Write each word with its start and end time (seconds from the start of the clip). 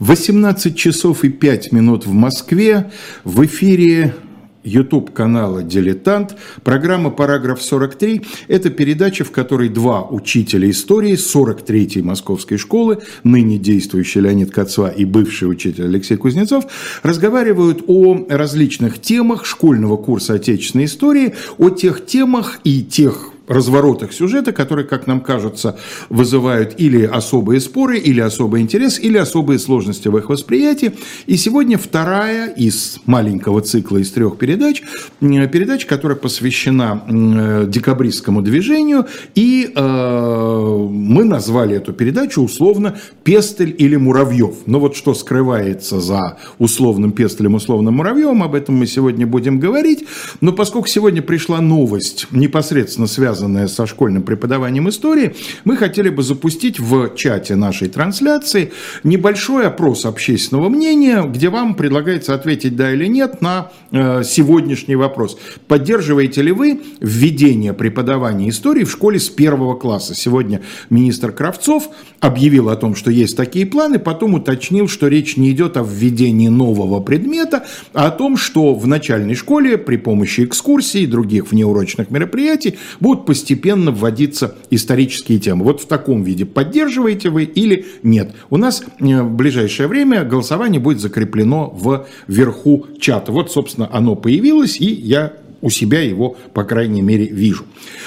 18 0.00 0.76
часов 0.76 1.24
и 1.24 1.28
5 1.28 1.72
минут 1.72 2.06
в 2.06 2.12
Москве. 2.12 2.90
В 3.24 3.44
эфире 3.46 4.14
YouTube 4.62 5.12
канала 5.12 5.62
«Дилетант». 5.62 6.36
Программа 6.62 7.10
«Параграф 7.10 7.60
43»– 7.60 8.24
это 8.48 8.70
передача, 8.70 9.24
в 9.24 9.32
которой 9.32 9.68
два 9.68 10.02
учителя 10.02 10.70
истории 10.70 11.14
43-й 11.14 12.02
Московской 12.02 12.58
школы, 12.58 12.98
ныне 13.24 13.58
действующий 13.58 14.20
Леонид 14.20 14.52
Кацва 14.52 14.90
и 14.90 15.04
бывший 15.04 15.50
учитель 15.50 15.86
Алексей 15.86 16.16
Кузнецов, 16.16 16.66
разговаривают 17.02 17.84
о 17.86 18.26
различных 18.28 19.00
темах 19.00 19.46
школьного 19.46 19.96
курса 19.96 20.34
отечественной 20.34 20.84
истории, 20.84 21.34
о 21.58 21.70
тех 21.70 22.06
темах 22.06 22.60
и 22.64 22.82
тех 22.82 23.32
разворотах 23.48 24.12
сюжета, 24.12 24.52
которые, 24.52 24.86
как 24.86 25.06
нам 25.06 25.20
кажется, 25.20 25.78
вызывают 26.08 26.74
или 26.78 27.04
особые 27.04 27.60
споры, 27.60 27.98
или 27.98 28.20
особый 28.20 28.60
интерес, 28.60 29.00
или 29.00 29.16
особые 29.16 29.58
сложности 29.58 30.08
в 30.08 30.16
их 30.16 30.28
восприятии. 30.28 30.92
И 31.26 31.36
сегодня 31.36 31.78
вторая 31.78 32.48
из 32.50 32.98
маленького 33.06 33.62
цикла 33.62 33.98
из 33.98 34.10
трех 34.12 34.36
передач, 34.38 34.82
передача, 35.20 35.86
которая 35.86 36.16
посвящена 36.16 37.66
декабристскому 37.66 38.42
движению, 38.42 39.06
и 39.34 39.70
э, 39.74 40.86
мы 40.90 41.24
назвали 41.24 41.76
эту 41.76 41.92
передачу 41.92 42.42
условно 42.42 42.98
«Пестель 43.24 43.74
или 43.76 43.96
Муравьев». 43.96 44.56
Но 44.66 44.80
вот 44.80 44.94
что 44.94 45.14
скрывается 45.14 46.00
за 46.00 46.38
условным 46.58 47.12
Пестелем, 47.12 47.54
условным 47.54 47.94
Муравьевым, 47.94 48.42
об 48.42 48.54
этом 48.54 48.76
мы 48.76 48.86
сегодня 48.86 49.26
будем 49.26 49.58
говорить. 49.58 50.04
Но 50.40 50.52
поскольку 50.52 50.88
сегодня 50.88 51.22
пришла 51.22 51.60
новость, 51.60 52.26
непосредственно 52.30 53.06
связанная 53.06 53.37
связанное 53.38 53.68
со 53.68 53.86
школьным 53.86 54.22
преподаванием 54.22 54.88
истории, 54.88 55.34
мы 55.64 55.76
хотели 55.76 56.08
бы 56.08 56.22
запустить 56.22 56.80
в 56.80 57.14
чате 57.14 57.54
нашей 57.54 57.88
трансляции 57.88 58.72
небольшой 59.04 59.66
опрос 59.66 60.04
общественного 60.04 60.68
мнения, 60.68 61.22
где 61.22 61.48
вам 61.48 61.74
предлагается 61.74 62.34
ответить 62.34 62.74
да 62.74 62.92
или 62.92 63.06
нет 63.06 63.40
на 63.40 63.70
э, 63.92 64.24
сегодняшний 64.24 64.96
вопрос. 64.96 65.38
Поддерживаете 65.68 66.42
ли 66.42 66.50
вы 66.50 66.80
введение 67.00 67.72
преподавания 67.72 68.48
истории 68.48 68.82
в 68.82 68.90
школе 68.90 69.20
с 69.20 69.28
первого 69.28 69.74
класса? 69.76 70.16
Сегодня 70.16 70.60
министр 70.90 71.30
Кравцов 71.30 71.88
объявил 72.18 72.70
о 72.70 72.76
том, 72.76 72.96
что 72.96 73.12
есть 73.12 73.36
такие 73.36 73.66
планы, 73.66 74.00
потом 74.00 74.34
уточнил, 74.34 74.88
что 74.88 75.06
речь 75.06 75.36
не 75.36 75.52
идет 75.52 75.76
о 75.76 75.84
введении 75.84 76.48
нового 76.48 77.00
предмета, 77.00 77.66
а 77.94 78.08
о 78.08 78.10
том, 78.10 78.36
что 78.36 78.74
в 78.74 78.86
начальной 78.88 79.36
школе 79.36 79.78
при 79.78 79.96
помощи 79.96 80.44
экскурсий 80.44 81.04
и 81.04 81.06
других 81.06 81.52
внеурочных 81.52 82.10
мероприятий 82.10 82.78
будут 82.98 83.27
постепенно 83.28 83.92
вводиться 83.92 84.54
исторические 84.70 85.38
темы. 85.38 85.62
Вот 85.62 85.82
в 85.82 85.86
таком 85.86 86.22
виде 86.22 86.46
поддерживаете 86.46 87.28
вы 87.28 87.44
или 87.44 87.84
нет. 88.02 88.34
У 88.48 88.56
нас 88.56 88.82
э, 89.00 89.22
в 89.22 89.36
ближайшее 89.36 89.86
время 89.86 90.24
голосование 90.24 90.80
будет 90.80 90.98
закреплено 90.98 91.68
в 91.68 92.06
верху 92.26 92.86
чата. 92.98 93.30
Вот, 93.30 93.52
собственно, 93.52 93.86
оно 93.92 94.14
появилось, 94.14 94.80
и 94.80 94.86
я 94.86 95.34
у 95.60 95.68
себя 95.68 96.00
его, 96.00 96.38
по 96.54 96.64
крайней 96.64 97.02
мере, 97.02 97.26
вижу. 97.26 97.66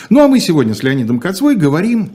Ну, 0.09 0.23
а 0.23 0.27
мы 0.27 0.39
сегодня 0.39 0.73
с 0.73 0.81
Леонидом 0.81 1.19
Кацвой 1.19 1.55
говорим 1.55 2.09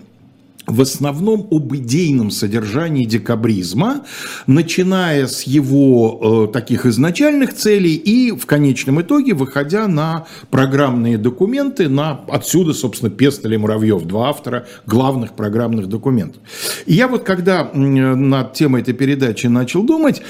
в 0.66 0.80
основном 0.80 1.46
об 1.50 1.74
идейном 1.74 2.30
содержании 2.30 3.04
декабризма, 3.04 4.04
начиная 4.46 5.26
с 5.26 5.42
его 5.42 6.48
э, 6.48 6.52
таких 6.52 6.86
изначальных 6.86 7.54
целей 7.54 7.94
и 7.94 8.32
в 8.32 8.46
конечном 8.46 9.00
итоге 9.00 9.34
выходя 9.34 9.86
на 9.86 10.26
программные 10.50 11.18
документы, 11.18 11.88
на 11.88 12.20
отсюда, 12.28 12.72
собственно, 12.74 13.10
Пестель 13.10 13.54
и 13.54 13.56
Муравьев, 13.56 14.02
два 14.04 14.30
автора 14.30 14.66
главных 14.86 15.32
программных 15.32 15.86
документов. 15.88 16.42
И 16.86 16.94
я 16.94 17.08
вот 17.08 17.22
когда 17.22 17.70
над 17.72 18.52
темой 18.54 18.82
этой 18.82 18.94
передачи 18.94 19.46
начал 19.46 19.82
думать, 19.84 20.22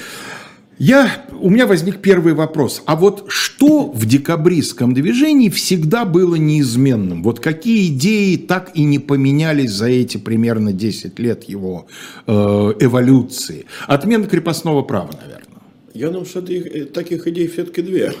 я, 0.79 1.25
у 1.39 1.49
меня 1.49 1.65
возник 1.65 2.01
первый 2.01 2.33
вопрос. 2.33 2.83
А 2.85 2.95
вот 2.95 3.25
что 3.29 3.89
в 3.89 4.05
декабристском 4.05 4.93
движении 4.93 5.49
всегда 5.49 6.05
было 6.05 6.35
неизменным? 6.35 7.23
Вот 7.23 7.39
какие 7.39 7.87
идеи 7.87 8.35
так 8.35 8.71
и 8.75 8.83
не 8.83 8.99
поменялись 8.99 9.71
за 9.71 9.87
эти 9.87 10.17
примерно 10.17 10.73
10 10.73 11.17
лет 11.17 11.45
его 11.45 11.87
э, 12.27 12.31
эволюции? 12.31 13.65
Отмена 13.87 14.27
крепостного 14.27 14.83
права, 14.83 15.09
наверное. 15.19 15.47
Я 15.95 16.09
думаю, 16.09 16.25
что 16.27 16.41
э, 16.41 16.85
таких 16.85 17.25
идей 17.27 17.47
все-таки 17.47 17.81
две. 17.81 18.13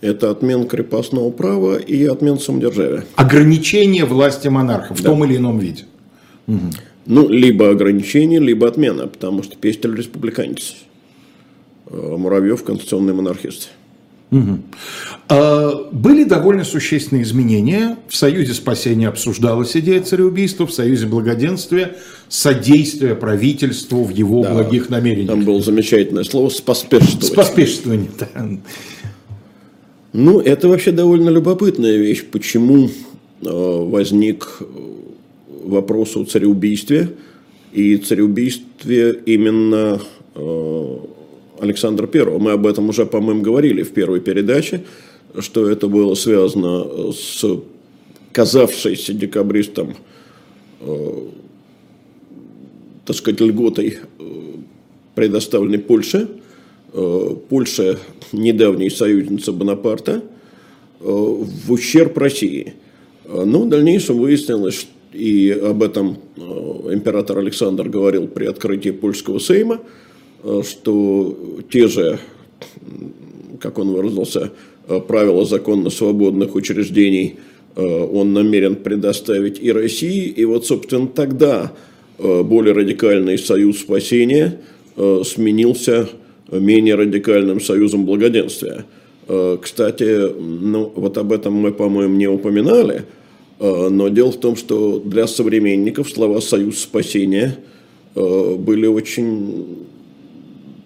Это 0.00 0.32
отмена 0.32 0.66
крепостного 0.66 1.30
права 1.30 1.76
и 1.76 2.04
отмена 2.06 2.38
самодержавия. 2.38 3.04
Ограничение 3.14 4.04
власти 4.04 4.48
монарха 4.48 4.94
в 4.94 5.00
да. 5.00 5.10
том 5.10 5.24
или 5.24 5.36
ином 5.36 5.60
виде. 5.60 5.84
Угу. 6.48 6.70
Ну, 7.06 7.28
либо 7.28 7.70
ограничение, 7.70 8.40
либо 8.40 8.66
отмена, 8.66 9.06
потому 9.06 9.44
что 9.44 9.56
Пестель 9.56 9.94
республиканец. 9.94 10.74
Э, 11.86 12.16
Муравьев 12.16 12.64
конституционный 12.64 13.14
монархист. 13.14 13.70
Угу. 14.30 14.58
были 15.92 16.24
довольно 16.24 16.64
существенные 16.64 17.22
изменения. 17.22 17.98
В 18.08 18.16
Союзе 18.16 18.54
спасения 18.54 19.06
обсуждалась 19.06 19.76
идея 19.76 20.02
цареубийства, 20.02 20.66
в 20.66 20.72
Союзе 20.72 21.06
благоденствия 21.06 21.96
содействие 22.28 23.14
правительству 23.14 24.02
в 24.02 24.10
его 24.10 24.42
да, 24.42 24.54
благих 24.54 24.88
намерениях. 24.88 25.28
Там 25.28 25.44
было 25.44 25.62
замечательное 25.62 26.24
слово 26.24 26.48
«споспешствовать». 26.48 27.26
Споспешствование, 27.26 28.10
да. 28.18 28.48
Ну, 30.12 30.40
это 30.40 30.68
вообще 30.68 30.90
довольно 30.90 31.28
любопытная 31.28 31.96
вещь. 31.96 32.24
Почему 32.24 32.88
э, 32.88 32.90
возник 33.42 34.62
вопрос 35.62 36.16
о 36.16 36.24
цареубийстве? 36.24 37.10
И 37.72 37.98
цареубийстве 37.98 39.20
именно 39.26 40.00
Александра 41.60 42.08
I. 42.12 42.38
Мы 42.38 42.52
об 42.52 42.66
этом 42.66 42.88
уже, 42.88 43.06
по-моему, 43.06 43.42
говорили 43.42 43.82
в 43.82 43.92
первой 43.92 44.20
передаче, 44.20 44.84
что 45.38 45.68
это 45.68 45.88
было 45.88 46.14
связано 46.14 47.12
с 47.12 47.44
казавшейся 48.32 49.12
декабристом, 49.12 49.94
э, 50.80 51.12
так 53.04 53.16
сказать, 53.16 53.40
льготой, 53.40 53.98
э, 54.18 54.24
предоставленной 55.14 55.78
Польше. 55.78 56.28
Э, 56.92 57.36
Польша– 57.48 57.98
недавняя 58.32 58.90
союзница 58.90 59.52
Бонапарта 59.52 60.22
э, 61.00 61.04
в 61.04 61.72
ущерб 61.72 62.18
России. 62.18 62.74
Но 63.26 63.62
в 63.62 63.68
дальнейшем 63.68 64.18
выяснилось, 64.18 64.86
и 65.12 65.50
об 65.50 65.82
этом 65.82 66.18
э, 66.36 66.40
император 66.92 67.38
Александр 67.38 67.88
говорил 67.88 68.26
при 68.26 68.46
открытии 68.46 68.90
польского 68.90 69.38
сейма– 69.38 69.80
что 70.62 71.62
те 71.70 71.88
же, 71.88 72.18
как 73.60 73.78
он 73.78 73.92
выразился, 73.92 74.52
э, 74.88 75.00
правила 75.00 75.44
законно 75.44 75.90
свободных 75.90 76.54
учреждений 76.54 77.36
э, 77.76 77.82
он 77.82 78.32
намерен 78.34 78.76
предоставить 78.76 79.58
и 79.60 79.72
России. 79.72 80.26
И 80.26 80.44
вот, 80.44 80.66
собственно, 80.66 81.06
тогда 81.06 81.72
более 82.16 82.74
радикальный 82.74 83.36
союз 83.36 83.80
спасения 83.80 84.60
сменился 85.24 86.08
менее 86.48 86.94
радикальным 86.94 87.60
союзом 87.60 88.06
благоденствия. 88.06 88.84
Кстати, 89.60 90.32
ну, 90.40 90.92
вот 90.94 91.18
об 91.18 91.32
этом 91.32 91.54
мы, 91.54 91.72
по-моему, 91.72 92.14
не 92.14 92.28
упоминали, 92.28 93.02
но 93.58 94.08
дело 94.10 94.30
в 94.30 94.36
том, 94.36 94.54
что 94.54 95.00
для 95.00 95.26
современников 95.26 96.08
слова 96.08 96.38
«союз 96.38 96.78
спасения» 96.78 97.58
были 98.14 98.86
очень 98.86 99.84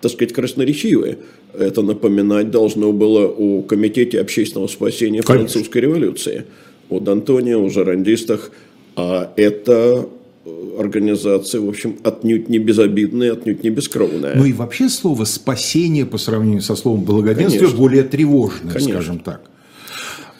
так 0.00 0.12
сказать, 0.12 0.32
красноречивые. 0.32 1.18
Это 1.54 1.82
напоминать 1.82 2.50
должно 2.50 2.92
было 2.92 3.26
о 3.26 3.62
Комитете 3.62 4.20
общественного 4.20 4.68
спасения 4.68 5.22
Конечно. 5.22 5.48
французской 5.48 5.78
революции, 5.78 6.44
о 6.88 6.98
Д'Антоне, 6.98 7.56
о 7.56 7.68
жерандистах. 7.68 8.52
А 8.96 9.32
это 9.36 10.08
э, 10.44 10.50
организация, 10.78 11.60
в 11.60 11.68
общем, 11.68 11.96
отнюдь 12.04 12.48
не 12.48 12.58
безобидная, 12.58 13.32
отнюдь 13.32 13.62
не 13.62 13.70
бескровная. 13.70 14.34
Ну 14.36 14.44
и 14.44 14.52
вообще 14.52 14.88
слово 14.88 15.24
«спасение» 15.24 16.06
по 16.06 16.18
сравнению 16.18 16.62
со 16.62 16.76
словом 16.76 17.04
«благоденствие» 17.04 17.60
Конечно. 17.60 17.78
более 17.78 18.02
тревожное, 18.02 18.72
Конечно. 18.74 18.92
скажем 18.94 19.18
так. 19.20 19.42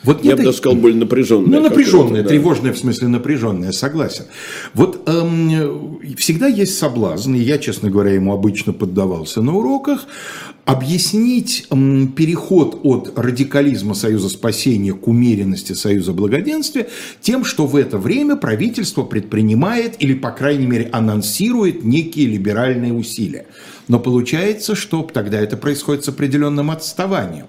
Вот 0.05 0.25
Я 0.25 0.37
бы 0.37 0.45
даже 0.45 0.59
сказал, 0.59 0.79
более 0.79 0.99
напряженное. 0.99 1.59
Ну, 1.59 1.69
напряженное, 1.69 2.23
да. 2.23 2.29
тревожное, 2.29 2.73
в 2.73 2.79
смысле 2.79 3.09
напряженное, 3.09 3.73
согласен. 3.73 4.25
Вот 4.73 5.09
эм, 5.09 5.99
всегда 6.17 6.47
есть 6.47 6.79
соблазн, 6.79 7.35
и 7.35 7.41
я, 7.41 7.59
честно 7.59 7.91
говоря, 7.91 8.13
ему 8.13 8.33
обычно 8.33 8.73
поддавался 8.73 9.43
на 9.43 9.57
уроках, 9.57 10.07
объяснить 10.65 11.67
эм, 11.71 12.09
переход 12.09 12.81
от 12.85 13.19
радикализма 13.19 13.95
Союза 13.95 14.29
спасения 14.29 14.93
к 14.93 15.09
умеренности 15.09 15.73
Союза 15.73 16.13
благоденствия 16.13 16.89
тем, 17.21 17.45
что 17.45 17.67
в 17.67 17.75
это 17.75 17.99
время 17.99 18.37
правительство 18.37 19.03
предпринимает 19.03 19.97
или, 19.99 20.15
по 20.15 20.31
крайней 20.31 20.67
мере, 20.67 20.89
анонсирует 20.93 21.85
некие 21.85 22.27
либеральные 22.27 22.93
усилия. 22.93 23.47
Но 23.89 23.99
получается, 23.99 24.75
что 24.77 25.03
тогда 25.03 25.41
это 25.41 25.57
происходит 25.57 26.05
с 26.05 26.09
определенным 26.09 26.71
отставанием. 26.71 27.47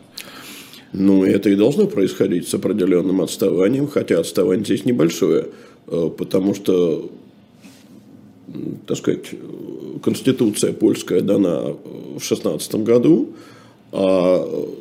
Ну, 0.92 1.24
это 1.24 1.50
и 1.50 1.56
должно 1.56 1.88
происходить 1.88 2.48
с 2.48 2.54
определенным 2.54 3.22
отставанием, 3.22 3.88
хотя 3.88 4.20
отставание 4.20 4.66
здесь 4.66 4.86
небольшое, 4.86 5.48
э, 5.88 6.10
потому 6.18 6.56
что 6.56 7.12
так 8.88 8.98
сказать, 8.98 9.32
конституция 10.02 10.74
польская 10.74 11.22
дана 11.22 11.76
в 12.16 12.20
16 12.20 12.76
году, 12.76 13.30
а 13.92 14.76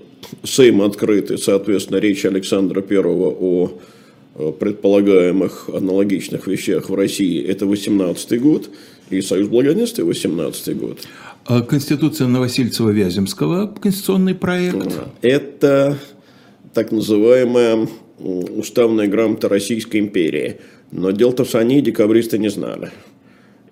Сейм 0.44 0.82
открытый, 0.82 1.38
соответственно, 1.38 1.98
речь 1.98 2.24
Александра 2.24 2.82
Первого 2.82 3.28
о 3.28 4.52
предполагаемых 4.52 5.68
аналогичных 5.68 6.46
вещах 6.46 6.90
в 6.90 6.94
России, 6.94 7.42
это 7.42 7.66
18 7.66 8.40
год, 8.40 8.70
и 9.10 9.20
Союз 9.20 9.48
Благоденствия 9.48 10.04
18 10.04 10.76
год. 10.78 10.98
А 11.44 11.62
Конституция 11.62 12.26
Новосельцева-Вяземского, 12.28 13.78
конституционный 13.80 14.34
проект? 14.34 14.86
Это 15.22 15.98
так 16.74 16.92
называемая 16.92 17.88
уставная 18.18 19.06
грамота 19.06 19.48
Российской 19.48 19.98
империи. 19.98 20.56
Но 20.90 21.10
дело 21.10 21.44
в 21.44 21.54
они 21.54 21.80
декабристы 21.80 22.38
не 22.38 22.48
знали. 22.48 22.90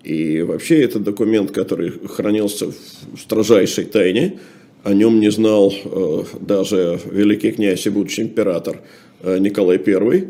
И 0.03 0.41
вообще 0.41 0.81
это 0.81 0.99
документ, 0.99 1.51
который 1.51 1.91
хранился 2.07 2.67
в 2.67 3.19
строжайшей 3.19 3.85
тайне, 3.85 4.39
о 4.83 4.93
нем 4.93 5.19
не 5.19 5.29
знал 5.31 5.73
э, 5.73 6.23
даже 6.39 6.99
великий 7.11 7.51
князь 7.51 7.85
и 7.85 7.89
будущий 7.89 8.21
император 8.21 8.79
э, 9.21 9.37
Николай 9.39 9.81
I, 9.85 10.27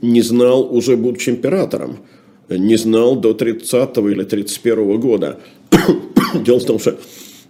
не 0.00 0.22
знал 0.22 0.72
уже 0.72 0.96
будучи 0.96 1.30
императором, 1.30 1.98
не 2.48 2.76
знал 2.76 3.16
до 3.16 3.34
30 3.34 3.96
или 3.98 4.24
31 4.24 5.00
года. 5.00 5.38
Дело 6.34 6.60
в 6.60 6.64
том, 6.64 6.78
что 6.78 6.98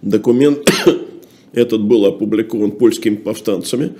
документ 0.01 0.69
этот 1.53 1.83
был 1.83 2.05
опубликован 2.05 2.71
польскими 2.71 3.15
повстанцами, 3.15 3.93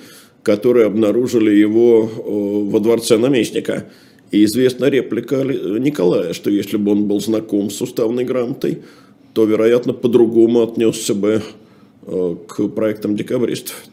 которые 0.43 0.85
обнаружили 0.85 1.55
его 1.55 2.09
э, 2.09 2.71
во 2.71 2.79
дворце 2.79 3.17
наместника. 3.17 3.85
И 4.31 4.43
известна 4.43 4.85
реплика 4.85 5.43
Николая, 5.43 6.33
что 6.33 6.49
если 6.49 6.77
бы 6.77 6.91
он 6.91 7.05
был 7.05 7.19
знаком 7.21 7.69
с 7.69 7.81
уставной 7.81 8.25
грамотой, 8.25 8.79
то, 9.33 9.45
вероятно, 9.45 9.93
по-другому 9.93 10.63
отнесся 10.63 11.13
бы 11.13 11.41
э, 12.03 12.35
к 12.47 12.67
проектам 12.69 13.15
декабристов. 13.15 13.85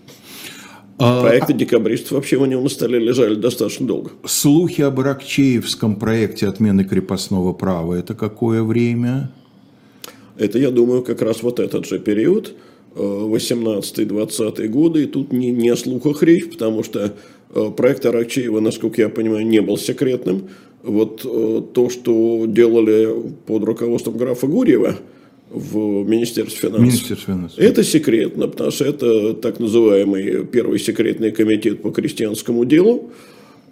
А, 0.99 1.23
Проекты 1.23 1.53
декабристов 1.55 2.13
вообще 2.13 2.37
у 2.37 2.45
него 2.45 2.63
на 2.63 2.69
столе 2.69 2.99
лежали 2.99 3.35
достаточно 3.35 3.87
долго. 3.87 4.13
Слухи 4.25 4.83
об 4.83 5.01
Аракчеевском 5.01 5.97
проекте 5.97 6.47
отмены 6.47 6.85
крепостного 6.85 7.53
права– 7.53 7.95
это 7.99 8.15
какое 8.15 8.63
время? 8.63 9.31
Это, 10.37 10.59
я 10.59 10.71
думаю, 10.71 11.03
как 11.03 11.23
раз 11.23 11.43
вот 11.43 11.59
этот 11.59 11.87
же 11.87 11.99
период, 11.99 12.55
18-20 12.95 14.61
э, 14.61 14.69
годы, 14.69 15.03
и 15.05 15.07
тут 15.07 15.33
не, 15.33 15.51
не 15.51 15.71
о 15.71 15.77
слухах 15.77 16.23
речь, 16.23 16.49
потому 16.49 16.85
что 16.85 17.15
э, 17.55 17.71
проект 17.77 18.07
Аракчеева, 18.07 18.61
насколько 18.61 19.03
я 19.03 19.09
понимаю, 19.09 19.45
не 19.47 19.61
был 19.61 19.77
секретным. 19.77 20.49
Вот 20.85 21.23
э, 21.25 21.63
то, 21.73 21.91
что 21.91 22.45
делали 22.47 23.33
под 23.47 23.65
руководством 23.65 24.17
графа 24.17 24.47
Гурьева– 24.47 24.97
в 25.55 26.05
Министерстве 26.05 26.69
финансов. 26.69 26.81
Министерство 26.81 27.35
финансов. 27.35 27.59
Это 27.59 27.85
секретно, 27.85 28.49
потому 28.49 28.71
что 28.73 28.85
это 28.85 29.35
так 29.35 29.61
называемый 29.61 30.45
первый 30.47 30.81
секретный 30.81 31.31
комитет 31.31 31.81
по 31.81 31.91
крестьянскому 31.91 32.65
делу. 32.65 33.11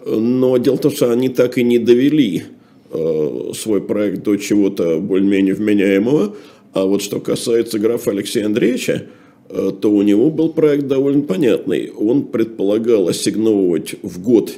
Но 0.05 0.57
дело 0.57 0.77
в 0.77 0.81
том, 0.81 0.91
что 0.91 1.11
они 1.11 1.29
так 1.29 1.57
и 1.57 1.63
не 1.63 1.79
довели 1.79 2.43
э, 2.89 3.51
свой 3.53 3.81
проект 3.81 4.23
до 4.23 4.37
чего-то 4.37 4.99
более-менее 4.99 5.53
вменяемого. 5.55 6.35
А 6.73 6.85
вот 6.85 7.01
что 7.01 7.19
касается 7.19 7.79
графа 7.79 8.11
Алексея 8.11 8.45
Андреевича, 8.45 9.07
э, 9.49 9.71
то 9.79 9.91
у 9.91 10.01
него 10.01 10.29
был 10.29 10.53
проект 10.53 10.87
довольно 10.87 11.23
понятный. 11.23 11.91
Он 11.91 12.27
предполагал 12.27 13.09
ассигновывать 13.09 13.95
в 14.01 14.21
год 14.21 14.53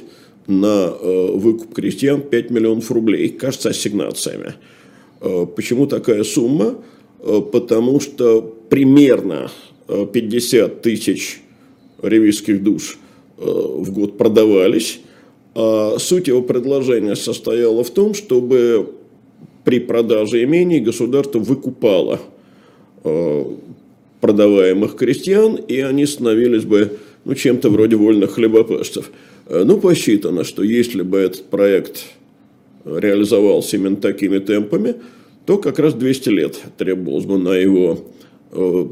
на 0.46 0.92
э, 1.00 1.30
выкуп 1.34 1.74
крестьян 1.74 2.20
5 2.20 2.50
миллионов 2.50 2.90
рублей, 2.92 3.30
кажется, 3.30 3.70
ассигнациями. 3.70 4.54
Почему 5.56 5.86
такая 5.86 6.22
сумма? 6.24 6.76
Э, 7.20 7.40
потому 7.40 8.00
что 8.00 8.42
примерно 8.68 9.50
50 9.88 10.70
э, 10.70 10.74
тысяч 10.82 11.40
ревизских 12.02 12.62
душ 12.62 12.98
э, 13.38 13.42
в 13.44 13.92
год 13.92 14.18
продавались. 14.18 15.00
А 15.54 15.96
суть 15.98 16.28
его 16.28 16.42
предложения 16.42 17.16
состояла 17.16 17.82
в 17.82 17.90
том, 17.90 18.14
чтобы 18.14 18.90
при 19.64 19.80
продаже 19.80 20.44
имений 20.44 20.80
государство 20.80 21.38
выкупало 21.38 22.20
продаваемых 24.20 24.96
крестьян, 24.96 25.54
и 25.54 25.80
они 25.80 26.06
становились 26.06 26.64
бы 26.64 26.98
ну, 27.24 27.34
чем-то 27.34 27.70
вроде 27.70 27.96
вольных 27.96 28.32
хлебопашцев. 28.32 29.10
Ну, 29.48 29.78
посчитано, 29.78 30.44
что 30.44 30.62
если 30.64 31.02
бы 31.02 31.18
этот 31.18 31.44
проект 31.44 32.04
реализовался 32.84 33.76
именно 33.76 33.96
такими 33.96 34.38
темпами– 34.38 34.96
то 35.46 35.58
как 35.58 35.78
раз 35.78 35.94
200 35.94 36.28
лет 36.28 36.60
требовалось 36.76 37.24
бы 37.24 37.38
на 37.38 37.54
его 37.54 38.00
э, 38.50 38.86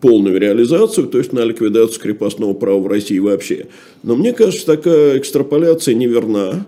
полную 0.00 0.40
реализацию, 0.40 1.06
то 1.06 1.18
есть 1.18 1.32
на 1.32 1.44
ликвидацию 1.44 2.00
крепостного 2.00 2.52
права 2.52 2.80
в 2.80 2.88
России 2.88 3.20
вообще. 3.20 3.68
Но 4.02 4.16
мне 4.16 4.32
кажется, 4.32 4.66
такая 4.66 5.18
экстраполяция 5.18 5.94
неверна, 5.94 6.66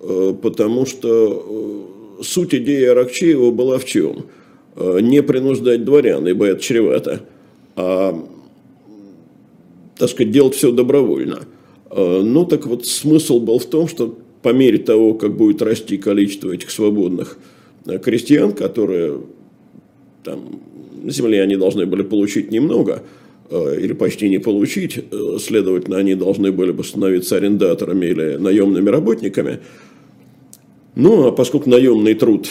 э, 0.00 0.34
потому 0.40 0.84
что 0.84 2.18
э, 2.20 2.22
суть 2.22 2.54
идеи 2.54 2.84
Аракчеева 2.84 3.50
была 3.50 3.78
в 3.78 3.86
чем? 3.86 4.26
Не 4.76 5.22
принуждать 5.22 5.86
дворян, 5.86 6.28
ибо 6.28 6.44
это 6.44 6.62
чревато, 6.62 7.22
а, 7.76 8.22
так 9.96 10.10
сказать, 10.10 10.30
делать 10.30 10.54
все 10.54 10.70
добровольно. 10.70 11.46
Ну, 11.90 12.44
так 12.44 12.66
вот, 12.66 12.84
смысл 12.84 13.40
был 13.40 13.58
в 13.58 13.64
том, 13.64 13.88
что 13.88 14.18
по 14.42 14.50
мере 14.50 14.76
того, 14.76 15.14
как 15.14 15.34
будет 15.34 15.62
расти 15.62 15.96
количество 15.96 16.52
этих 16.52 16.70
свободных 16.70 17.38
крестьян, 18.02 18.52
которые 18.52 19.20
там, 20.24 20.60
земли 21.08 21.38
они 21.38 21.56
должны 21.56 21.86
были 21.86 22.02
получить 22.02 22.50
немного, 22.50 23.02
э, 23.50 23.80
или 23.80 23.92
почти 23.92 24.28
не 24.28 24.38
получить, 24.38 24.98
э, 24.98 25.38
следовательно, 25.40 25.98
они 25.98 26.14
должны 26.14 26.52
были 26.52 26.72
бы 26.72 26.84
становиться 26.84 27.36
арендаторами 27.36 28.06
или 28.06 28.36
наемными 28.36 28.90
работниками. 28.90 29.60
Ну, 30.94 31.26
а 31.28 31.32
поскольку 31.32 31.70
наемный 31.70 32.14
труд, 32.14 32.48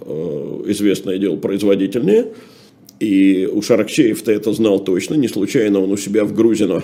э, 0.00 0.62
известное 0.68 1.18
дело, 1.18 1.36
производительнее, 1.36 2.32
и 3.00 3.48
у 3.52 3.62
Шаракчеев-то 3.62 4.32
это 4.32 4.52
знал 4.52 4.82
точно, 4.82 5.14
не 5.14 5.28
случайно 5.28 5.80
он 5.80 5.92
у 5.92 5.96
себя 5.96 6.24
в 6.24 6.34
Грузино 6.34 6.82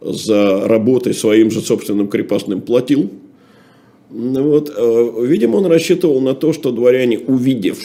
за 0.00 0.66
работой 0.66 1.12
своим 1.12 1.50
же 1.50 1.60
собственным 1.60 2.08
крепостным 2.08 2.60
платил– 2.60 3.10
вот, 4.10 4.72
э, 4.76 5.12
видимо, 5.24 5.56
он 5.56 5.66
рассчитывал 5.66 6.20
на 6.20 6.34
то, 6.34 6.52
что 6.52 6.72
дворяне, 6.72 7.18
увидев 7.18 7.78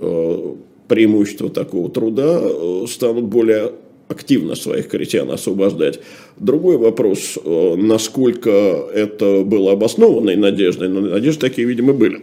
э, 0.00 0.54
преимущество 0.88 1.50
такого 1.50 1.90
труда, 1.90 2.40
э, 2.42 2.84
станут 2.88 3.24
более 3.24 3.72
активно 4.08 4.54
своих 4.54 4.88
крестьян 4.88 5.30
освобождать. 5.30 6.00
Другой 6.36 6.76
вопрос, 6.76 7.38
насколько 7.44 8.50
это 8.50 9.42
было 9.42 9.72
обоснованной 9.72 10.36
надеждой, 10.36 10.90
но 10.90 11.00
надежды 11.00 11.40
такие, 11.40 11.66
видимо, 11.66 11.94
были. 11.94 12.22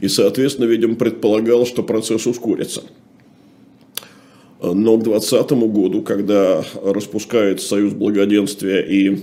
И, 0.00 0.08
соответственно, 0.08 0.66
видимо, 0.66 0.96
предполагал, 0.96 1.64
что 1.64 1.84
процесс 1.84 2.26
ускорится. 2.26 2.82
Но 4.60 4.96
к 4.96 5.04
2020 5.04 5.50
году, 5.72 6.02
когда 6.02 6.64
распускается 6.82 7.68
Союз 7.68 7.92
Благоденствия 7.92 8.80
и 8.80 9.16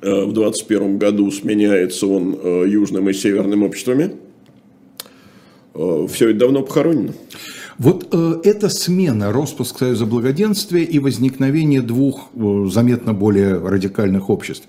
в 0.00 0.32
2021 0.32 0.98
году 0.98 1.30
сменяется 1.30 2.06
он 2.06 2.38
э, 2.42 2.64
южным 2.68 3.08
и 3.08 3.12
северным 3.12 3.62
обществами. 3.62 4.12
Э, 5.74 6.06
Все 6.10 6.30
это 6.30 6.40
давно 6.40 6.62
похоронено. 6.62 7.14
Вот 7.78 8.08
э, 8.12 8.40
эта 8.42 8.68
смена, 8.68 9.32
распуск 9.32 9.78
Союза 9.78 10.04
Благоденствия 10.04 10.82
и 10.82 10.98
возникновение 10.98 11.80
двух 11.80 12.30
э, 12.34 12.66
заметно 12.70 13.14
более 13.14 13.58
радикальных 13.58 14.30
обществ. 14.30 14.68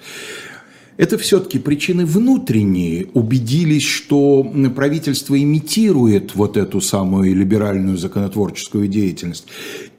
Это 0.99 1.17
все-таки 1.17 1.59
причины 1.59 2.05
внутренние. 2.05 3.07
Убедились, 3.13 3.85
что 3.85 4.43
правительство 4.75 5.41
имитирует 5.41 6.35
вот 6.35 6.57
эту 6.57 6.81
самую 6.81 7.33
либеральную 7.37 7.97
законотворческую 7.97 8.89
деятельность. 8.89 9.45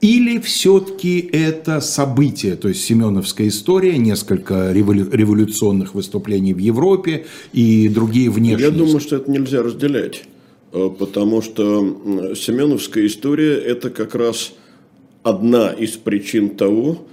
Или 0.02 0.38
все-таки 0.40 1.18
это 1.32 1.80
событие, 1.80 2.54
то 2.54 2.68
есть 2.68 2.84
Семеновская 2.84 3.48
история, 3.48 3.96
несколько 3.96 4.72
революционных 4.72 5.94
выступлений 5.94 6.52
в 6.52 6.58
Европе 6.58 7.24
и 7.54 7.88
другие 7.88 8.28
внешние. 8.28 8.68
Я 8.68 8.70
думаю, 8.70 9.00
что 9.00 9.16
это 9.16 9.30
нельзя 9.30 9.62
разделять, 9.62 10.24
э, 10.74 10.90
потому 10.98 11.40
что 11.40 12.34
Семеновская 12.36 13.06
история– 13.06 13.54
это 13.56 13.88
как 13.88 14.14
раз 14.14 14.52
одна 15.22 15.70
из 15.70 15.92
причин 15.92 16.50
того, 16.50 17.06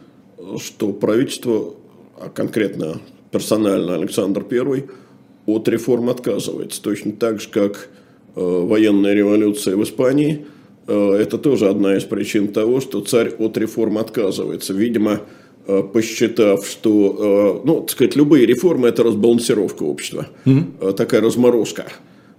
что 0.60 0.92
правительство, 0.92 1.74
а 2.20 2.28
конкретно 2.28 3.00
персонально 3.32 3.96
Александр 3.96 4.46
I 4.50 4.86
от 5.46 5.68
реформ 5.68 6.10
отказывается. 6.10 6.82
Точно 6.82 7.14
так 7.14 7.42
же, 7.42 7.50
как 7.50 7.90
э, 8.36 8.42
военная 8.42 9.14
революция 9.14 9.76
в 9.76 9.84
Испании, 9.84 10.46
э, 10.88 11.14
это 11.14 11.38
тоже 11.38 11.70
одна 11.70 11.96
из 11.96 12.04
причин 12.04 12.50
того, 12.50 12.82
что 12.82 13.02
царь 13.02 13.30
от 13.40 13.58
реформ 13.58 13.98
отказывается. 13.98 14.74
Видимо, 14.74 15.22
э, 15.66 15.84
посчитав, 15.94 16.68
что, 16.68 17.62
ну, 17.64 17.82
так 17.82 17.92
сказать, 17.92 18.16
любые 18.16 18.46
реформы– 18.46 18.88
это 18.90 19.04
разбалансировка 19.04 19.84
общества, 19.84 20.28
mm-hmm. 20.46 20.94
такая 20.94 21.22
разморозка. 21.22 21.86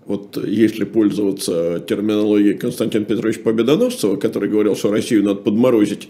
вот 0.04 0.42
если 0.46 0.84
пользоваться 0.84 1.80
терминологией 1.86 2.58
Константина 2.58 3.06
Петровича 3.06 3.40
Победоносцева, 3.42 4.16
который 4.16 4.50
говорил, 4.50 4.76
что 4.76 4.90
Россию 4.90 5.24
надо 5.24 5.40
подморозить, 5.40 6.08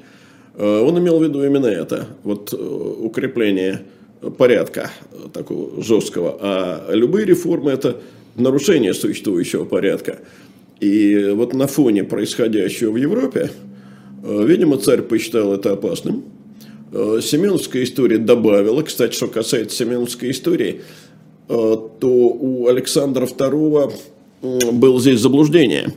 он 0.56 0.99
имел 0.99 1.20
в 1.20 1.23
виду 1.23 1.44
именно 1.44 1.66
это, 1.66 2.08
вот 2.25 2.52
укрепление 2.52 3.82
порядка 4.37 4.90
такого 5.32 5.82
жесткого. 5.82 6.38
А 6.40 6.92
любые 6.92 7.26
реформы– 7.26 7.70
это 7.72 8.00
нарушение 8.37 8.94
существующего 8.94 9.64
порядка. 9.64 10.20
И 10.80 11.32
вот 11.34 11.54
на 11.54 11.66
фоне 11.66 12.04
происходящего 12.04 12.92
в 12.92 12.96
Европе, 12.96 13.50
э, 14.25 14.44
видимо, 14.46 14.78
царь 14.78 15.02
посчитал 15.02 15.54
это 15.54 15.72
опасным. 15.72 16.25
Семеновская 16.90 17.84
история 17.84 18.16
добавила, 18.16 18.80
кстати, 18.80 19.14
что 19.14 19.26
касается 19.28 19.76
Семеновской 19.76 20.30
истории– 20.30 20.80
Э, 21.48 21.76
то 21.98 22.08
у 22.08 22.68
Александра 22.68 23.26
II 23.26 23.92
было 24.72 25.00
здесь 25.00 25.20
заблуждение. 25.20 25.94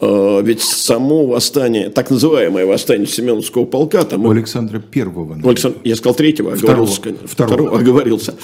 Э, 0.00 0.40
ведь 0.44 0.62
само 0.62 1.26
восстание, 1.26 1.90
так 1.90 2.10
называемое 2.10 2.66
восстание 2.66 3.06
Семеновского 3.06 3.64
полка... 3.64 4.04
Там, 4.04 4.24
у 4.26 4.30
Александра 4.30 4.78
Первого. 4.78 5.36
Александр, 5.44 5.78
я 5.82 5.96
сказал 5.96 6.14
третьего, 6.14 6.52
оговорился. 6.52 7.00
Второго. 7.00 7.26
Второго. 7.26 7.78
Оговорился. 7.78 8.34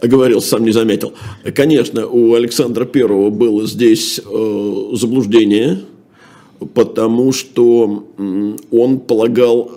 Оговорился, 0.00 0.48
сам 0.48 0.64
не 0.64 0.72
заметил. 0.72 1.12
Конечно, 1.54 2.06
у 2.06 2.34
Александра 2.34 2.86
Первого 2.86 3.28
было 3.28 3.66
здесь 3.66 4.18
э, 4.24 4.90
заблуждение, 4.92 5.80
потому 6.72 7.32
что 7.32 8.06
он 8.70 9.00
полагал, 9.00 9.70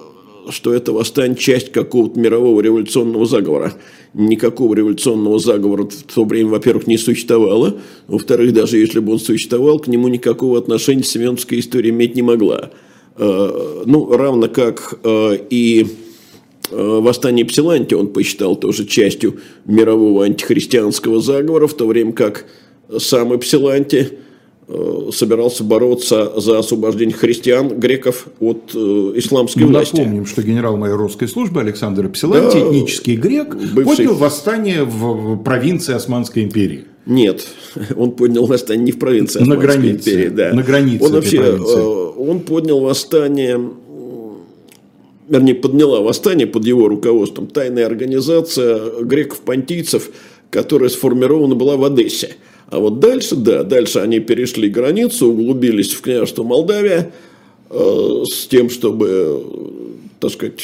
что 0.50 0.74
это 0.74 0.94
восстание 0.94 1.36
часть 1.36 1.74
какого-то 1.74 2.18
мирового 2.18 2.62
революционного 2.62 3.26
заговора 3.26 3.74
никакого 4.18 4.74
революционного 4.74 5.40
заговора 5.40 5.84
в 5.84 6.14
то 6.14 6.26
время, 6.26 6.50
во-первых, 6.50 6.88
не 6.88 6.98
существовало, 6.98 7.78
во-вторых, 8.08 8.52
даже 8.52 8.78
если 8.78 9.00
бы 9.00 9.14
он 9.14 9.20
существовал, 9.20 9.80
к 9.80 9.88
нему 9.88 10.08
никакого 10.08 10.58
отношения 10.58 11.04
Семеновская 11.04 11.60
история 11.60 11.92
иметь 11.92 12.16
не 12.16 12.24
могла. 12.24 12.72
Э, 13.18 13.84
ну, 13.86 14.12
равно 14.12 14.48
как 14.50 15.00
э, 15.04 15.38
и 15.50 15.86
э, 16.72 16.76
восстание 16.76 17.46
Псиланти 17.46 17.94
он 17.94 18.08
посчитал 18.08 18.56
тоже 18.56 18.86
частью 18.86 19.40
мирового 19.66 20.26
антихристианского 20.26 21.22
заговора, 21.22 21.68
в 21.68 21.76
то 21.76 21.86
время 21.86 22.12
как 22.12 22.46
сам 22.98 23.36
Эпсиланти– 23.36 24.20
собирался 25.14 25.64
бороться 25.64 26.34
за 26.40 26.60
освобождение 26.60 27.16
христиан, 27.16 27.80
греков 27.80 28.28
от 28.42 28.72
э, 28.74 29.14
исламской 29.16 29.64
ну, 29.64 29.70
власти. 29.70 29.96
Напомним, 29.96 30.26
что 30.26 30.42
генерал-майор 30.42 31.00
русской 31.00 31.30
службы 31.30 31.62
Александр 31.62 32.10
Псиланти, 32.10 32.60
да, 32.60 32.68
этнический 32.68 33.16
грек, 33.16 33.56
бывший... 33.56 33.98
поднял 33.98 34.16
восстание 34.16 34.84
в 34.84 35.38
провинции 35.38 35.94
Османской 35.94 36.44
империи. 36.44 36.84
Нет, 37.06 37.48
он 37.96 38.12
поднял 38.12 38.46
восстание 38.46 38.84
не 38.84 38.92
в 38.92 39.00
провинции 39.00 39.40
Османской 39.42 39.68
на 39.68 39.74
границе, 39.74 40.10
империи. 40.12 40.30
Да. 40.30 40.54
На 40.54 40.64
границе 40.64 41.06
он 41.06 41.12
вообще, 41.14 41.38
провинции. 41.38 41.78
Э, 41.78 42.30
он 42.30 42.40
поднял 42.42 42.80
восстание, 42.82 43.72
вернее, 45.30 45.56
подняла 45.56 46.02
восстание 46.02 46.46
под 46.46 46.66
его 46.66 46.90
руководством 46.90 47.48
тайная 47.48 47.86
организация 47.86 49.02
греков-понтийцев, 49.02 50.10
которая 50.50 50.90
сформирована 50.90 51.56
была 51.56 51.78
в 51.78 51.86
Одессе. 51.86 52.36
А 52.70 52.80
вот 52.80 53.00
дальше, 53.00 53.36
да, 53.36 53.64
дальше 53.64 54.00
они 54.00 54.20
перешли 54.20 54.70
границу, 54.70 55.28
углубились 55.28 55.94
в 55.94 56.02
княжество 56.02 56.44
Молдавия 56.44 57.12
э, 57.70 58.24
с 58.30 58.48
тем, 58.48 58.70
чтобы, 58.70 59.46
так 60.20 60.32
сказать, 60.32 60.62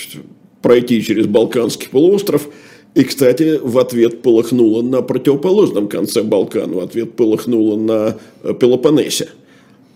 пройти 0.62 1.02
через 1.02 1.28
Балканский 1.28 1.88
полуостров. 1.90 2.50
И, 2.94 3.04
кстати, 3.04 3.60
в 3.62 3.80
ответ 3.80 4.22
полыхнуло 4.22 4.82
на 4.82 5.02
противоположном 5.02 5.88
конце 5.88 6.24
Балкан, 6.24 6.74
в 6.74 6.80
ответ 6.80 7.14
полыхнуло 7.14 7.78
на 7.78 8.18
Пелопоннесе. 8.54 9.30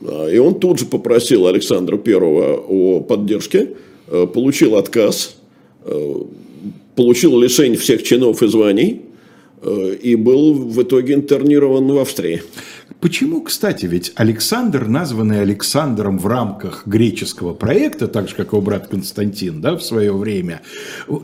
А, 0.02 0.30
и 0.30 0.38
он 0.38 0.56
тут 0.56 0.80
же 0.80 0.86
попросил 0.86 1.46
Александра 1.46 1.98
Первого 1.98 2.56
о 2.56 3.02
поддержке, 3.02 3.72
э, 4.08 4.28
получил 4.34 4.78
отказ, 4.78 5.36
э, 5.84 6.16
получил 6.96 7.38
лишение 7.38 7.78
всех 7.78 8.04
чинов 8.04 8.42
и 8.42 8.48
званий– 8.48 9.02
Э, 9.07 9.07
и 9.64 10.16
был 10.16 10.54
в 10.54 10.82
итоге 10.84 11.16
интернирован 11.16 11.88
в 11.88 11.98
Австрии. 11.98 12.44
Почему, 13.00 13.42
кстати, 13.42 13.86
ведь 13.86 14.12
Александр, 14.16 14.88
названный 14.88 15.42
Александром 15.42 16.18
в 16.18 16.26
рамках 16.26 16.88
греческого 16.88 17.54
проекта, 17.54 18.08
так 18.08 18.28
же, 18.28 18.36
как 18.36 18.54
его 18.54 18.62
брат 18.62 18.88
Константин 18.88 19.62
да, 19.62 19.78
в 19.78 19.84
свое 19.84 20.12
время, 20.12 20.62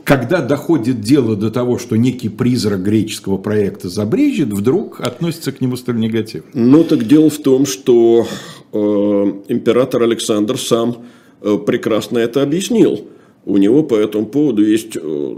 когда 0.04 0.42
доходит 0.42 1.02
дело 1.02 1.36
до 1.36 1.50
того, 1.50 1.80
что 1.80 1.96
некий 1.96 2.30
призрак 2.30 2.84
греческого 2.84 3.38
проекта 3.38 3.90
забрежет, 3.90 4.50
вдруг 4.50 5.02
относится 5.02 5.52
к 5.52 5.62
нему 5.62 5.76
столь 5.76 5.98
негативно? 6.00 6.48
Ну, 6.54 6.84
так 6.84 7.08
дело 7.08 7.32
в 7.32 7.40
том, 7.40 7.66
что 7.66 8.28
э, 8.72 8.78
император 8.78 10.04
Александр 10.04 10.60
сам 10.60 11.06
э, 11.42 11.58
прекрасно 11.66 12.20
это 12.20 12.44
объяснил. 12.44 13.08
У 13.46 13.58
него 13.58 13.82
по 13.82 13.96
этому 13.96 14.28
поводу 14.28 14.64
есть 14.64 14.96
э, 14.96 15.36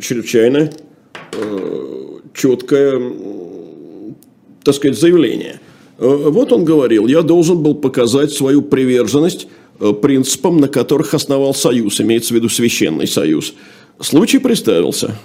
чрезвычайно 0.00 0.70
э, 1.32 1.95
четкое, 2.36 3.00
так 4.62 4.74
сказать, 4.74 4.98
заявление. 4.98 5.60
Э, 5.98 6.28
вот 6.28 6.52
он 6.52 6.64
говорил, 6.64 7.06
я 7.06 7.22
должен 7.22 7.62
был 7.62 7.74
показать 7.74 8.32
свою 8.32 8.62
приверженность 8.62 9.48
э, 9.80 9.92
принципам, 9.92 10.58
на 10.58 10.68
которых 10.68 11.14
основал 11.14 11.54
союз, 11.54 12.00
имеется 12.00 12.34
в 12.34 12.36
виду 12.36 12.48
священный 12.48 13.06
союз. 13.06 13.54
Случай 14.00 14.38
представился. 14.38 15.16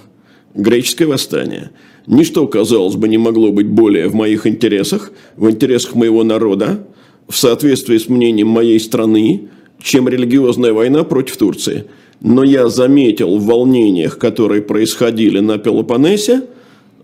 Греческое 0.54 1.08
восстание. 1.08 1.70
Ничто, 2.06 2.46
казалось 2.46 2.96
бы, 2.96 3.08
не 3.08 3.16
могло 3.16 3.52
быть 3.52 3.68
более 3.68 4.08
в 4.08 4.14
моих 4.14 4.46
интересах, 4.46 5.12
в 5.36 5.48
интересах 5.48 5.94
моего 5.94 6.24
народа, 6.24 6.86
в 7.28 7.36
соответствии 7.36 7.96
с 7.96 8.08
мнением 8.08 8.48
моей 8.48 8.78
страны, 8.78 9.48
чем 9.82 10.08
религиозная 10.08 10.72
война 10.72 11.04
против 11.04 11.38
Турции. 11.38 11.84
Но 12.20 12.44
я 12.44 12.68
заметил 12.68 13.38
в 13.38 13.46
волнениях, 13.46 14.18
которые 14.18 14.62
происходили 14.62 15.40
на 15.40 15.58
Пелопоннесе, 15.58 16.42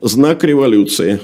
знак 0.00 0.44
революции. 0.44 1.20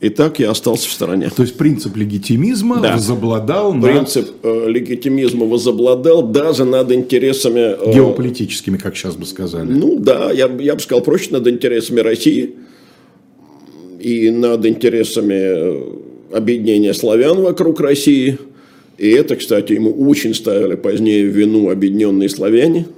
И 0.00 0.10
так 0.10 0.38
я 0.38 0.50
остался 0.50 0.88
в 0.88 0.92
стороне. 0.92 1.30
То 1.34 1.42
есть 1.42 1.56
принцип 1.56 1.96
легитимизма 1.96 2.80
да. 2.80 2.94
возобладал 2.94 3.72
над... 3.72 3.90
Принцип 3.90 4.28
э, 4.42 4.66
легитимизма 4.68 5.46
возобладал 5.46 6.22
даже 6.22 6.64
над 6.64 6.92
интересами... 6.92 7.74
Э, 7.80 7.94
Геополитическими, 7.94 8.76
как 8.76 8.96
сейчас 8.96 9.16
бы 9.16 9.24
сказали. 9.24 9.70
Ну 9.72 9.98
да, 9.98 10.30
я, 10.30 10.50
я 10.58 10.74
бы 10.74 10.80
сказал 10.80 11.02
проще, 11.02 11.30
над 11.30 11.48
интересами 11.48 12.00
России 12.00 12.54
и 13.98 14.30
над 14.30 14.66
интересами 14.66 15.34
э, 15.34 15.82
объединения 16.32 16.92
славян 16.92 17.40
вокруг 17.40 17.80
России. 17.80 18.38
И 18.98 19.08
это, 19.08 19.36
кстати, 19.36 19.72
ему 19.72 19.90
очень 19.90 20.34
ставили 20.34 20.74
позднее 20.74 21.26
в 21.26 21.34
вину 21.34 21.70
объединенные 21.70 22.28
славяне– 22.28 22.86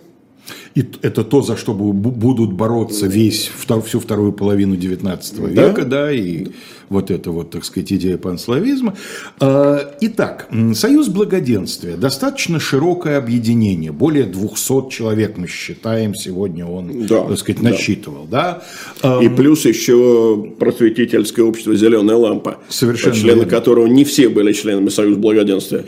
и 0.76 0.84
это 1.00 1.24
то, 1.24 1.40
за 1.40 1.56
что 1.56 1.72
будут 1.72 2.52
бороться 2.52 3.06
весь, 3.06 3.50
всю 3.84 3.98
вторую 3.98 4.32
половину 4.32 4.74
XIX 4.74 5.50
века, 5.50 5.84
да, 5.84 6.04
да 6.04 6.12
и 6.12 6.48
вот 6.90 7.10
это 7.10 7.30
вот, 7.30 7.50
так 7.50 7.64
сказать, 7.64 7.90
идея 7.94 8.18
панславизма. 8.18 8.94
А, 9.40 9.96
итак, 10.02 10.48
Союз 10.74 11.08
Благоденствия, 11.08 11.96
достаточно 11.96 12.60
широкое 12.60 13.16
объединение, 13.16 13.90
более 13.90 14.24
200 14.24 14.90
человек 14.90 15.38
мы 15.38 15.48
считаем, 15.48 16.14
сегодня 16.14 16.66
он, 16.66 17.06
да, 17.06 17.24
так 17.24 17.38
сказать, 17.38 17.62
насчитывал, 17.62 18.26
да. 18.26 18.62
да? 19.02 19.22
И 19.22 19.30
плюс 19.30 19.64
еще 19.64 20.54
просветительское 20.58 21.44
общество 21.44 21.74
«Зеленая 21.74 22.18
лампа», 22.18 22.58
Совершенно 22.68 23.14
члены 23.16 23.38
верно. 23.38 23.50
которого 23.50 23.86
не 23.86 24.04
все 24.04 24.28
были 24.28 24.52
членами 24.52 24.90
Союза 24.90 25.18
Благоденствия. 25.18 25.86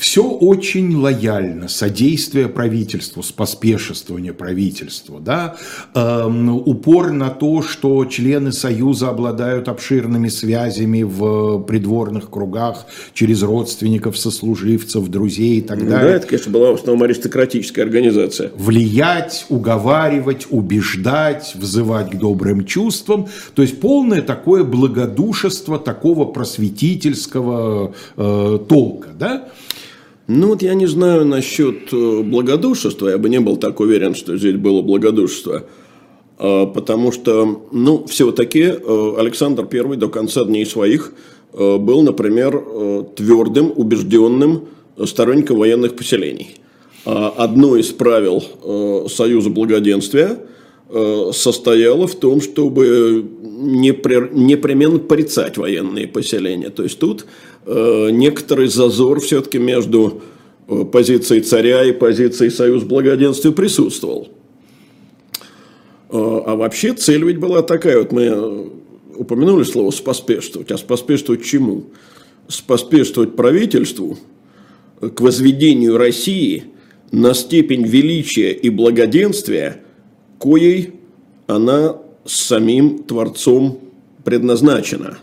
Все 0.00 0.24
очень 0.24 0.96
лояльно, 0.96 1.68
содействие 1.68 2.48
правительству, 2.48 3.22
споспешествование 3.22 4.32
правительству, 4.32 5.20
да? 5.20 5.56
эм, 5.94 6.48
упор 6.48 7.12
на 7.12 7.28
то, 7.28 7.60
что 7.60 8.06
члены 8.06 8.50
Союза 8.50 9.10
обладают 9.10 9.68
обширными 9.68 10.28
связями 10.28 11.02
в 11.02 11.58
придворных 11.64 12.30
кругах 12.30 12.86
через 13.12 13.42
родственников, 13.42 14.16
сослуживцев, 14.16 15.06
друзей 15.08 15.58
и 15.58 15.60
так 15.60 15.78
ну, 15.78 15.90
далее. 15.90 16.12
Да, 16.12 16.16
это, 16.16 16.26
конечно, 16.28 16.50
была 16.50 16.72
в 16.72 16.76
основном 16.76 17.02
аристократическая 17.02 17.84
организация. 17.84 18.52
Влиять, 18.56 19.44
уговаривать, 19.50 20.46
убеждать, 20.48 21.52
взывать 21.54 22.12
к 22.12 22.14
добрым 22.16 22.64
чувствам. 22.64 23.28
То 23.54 23.60
есть 23.60 23.78
полное 23.80 24.22
такое 24.22 24.64
благодушество 24.64 25.78
такого 25.78 26.24
просветительского 26.24 27.94
э, 28.16 28.58
толка, 28.66 29.10
да? 29.18 29.48
Ну 30.32 30.46
вот 30.46 30.62
я 30.62 30.74
не 30.74 30.86
знаю 30.86 31.24
насчет 31.26 31.92
э, 31.92 32.22
благодушества, 32.22 33.08
я 33.08 33.18
бы 33.18 33.28
не 33.28 33.40
был 33.40 33.56
так 33.56 33.80
уверен, 33.80 34.14
что 34.14 34.36
здесь 34.36 34.54
было 34.54 34.80
благодушество. 34.80 35.64
А, 36.38 36.66
потому 36.66 37.10
что, 37.10 37.66
ну, 37.72 38.06
все-таки 38.06 38.60
э, 38.60 39.14
Александр 39.18 39.66
I 39.68 39.96
до 39.96 40.08
конца 40.08 40.44
дней 40.44 40.64
своих 40.66 41.14
э, 41.52 41.78
был, 41.78 42.02
например, 42.02 42.62
твердым, 43.16 43.72
убежденным 43.74 44.68
сторонником 45.04 45.58
военных 45.58 45.96
поселений. 45.96 46.60
А 47.04 47.34
одно 47.36 47.76
из 47.76 47.88
правил 47.88 49.08
Союза 49.08 49.50
благоденствия 49.50 50.38
состояла 51.32 52.06
в 52.06 52.14
том, 52.16 52.40
чтобы 52.40 53.24
непременно 53.60 54.98
порицать 54.98 55.56
военные 55.56 56.08
поселения. 56.08 56.70
То 56.70 56.82
есть 56.82 56.98
тут 56.98 57.26
э, 57.66 58.08
некоторый 58.10 58.68
зазор 58.68 59.20
все-таки 59.20 59.58
между 59.58 60.22
позицией 60.92 61.42
царя 61.42 61.84
и 61.84 61.92
позицией 61.92 62.50
Союз 62.50 62.84
Благоденствия 62.84 63.52
присутствовал. 63.52 64.28
А 66.08 66.56
вообще 66.56 66.92
цель 66.92 67.24
ведь 67.24 67.38
была 67.38 67.62
такая, 67.62 67.98
вот 67.98 68.12
мы 68.12 68.70
упомянули 69.16 69.64
слово 69.64 69.90
«споспешствовать», 69.90 70.70
а 70.70 70.78
споспешствовать 70.78 71.44
чему? 71.44 71.84
Споспешствовать 72.48 73.36
правительству 73.36 74.18
к 75.00 75.20
возведению 75.20 75.98
России 75.98 76.64
на 77.12 77.34
степень 77.34 77.84
величия 77.84 78.52
и 78.52 78.70
благоденствия, 78.70 79.82
коей 80.40 80.94
она 81.46 81.96
самим 82.24 83.04
Творцом 83.04 83.78
предназначена. 84.24 85.18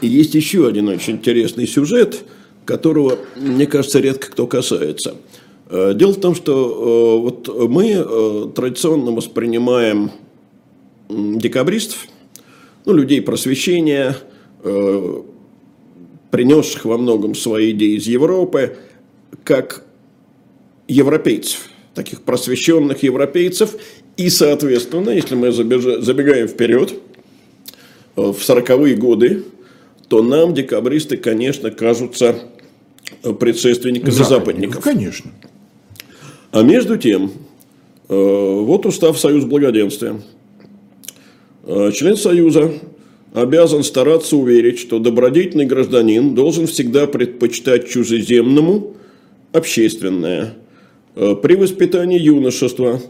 И 0.00 0.06
есть 0.06 0.34
еще 0.34 0.68
один 0.68 0.88
очень 0.88 1.14
интересный 1.14 1.66
сюжет, 1.66 2.24
которого, 2.64 3.18
мне 3.36 3.66
кажется, 3.66 4.00
редко 4.00 4.30
кто 4.30 4.46
касается. 4.46 5.16
Э, 5.70 5.92
дело 5.94 6.12
в 6.12 6.20
том, 6.20 6.34
что 6.34 6.52
э, 6.52 7.22
вот 7.22 7.70
мы 7.70 7.92
э, 7.96 8.48
традиционно 8.54 9.12
воспринимаем 9.12 10.10
декабристов, 11.08 12.06
ну, 12.84 12.92
людей 12.92 13.22
просвещения, 13.22 14.16
принесших 16.30 16.84
во 16.86 16.96
многом 16.96 17.34
свои 17.34 17.72
идеи 17.72 17.96
из 17.96 18.06
Европы, 18.06 18.78
как 19.44 19.84
европейцев, 20.88 21.68
таких 21.94 22.22
просвещенных 22.22 23.02
европейцев. 23.02 23.76
И, 24.16 24.30
соответственно, 24.30 25.10
если 25.10 25.34
мы 25.34 25.50
забегаем 25.50 26.48
вперед, 26.48 26.94
в 28.16 28.36
40-е 28.36 28.94
годы, 28.94 29.44
то 30.08 30.22
нам 30.22 30.54
декабристы, 30.54 31.16
конечно, 31.16 31.70
кажутся 31.70 32.36
предшественниками 33.22 34.10
западников. 34.10 34.28
западников. 34.28 34.84
Конечно. 34.84 35.30
А 36.52 36.62
между 36.62 36.96
тем, 36.96 37.32
э, 38.08 38.14
вот 38.14 38.86
устав 38.86 39.18
Союз 39.18 39.44
Благоденствия. 39.44 40.20
Э, 41.64 41.90
член 41.92 42.16
Союза 42.16 42.72
обязан 43.32 43.82
стараться 43.82 44.36
уверить, 44.36 44.78
что 44.78 45.00
добродетельный 45.00 45.66
гражданин 45.66 46.34
должен 46.34 46.66
всегда 46.66 47.06
предпочитать 47.06 47.88
чужеземному 47.88 48.94
общественное. 49.52 50.54
Э, 51.16 51.34
при 51.34 51.56
воспитании 51.56 52.20
юношества, 52.20 53.00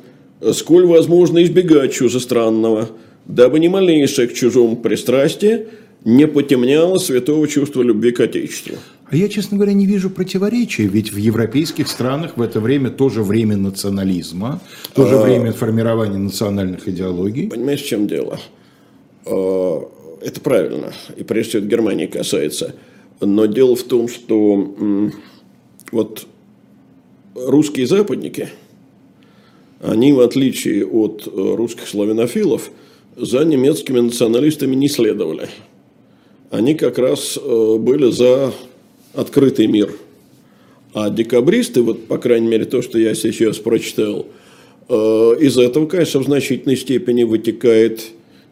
сколь 0.52 0.86
возможно 0.86 1.42
избегать 1.42 1.92
чужестранного, 1.92 2.90
дабы 3.26 3.58
ни 3.58 3.68
малейшее 3.68 4.28
к 4.28 4.34
чужому 4.34 4.76
пристрастие 4.76 5.66
не 6.04 6.26
потемняло 6.26 6.98
святого 6.98 7.48
чувства 7.48 7.82
любви 7.82 8.12
к 8.12 8.20
Отечеству. 8.20 8.76
А 9.10 9.16
я, 9.16 9.28
честно 9.28 9.56
говоря, 9.56 9.72
не 9.72 9.86
вижу 9.86 10.10
противоречия, 10.10 10.84
ведь 10.84 11.12
в 11.12 11.16
европейских 11.16 11.88
странах 11.88 12.36
в 12.36 12.42
это 12.42 12.60
время 12.60 12.90
тоже 12.90 13.22
время 13.22 13.56
национализма, 13.56 14.60
тоже 14.94 15.16
а... 15.16 15.22
время 15.22 15.52
формирования 15.52 16.18
национальных 16.18 16.88
идеологий. 16.88 17.48
Понимаешь, 17.48 17.82
в 17.82 17.86
чем 17.86 18.06
дело? 18.06 18.38
А, 19.26 19.88
это 20.20 20.40
правильно, 20.40 20.92
и 21.16 21.22
прежде 21.22 21.50
всего 21.50 21.62
это 21.62 21.70
Германии 21.70 22.06
касается. 22.06 22.74
Но 23.20 23.46
дело 23.46 23.76
в 23.76 23.84
том, 23.84 24.08
что 24.08 24.74
вот 25.92 26.26
русские 27.34 27.86
западники, 27.86 28.48
они, 29.80 30.12
в 30.12 30.20
отличие 30.20 30.86
от 30.86 31.26
э, 31.26 31.30
русских 31.30 31.88
славянофилов, 31.88 32.70
за 33.16 33.44
немецкими 33.44 34.00
националистами 34.00 34.74
не 34.74 34.88
следовали. 34.88 35.48
Они 36.50 36.74
как 36.74 36.98
раз 36.98 37.38
э, 37.40 37.76
были 37.78 38.10
за 38.10 38.52
открытый 39.12 39.66
мир. 39.66 39.92
А 40.92 41.10
декабристы, 41.10 41.82
вот, 41.82 42.06
по 42.06 42.18
крайней 42.18 42.48
мере, 42.48 42.64
то, 42.64 42.82
что 42.82 42.98
я 42.98 43.14
сейчас 43.14 43.58
прочитал, 43.58 44.26
э, 44.88 44.94
из 45.40 45.58
этого, 45.58 45.86
конечно, 45.86 46.20
в 46.20 46.24
значительной 46.24 46.76
степени 46.76 47.24
вытекает 47.24 48.04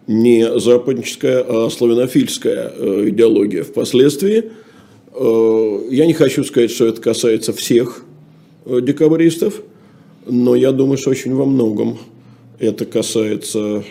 не 0.06 0.58
западническая, 0.58 1.44
а 1.48 1.70
славянофильская 1.70 3.08
идеология. 3.08 3.62
Впоследствии 3.62 4.50
я 5.14 6.06
не 6.06 6.12
хочу 6.12 6.42
сказать, 6.42 6.72
что 6.72 6.86
это 6.86 7.00
касается 7.00 7.52
всех 7.52 8.04
декабристов, 8.66 9.62
но 10.26 10.54
я 10.54 10.72
думаю, 10.72 10.98
что 10.98 11.10
очень 11.10 11.34
во 11.34 11.44
многом 11.44 11.98
это 12.58 12.84
касается 12.84 13.82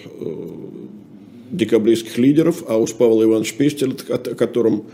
декабристских 1.51 2.17
лидеров, 2.17 2.63
а 2.67 2.77
уж 2.77 2.93
Павел 2.93 3.23
Иванович 3.23 3.53
Пестель, 3.55 3.95
о 4.07 4.17
котором 4.17 4.85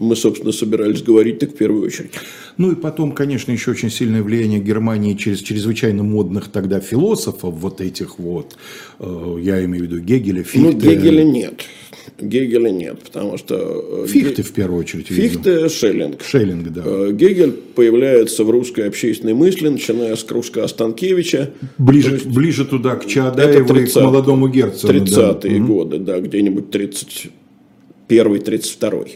мы, 0.00 0.16
собственно, 0.16 0.50
собирались 0.50 1.02
говорить 1.02 1.38
так 1.38 1.50
в 1.50 1.56
первую 1.56 1.86
очередь. 1.86 2.12
Ну 2.56 2.72
и 2.72 2.74
потом, 2.74 3.12
конечно, 3.12 3.52
еще 3.52 3.70
очень 3.70 3.90
сильное 3.90 4.22
влияние 4.22 4.58
Германии 4.58 5.14
через 5.14 5.40
чрезвычайно 5.40 6.02
модных 6.02 6.48
тогда 6.48 6.80
философов, 6.80 7.54
вот 7.54 7.80
этих 7.80 8.18
вот, 8.18 8.56
э, 8.98 9.36
я 9.42 9.62
имею 9.64 9.84
в 9.84 9.88
виду 9.88 10.00
Гегеля, 10.00 10.42
Фихте. 10.42 10.58
Ну, 10.58 10.72
Гегеля 10.72 11.22
нет. 11.22 11.62
Гегеля 12.18 12.70
нет, 12.70 13.00
потому 13.00 13.36
что... 13.36 14.04
Э, 14.04 14.06
Фихте, 14.08 14.42
в 14.42 14.52
первую 14.52 14.80
очередь, 14.80 15.08
Фихте, 15.08 15.52
видел. 15.54 15.68
Шеллинг. 15.68 16.22
Шеллинг, 16.22 16.70
да. 16.70 16.82
Э, 16.84 17.12
Гегель 17.12 17.52
появляется 17.52 18.44
в 18.44 18.50
русской 18.50 18.88
общественной 18.88 19.34
мысли, 19.34 19.68
начиная 19.68 20.16
с 20.16 20.24
Кружка 20.24 20.66
Станкевича. 20.66 21.50
Ближе, 21.76 22.14
есть, 22.14 22.26
ближе 22.26 22.64
туда, 22.64 22.96
к 22.96 23.06
Чаадаеву 23.06 23.68
30, 23.68 23.96
и 23.96 23.98
к 23.98 24.02
молодому 24.02 24.48
герцогу. 24.48 24.94
30-е 24.94 25.58
да. 25.58 25.64
годы, 25.66 25.98
да, 25.98 26.20
где-нибудь 26.20 26.74
31-32. 28.08 29.10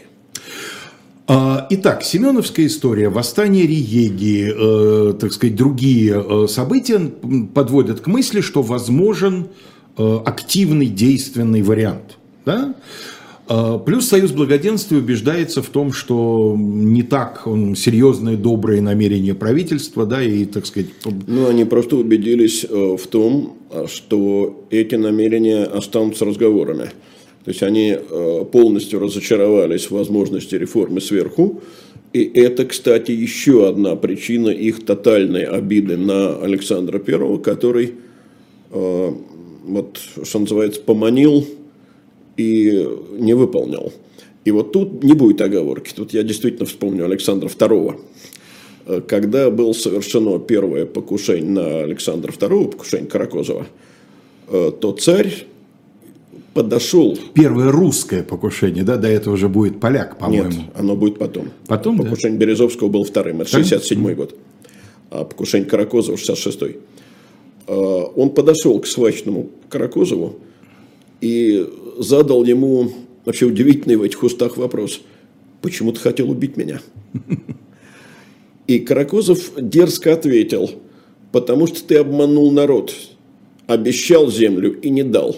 А, 1.27 1.67
итак, 1.71 2.03
Семеновская 2.03 2.67
история, 2.67 3.09
восстание 3.09 3.67
Риеги, 3.67 4.53
э, 4.55 5.15
так 5.15 5.33
сказать, 5.33 5.57
другие 5.57 6.23
э, 6.23 6.47
события 6.49 7.01
подводят 7.55 8.01
к 8.01 8.07
мысли, 8.09 8.43
что 8.43 8.61
возможен 8.61 9.47
э, 9.97 10.19
активный 10.27 10.87
действенный 10.87 11.63
вариант. 11.63 12.19
Да? 12.45 12.75
А, 13.49 13.79
плюс 13.79 14.07
Союз 14.07 14.33
Благоденствия 14.33 14.99
убеждается 14.99 15.63
в 15.63 15.69
том, 15.69 15.95
что 15.95 16.55
не 16.59 17.03
так 17.03 17.47
он, 17.47 17.75
серьезные, 17.75 18.37
добрые 18.37 18.83
намерения 18.83 19.35
правительства, 19.35 20.05
да, 20.05 20.23
и, 20.23 20.45
так 20.45 20.67
сказать... 20.67 20.91
Ну, 21.27 21.49
они 21.49 21.65
просто 21.65 21.97
убедились 21.97 22.67
в 22.69 23.07
том, 23.09 23.57
что 23.87 24.67
эти 24.69 24.97
намерения 24.97 25.65
останутся 25.65 26.27
разговорами. 26.27 26.91
То 27.45 27.51
есть 27.51 27.63
они 27.63 27.95
э, 27.99 28.45
полностью 28.51 29.01
разочаровались 29.01 29.87
в 29.87 29.91
возможности 29.91 30.55
реформы 30.55 31.03
сверху. 31.03 31.61
И 32.15 32.23
это, 32.23 32.65
кстати, 32.65 33.11
еще 33.11 33.69
одна 33.69 33.97
причина 33.97 34.49
их 34.49 34.85
тотальной 34.87 35.45
обиды 35.45 35.99
на 35.99 36.37
Александра 36.37 36.99
Первого, 36.99 37.39
который, 37.39 37.95
э, 38.71 39.13
вот, 39.65 40.01
что 40.23 40.39
называется, 40.39 40.81
поманил 40.81 41.47
и 42.39 42.89
не 43.19 43.35
выполнил. 43.35 43.93
И 44.47 44.51
вот 44.51 44.73
тут 44.73 45.05
не 45.05 45.13
будет 45.13 45.43
оговорки. 45.43 45.93
Тут 45.95 46.15
я 46.15 46.23
действительно 46.23 46.65
вспомню 46.65 47.05
Александра 47.05 47.49
II. 47.49 48.01
Э, 48.87 49.03
когда 49.07 49.51
было 49.51 49.75
совершено 49.75 50.39
первое 50.39 50.87
покушение 50.87 51.51
на 51.51 51.83
Александра 51.83 52.33
II, 52.33 52.71
покушение 52.71 53.07
Каракозова, 53.07 53.67
то 54.51 54.93
царь 54.93 55.47
подошел. 56.55 57.19
Первое 57.35 57.71
русское 57.71 58.23
покушение, 58.23 58.85
да, 58.85 58.97
до 58.97 59.09
этого 59.09 59.35
уже 59.35 59.49
будет 59.49 59.81
поляк, 59.81 60.19
по-моему. 60.19 60.51
Нет, 60.51 60.61
оно 60.75 60.97
будет 60.97 61.19
потом. 61.19 61.51
Потом, 61.67 61.99
Покушение 61.99 62.39
да? 62.39 62.47
Березовского 62.47 62.89
был 62.89 63.05
вторым, 63.05 63.41
это 63.41 63.51
67 63.51 64.15
год. 64.15 64.35
А 65.11 65.25
покушение 65.25 65.69
Каракозова 65.69 66.17
66-й. 66.17 66.79
А, 67.67 68.05
он 68.15 68.31
подошел 68.31 68.79
к 68.81 68.87
свачному 68.87 69.51
Каракозову 69.69 70.37
и 71.21 71.69
задал 71.99 72.45
ему 72.45 72.91
вообще 73.25 73.47
удивительный 73.47 73.97
в 73.97 74.03
этих 74.03 74.23
устах 74.23 74.57
вопрос. 74.57 75.01
Почему 75.61 75.93
ты 75.93 76.01
хотел 76.01 76.31
убить 76.31 76.57
меня? 76.57 76.81
И 78.67 78.79
Каракозов 78.79 79.53
дерзко 79.59 80.13
ответил, 80.15 80.71
потому 81.33 81.67
что 81.67 81.85
ты 81.85 81.97
обманул 81.97 82.51
народ, 82.51 82.95
обещал 83.67 84.31
землю 84.31 84.79
и 84.81 84.89
не 84.89 85.03
дал. 85.03 85.37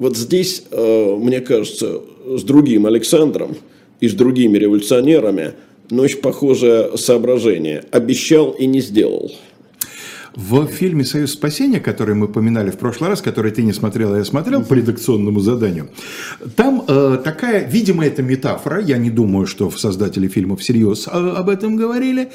Вот 0.00 0.16
здесь, 0.16 0.64
э, 0.70 1.16
мне 1.20 1.42
кажется, 1.42 2.00
с 2.26 2.42
другим 2.42 2.86
Александром 2.86 3.54
и 4.00 4.08
с 4.08 4.14
другими 4.14 4.56
революционерами, 4.56 5.52
но 5.90 6.04
очень 6.04 6.20
похожее 6.20 6.96
соображение. 6.96 7.84
Обещал 7.90 8.52
и 8.52 8.64
не 8.64 8.80
сделал. 8.80 9.30
В 10.36 10.66
фильме 10.66 11.04
«Союз 11.04 11.32
спасения», 11.32 11.80
который 11.80 12.14
мы 12.14 12.28
поминали 12.28 12.70
в 12.70 12.78
прошлый 12.78 13.10
раз, 13.10 13.20
который 13.20 13.50
ты 13.50 13.62
не 13.62 13.72
смотрел, 13.72 14.14
а 14.14 14.18
я 14.18 14.24
смотрел 14.24 14.62
по 14.62 14.74
редакционному 14.74 15.40
заданию, 15.40 15.90
там 16.56 16.84
э, 16.86 17.18
такая, 17.22 17.68
видимо, 17.68 18.06
это 18.06 18.22
метафора, 18.22 18.80
я 18.80 18.96
не 18.96 19.10
думаю, 19.10 19.46
что 19.46 19.70
создатели 19.70 20.28
фильма 20.28 20.56
всерьез 20.56 21.08
э, 21.08 21.10
об 21.10 21.48
этом 21.48 21.76
говорили. 21.76 22.30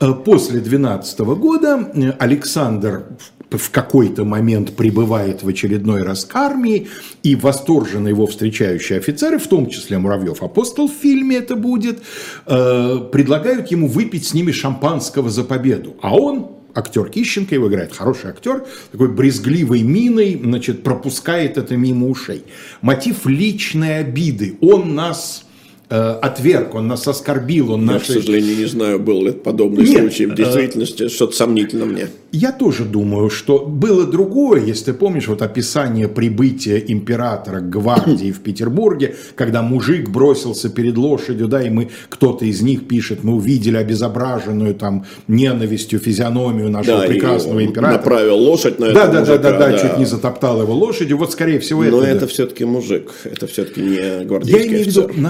Э, 0.00 0.12
после 0.12 0.60
12 0.60 1.18
года 1.20 1.90
э, 1.94 2.12
Александр 2.18 3.04
в 3.50 3.70
какой-то 3.70 4.24
момент 4.24 4.74
прибывает 4.74 5.42
в 5.42 5.48
очередной 5.48 6.02
раз 6.02 6.24
к 6.24 6.34
армии, 6.34 6.88
и 7.22 7.36
восторженно 7.36 8.08
его 8.08 8.26
встречающие 8.26 8.98
офицеры, 8.98 9.38
в 9.38 9.46
том 9.46 9.68
числе 9.68 9.98
Муравьев 9.98 10.42
апостол 10.42 10.88
в 10.88 10.92
фильме 10.92 11.36
это 11.36 11.56
будет, 11.56 12.02
э, 12.46 12.98
предлагают 13.12 13.70
ему 13.70 13.86
выпить 13.86 14.26
с 14.26 14.34
ними 14.34 14.50
шампанского 14.50 15.30
за 15.30 15.44
победу. 15.44 15.96
А 16.00 16.16
он 16.16 16.63
актер 16.74 17.08
Кищенко, 17.08 17.54
его 17.54 17.68
играет 17.68 17.92
хороший 17.92 18.30
актер, 18.30 18.64
такой 18.92 19.08
брезгливой 19.08 19.82
миной, 19.82 20.40
значит, 20.42 20.82
пропускает 20.82 21.56
это 21.56 21.76
мимо 21.76 22.08
ушей. 22.08 22.44
Мотив 22.80 23.26
личной 23.26 24.00
обиды. 24.00 24.56
Он 24.60 24.94
нас 24.94 25.43
отверг, 25.88 26.74
он 26.74 26.88
нас 26.88 27.06
оскорбил, 27.06 27.72
он 27.72 27.80
Я, 27.86 27.92
наши... 27.92 28.04
к 28.04 28.16
сожалению, 28.16 28.56
не 28.56 28.64
знаю, 28.66 28.98
был 28.98 29.24
ли 29.24 29.32
подобный 29.32 29.84
Нет, 29.86 30.00
случай 30.00 30.26
в 30.26 30.34
действительности, 30.34 31.08
что-то 31.08 31.36
сомнительно 31.36 31.84
мне. 31.84 32.08
Я 32.32 32.50
тоже 32.50 32.84
думаю, 32.84 33.30
что 33.30 33.60
было 33.60 34.04
другое, 34.04 34.64
если 34.64 34.86
ты 34.86 34.94
помнишь, 34.94 35.28
вот 35.28 35.40
описание 35.42 36.08
прибытия 36.08 36.78
императора 36.78 37.60
к 37.60 37.70
гвардии 37.70 38.32
в 38.32 38.40
Петербурге, 38.40 39.14
когда 39.36 39.62
мужик 39.62 40.08
бросился 40.08 40.68
перед 40.68 40.96
лошадью, 40.96 41.46
да, 41.48 41.62
и 41.62 41.70
мы, 41.70 41.90
кто-то 42.08 42.44
из 42.44 42.60
них 42.60 42.88
пишет, 42.88 43.22
мы 43.22 43.34
увидели 43.34 43.76
обезображенную 43.76 44.74
там 44.74 45.04
ненавистью 45.28 46.00
физиономию 46.00 46.70
нашего 46.70 47.02
Да, 47.02 47.06
прекрасного 47.06 47.64
императора. 47.64 47.98
направил 47.98 48.36
лошадь 48.38 48.78
на 48.80 48.92
Да, 48.92 49.06
да, 49.06 49.12
да, 49.12 49.20
мужика, 49.20 49.38
да, 49.38 49.58
да, 49.70 49.78
чуть 49.78 49.98
не 49.98 50.04
затоптал 50.04 50.60
его 50.62 50.74
лошадью. 50.74 51.18
Вот, 51.18 51.30
скорее 51.32 51.60
всего, 51.60 51.84
Но 51.84 51.98
это. 52.00 52.06
это 52.08 52.20
да. 52.22 52.26
все-таки 52.26 52.64
мужик, 52.64 53.12
это 53.24 53.46
все-таки 53.46 53.80
не 53.80 53.94
Я 53.96 54.24
гвардейский 54.24 54.68
имею 54.68 54.84
в 54.84 54.86
виду, 54.88 55.04
офицер. 55.04 55.20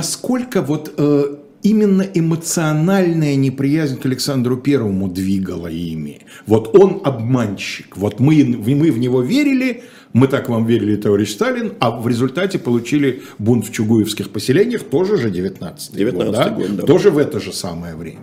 Насколько 0.44 0.62
вот 0.62 0.92
э, 0.96 1.36
именно 1.62 2.02
эмоциональная 2.02 3.36
неприязнь 3.36 3.98
к 3.98 4.06
Александру 4.06 4.56
Первому 4.56 5.08
двигала 5.08 5.68
ими. 5.68 6.20
Вот 6.46 6.76
он 6.78 7.00
обманщик. 7.04 7.96
Вот 7.96 8.20
мы, 8.20 8.44
мы 8.44 8.90
в 8.90 8.98
него 8.98 9.22
верили, 9.22 9.82
мы 10.12 10.28
так 10.28 10.48
вам 10.48 10.66
верили, 10.66 10.96
товарищ 10.96 11.30
Сталин, 11.30 11.72
а 11.80 11.90
в 11.90 12.06
результате 12.08 12.58
получили 12.58 13.22
бунт 13.38 13.66
в 13.66 13.72
Чугуевских 13.72 14.30
поселениях, 14.30 14.82
тоже 14.82 15.16
же 15.16 15.30
19 15.30 15.94
19-й 15.94 16.10
год, 16.12 16.32
да? 16.32 16.50
год, 16.50 16.76
да. 16.76 16.82
Тоже 16.82 17.10
в 17.10 17.18
это 17.18 17.40
же 17.40 17.52
самое 17.52 17.96
время. 17.96 18.20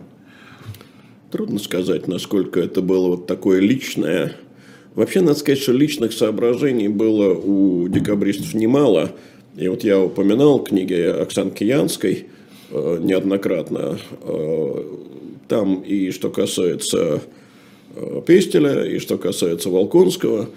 Трудно 1.31 1.59
сказать, 1.59 2.07
насколько 2.07 2.59
это 2.59 2.81
было 2.81 3.07
вот 3.07 3.25
такое 3.25 3.59
личное. 3.61 4.33
Вообще, 4.95 5.21
надо 5.21 5.39
сказать, 5.39 5.59
что 5.59 5.71
личных 5.71 6.11
соображений 6.11 6.89
было 6.89 7.33
у 7.33 7.87
декабристов 7.87 8.53
немало. 8.53 9.11
И 9.57 9.67
вот 9.67 9.83
я 9.83 9.99
упоминал 9.99 10.63
книги 10.63 10.93
Оксанки 10.93 11.65
Янской 11.65 12.27
э, 12.69 12.97
неоднократно. 13.01 13.97
Э, 14.23 14.83
там 15.49 15.81
и 15.81 16.11
что 16.11 16.29
касается 16.29 17.21
э, 17.95 18.21
Пестеля, 18.25 18.85
и 18.85 18.99
что 18.99 19.17
касается 19.17 19.69
Волконского, 19.69 20.49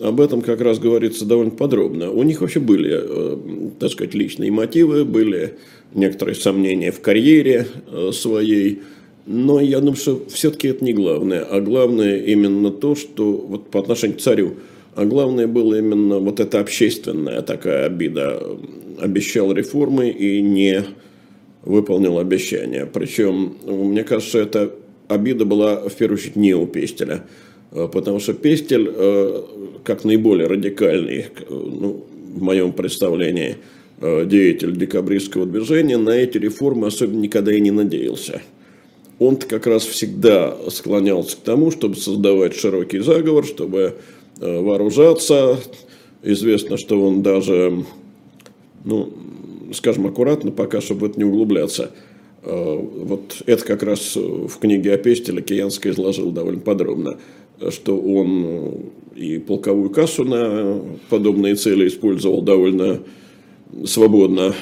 об 0.00 0.20
этом 0.20 0.42
как 0.42 0.60
раз 0.60 0.78
говорится 0.78 1.24
довольно 1.24 1.52
подробно. 1.52 2.10
У 2.10 2.22
них 2.22 2.40
вообще 2.40 2.60
были, 2.60 3.72
так 3.78 3.90
сказать, 3.90 4.14
личные 4.14 4.50
мотивы, 4.50 5.04
были 5.04 5.54
некоторые 5.94 6.34
сомнения 6.34 6.90
в 6.90 7.00
карьере 7.00 7.66
своей, 8.12 8.80
но 9.26 9.60
я 9.60 9.80
думаю, 9.80 9.96
что 9.96 10.22
все-таки 10.30 10.68
это 10.68 10.82
не 10.82 10.94
главное, 10.94 11.42
а 11.42 11.60
главное 11.60 12.18
именно 12.18 12.70
то, 12.70 12.94
что 12.94 13.32
вот 13.32 13.68
по 13.68 13.80
отношению 13.80 14.16
к 14.16 14.22
царю, 14.22 14.54
а 14.94 15.04
главное 15.04 15.46
было 15.46 15.78
именно 15.78 16.18
вот 16.18 16.40
эта 16.40 16.60
общественная 16.60 17.42
такая 17.42 17.86
обида. 17.86 18.42
Обещал 19.00 19.52
реформы 19.52 20.10
и 20.10 20.40
не 20.40 20.84
выполнил 21.62 22.18
обещания. 22.18 22.86
Причем, 22.86 23.56
мне 23.64 24.04
кажется, 24.04 24.38
эта 24.38 24.72
обида 25.08 25.44
была 25.44 25.88
в 25.88 25.94
первую 25.94 26.18
очередь 26.18 26.36
не 26.36 26.54
у 26.54 26.66
Пестеля. 26.66 27.24
Э, 27.72 27.88
Потому 27.90 28.20
что 28.20 28.34
Пестель, 28.34 28.90
э, 28.94 29.42
как 29.84 30.04
наиболее 30.04 30.46
радикальный, 30.46 31.20
э, 31.20 31.26
ну, 31.48 32.04
в 32.34 32.42
моем 32.42 32.72
представлении, 32.72 33.56
деятель 34.00 34.76
декабристского 34.76 35.46
движения, 35.46 35.96
на 35.96 36.10
эти 36.10 36.36
реформы 36.36 36.88
особенно 36.88 37.20
никогда 37.20 37.52
и 37.52 37.60
не 37.60 37.70
надеялся. 37.70 38.42
Он 39.20 39.36
как 39.36 39.68
раз 39.68 39.84
всегда 39.84 40.56
склонялся 40.70 41.36
к 41.36 41.40
тому, 41.40 41.70
чтобы 41.70 41.94
создавать 41.94 42.56
широкий 42.56 42.98
заговор, 42.98 43.44
чтобы 43.44 43.94
вооружаться. 44.42 45.58
Известно, 46.22 46.76
что 46.76 47.00
он 47.00 47.22
даже 47.22 47.84
ну, 48.84 49.12
скажем 49.72 50.06
аккуратно, 50.06 50.50
пока, 50.50 50.80
чтобы 50.80 51.06
это 51.08 51.18
не 51.18 51.24
углубляться. 51.24 51.92
Э, 52.42 52.76
Вот 52.76 53.42
это 53.46 53.64
как 53.64 53.82
раз 53.82 54.16
в 54.16 54.58
книге 54.58 54.94
о 54.94 54.98
Пестеле 54.98 55.42
Киянский 55.42 55.90
изложил 55.90 56.30
довольно 56.30 56.60
подробно, 56.60 57.18
что 57.70 57.96
он 57.98 58.44
э, 58.44 58.72
и 59.16 59.38
полковую 59.38 59.90
кассу 59.90 60.24
на 60.24 60.80
подобные 61.10 61.54
цели 61.54 61.88
использовал 61.88 62.42
довольно 62.42 63.00
свободно. 63.84 64.54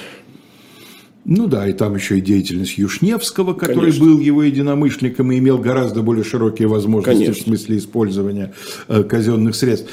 Ну 1.24 1.46
да, 1.46 1.68
и 1.68 1.72
там 1.72 1.94
еще 1.96 2.18
и 2.18 2.20
деятельность 2.20 2.78
Юшневского, 2.78 3.52
который 3.54 3.92
Конечно. 3.92 4.04
был 4.04 4.18
его 4.20 4.42
единомышленником 4.42 5.30
и 5.32 5.38
имел 5.38 5.58
гораздо 5.58 6.02
более 6.02 6.24
широкие 6.24 6.66
возможности 6.66 7.24
Конечно. 7.24 7.42
в 7.42 7.46
смысле 7.46 7.76
использования 7.78 8.54
э, 8.88 9.02
казенных 9.02 9.54
средств. 9.54 9.90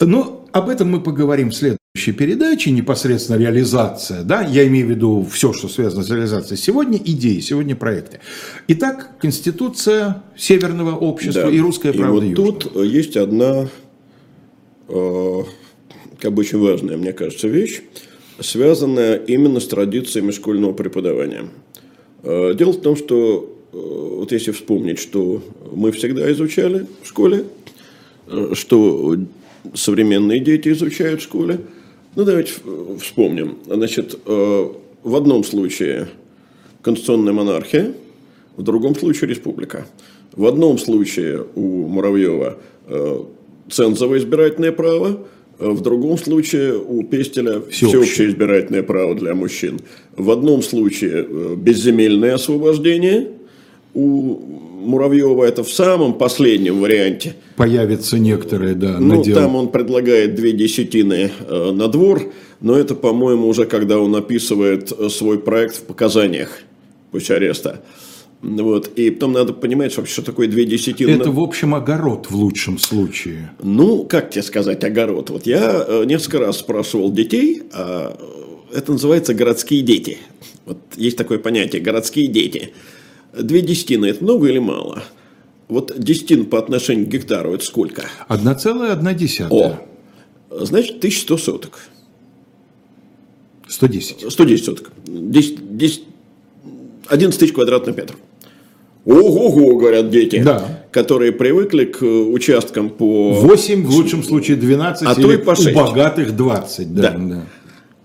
Но 0.00 0.44
об 0.52 0.68
этом 0.68 0.90
мы 0.90 1.00
поговорим 1.00 1.50
в 1.50 1.54
следующей 1.54 2.12
передаче, 2.12 2.70
непосредственно 2.72 3.38
реализация, 3.38 4.22
да, 4.24 4.42
я 4.42 4.66
имею 4.66 4.88
в 4.88 4.90
виду 4.90 5.26
все, 5.30 5.52
что 5.52 5.68
связано 5.68 6.02
с 6.02 6.10
реализацией. 6.10 6.58
Сегодня 6.58 6.98
идеи, 6.98 7.38
сегодня 7.40 7.76
проекты. 7.76 8.20
Итак, 8.68 9.12
Конституция 9.20 10.22
Северного 10.36 10.96
общества 10.96 11.44
Да. 11.44 11.50
и 11.50 11.60
русская 11.60 11.92
И 11.92 11.96
правда 11.96 12.14
вот 12.14 12.24
Южного. 12.24 12.52
тут 12.52 12.84
есть 12.84 13.16
одна, 13.16 13.68
э, 14.88 15.42
как 16.20 16.32
бы 16.34 16.40
очень 16.40 16.58
важная, 16.58 16.96
мне 16.98 17.12
кажется, 17.12 17.48
вещь, 17.48 17.82
связанная 18.40 19.16
именно 19.16 19.60
с 19.60 19.66
традициями 19.66 20.30
школьного 20.30 20.72
преподавания. 20.72 21.48
Э, 22.22 22.54
Дело 22.54 22.72
в 22.72 22.80
том, 22.80 22.96
что 22.96 23.56
э, 23.72 23.76
вот 23.76 24.32
если 24.32 24.52
вспомнить, 24.52 24.98
что 24.98 25.42
мы 25.72 25.92
всегда 25.92 26.30
изучали 26.32 26.86
в 27.02 27.08
школе, 27.08 27.44
э, 28.28 28.52
что 28.54 29.16
современные 29.74 30.40
дети 30.40 30.68
изучают 30.70 31.20
в 31.20 31.24
школе, 31.24 31.60
ну 32.14 32.24
давайте 32.24 32.52
вспомним. 33.00 33.58
Значит, 33.66 34.18
в 34.24 35.14
одном 35.14 35.44
случае 35.44 36.08
конституционная 36.80 37.32
монархия, 37.32 37.92
в 38.56 38.62
другом 38.62 38.94
случае 38.94 39.28
республика. 39.28 39.86
В 40.32 40.46
одном 40.46 40.78
случае 40.78 41.44
у 41.56 41.88
Муравьева 41.88 42.58
цензовое 43.68 44.18
избирательное 44.20 44.72
право, 44.72 45.26
в 45.58 45.80
другом 45.80 46.18
случае 46.18 46.76
у 46.78 47.02
Пестеля 47.02 47.60
Всеобщее. 47.70 47.88
всеобщее 47.88 48.28
избирательное 48.28 48.82
право 48.82 49.14
для 49.14 49.34
мужчин. 49.34 49.80
В 50.16 50.30
одном 50.30 50.62
случае 50.62 51.26
э, 51.28 51.54
безземельное 51.56 52.34
освобождение, 52.34 53.28
у 53.94 54.36
Муравьева 54.86 55.44
это 55.44 55.64
в 55.64 55.72
самом 55.72 56.14
последнем 56.14 56.80
варианте. 56.80 57.34
Появятся 57.56 58.18
некоторые, 58.18 58.74
да, 58.74 58.98
Ну, 59.00 59.16
наделы. 59.18 59.40
там 59.40 59.56
он 59.56 59.68
предлагает 59.70 60.34
две 60.34 60.52
десятины 60.52 61.30
э, 61.48 61.70
на 61.72 61.88
двор, 61.88 62.22
но 62.60 62.76
это, 62.76 62.94
по-моему, 62.94 63.48
уже 63.48 63.64
когда 63.64 63.98
он 63.98 64.14
описывает 64.14 64.92
э, 64.92 65.08
свой 65.08 65.38
проект 65.38 65.76
в 65.76 65.82
показаниях 65.84 66.60
после 67.10 67.36
ареста. 67.36 67.80
Вот. 68.46 68.96
И 68.96 69.10
потом 69.10 69.32
надо 69.32 69.52
понимать, 69.52 69.92
что 69.92 70.02
вообще, 70.02 70.14
что 70.14 70.22
такое 70.22 70.46
две 70.46 70.64
десятины. 70.64 71.10
Это, 71.10 71.30
в 71.30 71.40
общем, 71.40 71.74
огород 71.74 72.30
в 72.30 72.36
лучшем 72.36 72.78
случае. 72.78 73.50
Ну, 73.62 74.04
как 74.04 74.30
тебе 74.30 74.42
сказать, 74.42 74.84
огород. 74.84 75.30
Вот 75.30 75.46
я 75.46 75.84
э, 75.86 76.04
несколько 76.04 76.38
раз 76.38 76.58
спрашивал 76.58 77.10
детей, 77.10 77.64
а, 77.72 78.16
э, 78.72 78.76
это 78.78 78.92
называется 78.92 79.34
городские 79.34 79.82
дети. 79.82 80.18
Вот 80.64 80.78
есть 80.96 81.16
такое 81.16 81.38
понятие 81.38 81.82
городские 81.82 82.28
дети. 82.28 82.72
Две 83.36 83.62
десятины 83.62 84.06
это 84.06 84.22
много 84.22 84.48
или 84.48 84.58
мало? 84.58 85.02
Вот 85.68 85.92
десятин 85.98 86.46
по 86.46 86.58
отношению 86.58 87.06
к 87.06 87.08
гектару 87.08 87.52
это 87.52 87.64
сколько? 87.64 88.04
1,1. 88.28 89.46
О, 89.50 89.78
значит, 90.50 90.98
1100 90.98 91.36
соток. 91.36 91.80
110. 93.68 94.30
110 94.32 94.64
соток. 94.64 94.92
10, 95.04 95.76
10, 95.76 96.04
11 97.08 97.40
тысяч 97.40 97.52
квадратных 97.52 97.96
метров. 97.96 98.16
Ого-го, 99.06 99.76
говорят 99.76 100.10
дети, 100.10 100.42
Да. 100.44 100.82
которые 100.90 101.30
привыкли 101.32 101.84
к 101.84 102.02
э, 102.02 102.06
участкам 102.06 102.90
по... 102.90 103.32
8, 103.34 103.84
в 103.86 103.90
лучшем 103.90 104.24
случае 104.24 104.56
12, 104.56 105.06
А 105.08 105.14
то 105.14 105.32
и 105.32 105.36
по 105.36 105.54
шесть. 105.54 105.68
у 105.70 105.74
богатых 105.74 106.34
20. 106.36 106.92
Да, 106.94 107.02
Да. 107.02 107.16
да. 107.18 107.46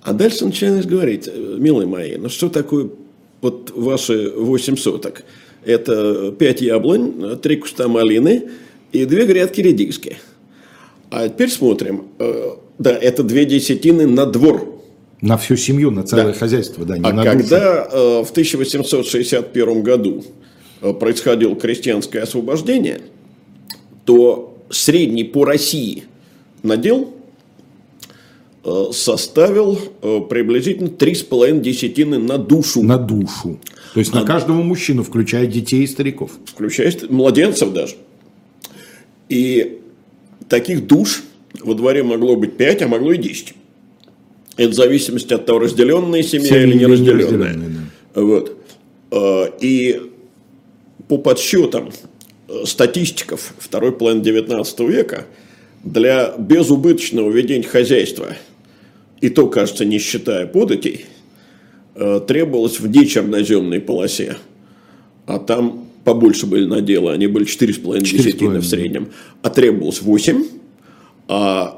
А 0.03 0.13
дальше 0.13 0.45
начинаешь 0.45 0.85
говорить, 0.85 1.27
э, 1.27 1.55
милые 1.57 1.87
мои, 1.87 2.17
ну 2.17 2.29
что 2.29 2.49
такое 2.49 2.89
вот 3.41 3.71
ваши 3.75 4.31
8 4.35 4.77
соток? 4.77 5.23
Это 5.65 6.31
5 6.37 6.61
яблонь, 6.61 7.37
3 7.41 7.55
куста 7.57 7.87
малины 7.87 8.49
и 8.91 9.05
две 9.05 9.25
грядки 9.25 9.61
редиски. 9.61 10.17
А 11.09 11.27
теперь 11.29 11.49
смотрим. 11.49 12.03
Э, 12.19 12.51
да, 12.77 12.91
это 12.91 13.23
две 13.23 13.45
десятины 13.45 14.05
на 14.07 14.25
двор. 14.27 14.81
На 15.21 15.37
всю 15.37 15.55
семью, 15.55 15.89
на 15.91 16.03
целое 16.03 16.27
Да. 16.27 16.33
хозяйство, 16.33 16.85
да, 16.85 16.97
не 16.97 17.05
А 17.09 17.11
на 17.13 17.23
душу. 17.23 17.37
когда 17.37 17.87
э, 17.91 18.23
в 18.23 18.31
1861 18.31 19.83
году 19.83 20.23
происходило 20.81 21.55
крестьянское 21.55 22.21
освобождение, 22.21 23.01
то 24.05 24.57
средний 24.69 25.23
по 25.23 25.45
России 25.45 26.05
надел 26.63 27.13
э, 28.63 28.85
составил 28.91 29.77
э, 30.01 30.19
приблизительно 30.29 30.87
3,5 30.87 31.59
десятины 31.61 32.17
на 32.17 32.37
душу, 32.37 32.81
На 32.83 32.97
душу. 32.97 33.59
То 33.93 33.99
есть 33.99 34.13
на 34.13 34.23
каждого 34.23 34.61
мужчину, 34.61 35.03
включая 35.03 35.45
детей 35.47 35.83
и 35.83 35.87
стариков. 35.87 36.31
включая 36.45 36.93
младенцев 37.09 37.73
даже. 37.73 37.95
И 39.29 39.79
таких 40.49 40.87
душ 40.87 41.23
во 41.61 41.73
дворе 41.73 42.03
могло 42.03 42.35
быть 42.35 42.57
5, 42.57 42.81
а 42.83 42.87
могло 42.87 43.11
и 43.11 43.17
10. 43.17 43.53
Это 44.57 44.69
в 44.69 44.73
зависимости 44.73 45.33
от 45.33 45.45
того, 45.45 45.59
разделенная 45.59 46.23
семья 46.23 46.47
Семья 46.47 46.63
или 46.63 46.77
неразделенная. 46.77 47.53
неразделенная, 47.53 47.91
Вот. 48.15 48.57
Э, 49.11 49.45
И 49.61 50.01
по 51.11 51.17
подсчетам 51.17 51.91
э, 52.47 52.63
статистиков 52.63 53.53
второй 53.59 53.91
половины 53.91 54.23
19 54.23 54.79
века 54.79 55.25
для 55.83 56.33
безубыточного 56.37 57.29
ведения 57.29 57.67
хозяйства, 57.67 58.37
и 59.19 59.27
то, 59.27 59.47
кажется, 59.47 59.83
не 59.83 59.99
считая 59.99 60.47
податей, 60.47 61.07
э, 61.95 62.21
требовалось 62.25 62.79
в 62.79 62.87
нечерноземной 62.87 63.81
полосе, 63.81 64.37
а 65.25 65.37
там 65.39 65.85
побольше 66.05 66.45
были 66.45 66.65
наделы, 66.65 67.11
они 67.11 67.27
были 67.27 67.45
4,5 67.45 67.99
десятины 67.99 68.55
4,5, 68.55 68.59
в 68.59 68.65
среднем, 68.65 69.09
а 69.41 69.49
требовалось 69.49 70.01
8, 70.01 70.45
а 71.27 71.70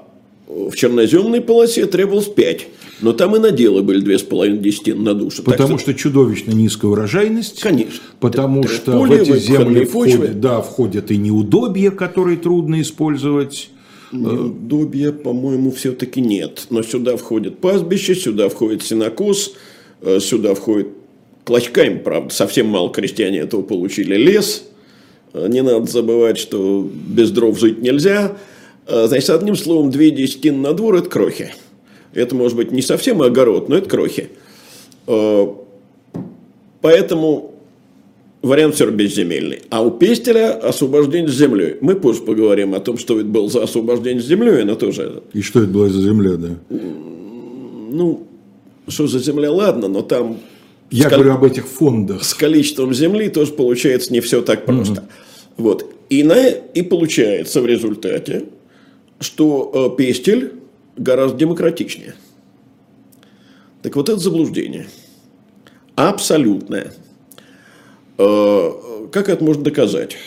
в 0.73 0.75
черноземной 0.75 1.41
полосе 1.41 1.85
требовалось 1.85 2.27
5. 2.27 2.67
Но 3.01 3.13
там 3.13 3.35
и 3.35 3.39
наделы 3.39 3.83
были 3.83 4.03
2,5 4.03 4.57
десятины 4.57 5.01
на 5.01 5.13
душу. 5.13 5.43
Потому 5.43 5.77
что 5.77 5.93
чудовищно 5.93 6.51
низкая 6.51 6.91
урожайность. 6.91 7.61
Конечно. 7.61 7.99
Потому 8.19 8.67
что 8.67 8.91
в 8.91 8.97
Поле, 8.97 9.21
эти 9.21 9.37
земли 9.37 9.85
входят, 9.85 10.39
да, 10.39 10.61
входят 10.61 11.11
и 11.11 11.17
неудобья, 11.17 11.91
которые 11.91 12.37
трудно 12.37 12.81
использовать. 12.81 13.69
Неудобья, 14.11 15.11
по-моему, 15.11 15.71
все-таки 15.71 16.21
нет. 16.21 16.67
Но 16.69 16.81
сюда 16.81 17.17
входит 17.17 17.59
пастбище, 17.59 18.15
сюда 18.15 18.49
входит 18.49 18.83
сенокос, 18.83 19.53
э, 20.01 20.19
сюда 20.19 20.55
входит 20.55 20.89
клочками, 21.43 21.97
правда, 21.97 22.33
совсем 22.33 22.67
мало 22.67 22.89
крестьяне 22.89 23.39
этого 23.39 23.61
получили, 23.61 24.15
лес. 24.15 24.63
Э, 25.33 25.47
Не 25.49 25.61
надо 25.61 25.85
забывать, 25.85 26.37
что 26.37 26.89
без 26.93 27.31
дров 27.31 27.59
жить 27.59 27.81
нельзя. 27.81 28.37
Э, 28.87 29.07
Значит, 29.07 29.29
одним 29.29 29.55
словом, 29.55 29.91
две 29.91 30.11
десятины 30.11 30.57
на 30.57 30.73
двор– 30.73 30.95
это 30.97 31.09
крохи. 31.09 31.53
Это 32.13 32.35
может 32.35 32.55
быть 32.57 32.71
не 32.71 32.81
совсем 32.81 33.21
огород, 33.21 33.69
но 33.69 33.77
это 33.77 33.89
крохи. 33.89 34.29
Э, 35.07 35.47
Поэтому 36.81 37.53
вариант 38.41 38.75
все 38.75 38.85
равно 38.85 38.97
безземельный. 38.99 39.61
А 39.69 39.81
у 39.83 39.91
Пестеля 39.91 40.51
освобождение 40.53 41.29
с 41.31 41.35
землей. 41.35 41.77
Мы 41.79 41.95
позже 41.95 42.21
поговорим 42.23 42.73
о 42.75 42.79
том, 42.81 42.97
что 42.97 43.19
это 43.19 43.27
было 43.27 43.49
за 43.49 43.63
освобождение 43.63 44.21
с 44.21 44.25
землей, 44.25 44.63
оно 44.63 44.75
тоже, 44.75 45.23
И 45.33 45.41
что 45.41 45.59
это 45.63 45.69
была 45.71 45.87
за 45.89 46.01
земля, 46.01 46.35
да? 46.35 46.49
ну, 46.69 48.27
что 48.87 49.07
за 49.07 49.19
земля, 49.19 49.49
ладно, 49.51 49.87
но 49.87 50.01
там 50.01 50.39
Я 50.91 51.07
кол- 51.09 51.19
говорю 51.19 51.33
об 51.35 51.43
этих 51.45 51.65
фондах. 51.67 52.23
с 52.23 52.33
количеством 52.33 52.93
земли 52.93 53.29
тоже 53.29 53.53
получается 53.53 54.11
не 54.11 54.19
все 54.19 54.41
так 54.41 54.65
просто. 54.65 55.05
Вот. 55.55 55.89
И, 56.09 56.23
на, 56.23 56.49
и 56.49 56.81
получается 56.81 57.61
в 57.61 57.65
результате, 57.65 58.45
что 59.19 59.91
э, 59.93 59.97
Пестель 59.97 60.53
гораздо 60.97 61.37
демократичнее. 61.37 62.15
Так 63.81 63.95
вот 63.95 64.09
это 64.09 64.19
заблуждение. 64.19 64.87
Абсолютное. 65.95 66.93
Э, 68.17 68.71
Как 69.11 69.29
это 69.29 69.43
можно 69.43 69.63
доказать? 69.63 70.17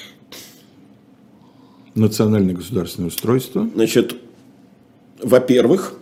Национальное 1.95 2.55
государственное 2.55 3.09
устройство. 3.09 3.69
Значит, 3.75 4.17
во-первых, 5.23 5.95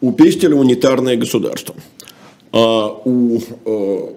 у 0.00 0.12
Пестеля 0.12 0.56
унитарное 0.56 1.16
государство, 1.16 1.74
а 2.52 2.88
у 3.04 3.38
э, 3.38 4.08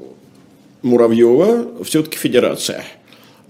Муравьева 0.81 1.83
все-таки 1.83 2.17
федерация. 2.17 2.83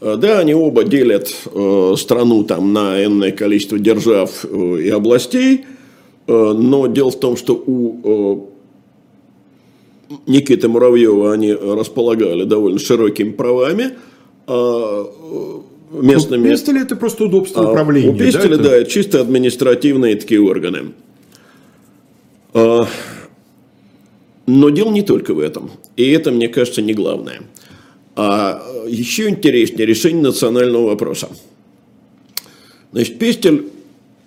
Э, 0.04 0.18
Да, 0.18 0.40
они 0.40 0.54
оба 0.54 0.84
делят 0.84 1.34
э, 1.46 1.94
страну 1.98 2.44
там 2.44 2.74
на 2.74 3.04
энное 3.04 3.32
количество 3.32 3.80
держав 3.80 4.46
э, 4.46 4.78
и 4.82 4.90
областей, 4.90 5.66
но 6.26 6.88
дело 6.88 7.12
в 7.12 7.20
том, 7.20 7.36
что 7.36 7.54
у 7.54 8.50
Никиты 10.26 10.70
Муравьева 10.70 11.34
они 11.34 11.52
располагали 11.52 12.46
довольно 12.46 12.80
широкими 12.80 13.32
правами, 13.32 13.96
а 14.48 15.12
местными... 15.92 16.48
У 16.48 16.52
Пестеля 16.52 16.82
это 16.84 16.96
просто 16.96 17.26
удобство 17.26 17.68
А 17.68 17.72
управления. 17.72 18.10
У 18.10 18.16
Пестеля, 18.16 18.56
это- 18.56 18.64
да, 18.64 18.76
это 18.78 18.90
чисто 18.90 19.20
административные 19.20 20.16
такие 20.16 20.40
органы. 20.42 20.94
А, 22.54 22.88
Но 24.48 24.70
дело 24.70 24.92
не 24.92 25.02
только 25.02 25.34
в 25.34 25.40
этом. 25.40 25.72
И 25.98 26.10
это, 26.10 26.32
мне 26.32 26.48
кажется, 26.48 26.82
не 26.82 26.94
главное. 26.94 27.42
А 28.16 28.64
еще 28.88 29.30
интереснее 29.30 29.86
решение 29.86 30.22
национального 30.22 30.88
вопроса. 30.88 31.30
Значит, 32.92 33.18
Пестель 33.18 33.70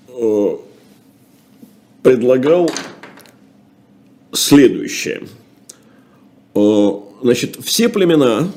э, 0.09 0.57
предлагал 2.03 2.71
следующее. 4.33 5.23
Э, 6.55 6.91
Значит, 7.23 7.57
все 7.65 7.89
племена 7.89 8.53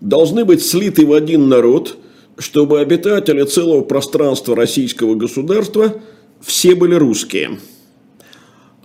должны 0.00 0.44
быть 0.44 0.64
слиты 0.64 1.04
в 1.04 1.12
один 1.12 1.48
народ, 1.48 1.98
чтобы 2.38 2.80
обитатели 2.80 3.42
целого 3.42 3.82
пространства 3.82 4.56
российского 4.56 5.14
государства 5.14 6.00
все 6.40 6.74
были 6.76 6.94
русские. 6.94 7.58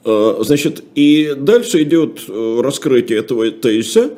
Э, 0.04 0.40
Значит, 0.42 0.84
и 0.96 1.36
дальше 1.38 1.84
идет 1.84 2.22
раскрытие 2.28 3.20
этого 3.20 3.52
тезиса, 3.52 4.12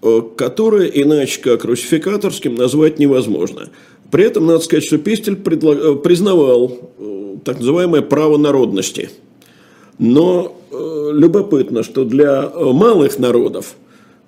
которое 0.00 0.86
иначе 0.86 1.40
как 1.40 1.64
русификаторским 1.64 2.54
назвать 2.54 2.98
невозможно. 2.98 3.70
При 4.10 4.24
этом 4.24 4.46
надо 4.46 4.60
сказать, 4.60 4.84
что 4.84 4.98
Пестель 4.98 5.34
предла- 5.34 5.94
э, 5.94 5.96
признавал 5.96 6.78
э, 6.98 7.36
так 7.44 7.58
называемое 7.58 8.02
право 8.02 8.36
народности. 8.36 9.10
Но 9.98 10.56
э, 10.70 11.10
любопытно, 11.12 11.82
что 11.82 12.04
для 12.04 12.44
э, 12.44 12.72
малых 12.72 13.18
народов 13.18 13.74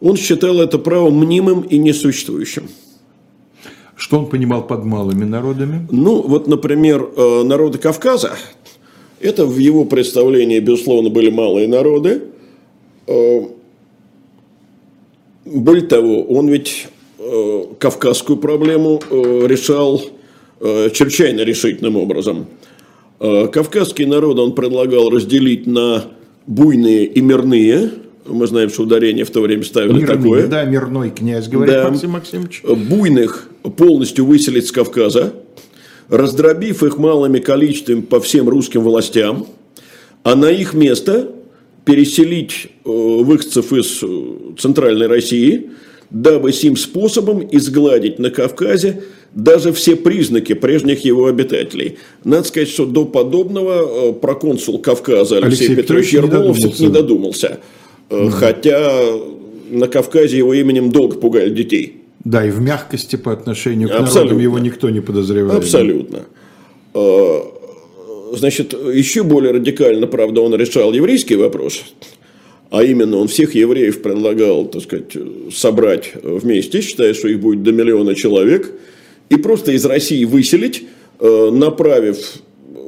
он 0.00 0.16
считал 0.16 0.61
это 0.61 0.78
право 0.78 1.11
мнимым 1.11 1.62
и 1.62 1.78
несуществующим. 1.78 2.68
Что 3.96 4.18
он 4.20 4.26
понимал 4.26 4.66
под 4.66 4.85
малыми 4.85 5.24
народами? 5.24 5.87
Ну, 5.90 6.22
вот, 6.22 6.46
например, 6.46 7.09
э, 7.16 7.42
народы 7.42 7.78
Кавказа, 7.78 8.33
это 9.20 9.44
в 9.44 9.59
его 9.59 9.85
представлении, 9.85 10.61
безусловно, 10.61 11.11
были 11.11 11.31
малые 11.31 11.68
народы. 11.68 12.22
Э, 13.07 13.40
Более 15.52 15.87
того, 15.87 16.22
он 16.24 16.48
ведь 16.48 16.88
э, 17.18 17.62
кавказскую 17.78 18.37
проблему 18.37 19.00
э, 19.11 19.46
решал 19.46 20.02
э, 20.61 20.90
чрезвычайно 20.90 21.40
решительным 21.40 21.96
образом. 21.96 22.46
Э, 23.20 23.48
Кавказские 23.48 24.06
народы 24.08 24.42
он 24.42 24.54
предлагал 24.54 25.11
разделить 25.11 25.66
на 25.66 26.04
буйные 26.46 27.06
и 27.06 27.20
мирные. 27.20 27.90
Мы 28.26 28.46
знаем, 28.46 28.68
что 28.68 28.82
ударение 28.82 29.24
в 29.24 29.30
то 29.30 29.40
время 29.40 29.64
ставили 29.64 30.00
Мирный, 30.00 30.16
такое 30.16 30.46
да, 30.48 30.64
мирной 30.64 31.11
князь, 31.11 31.48
говорит 31.48 31.74
Да. 31.74 31.90
Максим 31.90 32.11
Максимович. 32.11 32.62
буйных 32.62 33.48
полностью 33.76 34.26
выселить 34.26 34.66
с 34.66 34.72
Кавказа, 34.72 35.32
раздробив 36.11 36.82
их 36.82 36.98
малыми 36.98 37.38
количествами 37.38 38.02
по 38.02 38.20
всем 38.20 38.48
русским 38.48 38.82
властям, 38.82 39.46
а 40.24 40.34
на 40.34 40.50
их 40.50 40.74
место 40.74 41.30
переселить 41.88 42.66
э, 42.85 42.90
выходцев 42.90 43.72
из 43.72 44.03
э, 44.03 44.07
Центральной 44.59 45.07
России, 45.07 45.70
дабы 46.11 46.53
сим 46.53 46.77
способом 46.77 47.48
изгладить 47.51 48.18
на 48.18 48.29
Кавказе 48.29 49.05
даже 49.35 49.72
все 49.72 49.96
признаки 49.96 50.53
прежних 50.53 51.07
его 51.07 51.29
обитателей. 51.29 51.96
Надо 52.24 52.46
сказать, 52.46 52.68
что 52.68 52.85
до 52.85 53.07
подобного 53.07 54.11
э, 54.11 54.12
проконсул 54.12 54.79
Кавказа 54.81 55.38
Алексей, 55.38 55.68
Алексей 55.68 55.77
Петрович 55.77 56.11
Петрович 56.11 56.12
не 56.12 56.18
Ермолов 56.18 56.57
додумался. 56.57 56.83
не 56.83 56.88
додумался. 56.90 57.61
Э, 58.11 58.31
Хотя 58.33 59.03
на 59.70 59.88
Кавказе 59.88 60.37
его 60.37 60.53
именем 60.53 60.90
долго 60.90 61.16
пугали 61.16 61.48
детей. 61.48 62.03
Да, 62.22 62.44
и 62.44 62.51
в 62.51 62.61
мягкости 62.61 63.16
по 63.16 63.33
отношению 63.33 63.88
к 63.88 63.92
Абсолютно. 63.92 64.20
народам 64.20 64.38
его 64.40 64.59
никто 64.59 64.90
не 64.90 65.01
подозревает. 65.01 65.59
Абсолютно. 65.59 66.27
Э, 66.92 67.38
Значит, 68.33 68.73
еще 68.73 69.23
более 69.23 69.53
радикально, 69.53 70.07
правда, 70.07 70.41
он 70.41 70.55
решал 70.55 70.93
еврейский 70.93 71.37
вопрос. 71.37 71.83
А 72.71 72.83
именно, 72.83 73.17
он 73.17 73.29
всех 73.29 73.55
евреев 73.55 74.03
предлагал, 74.03 74.67
так 74.67 74.83
сказать, 74.83 75.17
собрать 75.53 76.12
вместе, 76.23 76.83
считая, 76.83 77.14
что 77.14 77.29
их 77.29 77.41
будет 77.41 77.62
до 77.62 77.73
миллиона 77.73 78.14
человек, 78.14 78.73
и 79.31 79.37
просто 79.37 79.73
из 79.73 79.85
России 79.87 80.25
выселить, 80.25 80.85
направив 81.21 82.19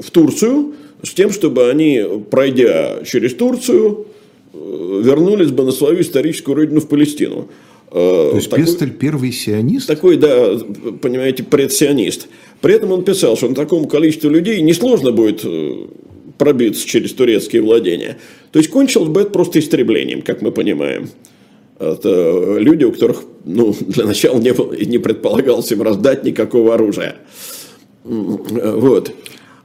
в 0.03 0.11
Турцию 0.11 0.75
с 1.03 1.15
тем, 1.15 1.31
чтобы 1.31 1.71
они, 1.71 2.05
пройдя 2.31 3.03
через 3.05 3.35
Турцию, 3.35 4.07
вернулись 4.53 5.51
бы 5.51 5.65
на 5.65 5.73
свою 5.73 6.03
историческую 6.03 6.57
родину 6.57 6.81
в 6.81 6.89
Палестину. 6.89 7.49
То 7.91 8.33
есть 8.35 8.49
такой, 8.49 8.65
Пестель 8.65 8.91
первый 8.91 9.33
сионист? 9.33 9.89
Такой, 9.89 10.17
да, 10.17 10.57
понимаете, 11.03 11.43
предсионист. 11.43 12.29
При 12.61 12.75
этом 12.75 12.93
он 12.93 13.05
писал, 13.05 13.37
что 13.37 13.49
на 13.49 13.55
таком 13.55 13.89
количестве 13.89 14.31
людей 14.31 14.61
несложно 14.61 15.11
будет 15.11 15.45
пробиться 16.39 16.87
через 16.87 17.13
турецкие 17.13 17.63
владения. 17.63 18.19
То 18.53 18.61
есть 18.61 18.71
кончилось 18.71 19.09
бы 19.09 19.23
это 19.23 19.31
просто 19.31 19.59
истреблением, 19.59 20.23
как 20.23 20.41
мы 20.41 20.53
понимаем. 20.53 21.11
Это 21.79 22.59
люди, 22.59 22.85
у 22.85 22.93
которых 22.93 23.25
ну, 23.45 23.75
для 23.81 24.07
начала 24.07 24.39
не, 24.39 24.53
было, 24.53 24.73
и 24.73 24.87
не 24.87 24.99
предполагалось 24.99 25.73
им 25.73 25.83
раздать 25.83 26.25
никакого 26.25 26.75
оружия. 26.75 27.17
Вот. 28.05 29.13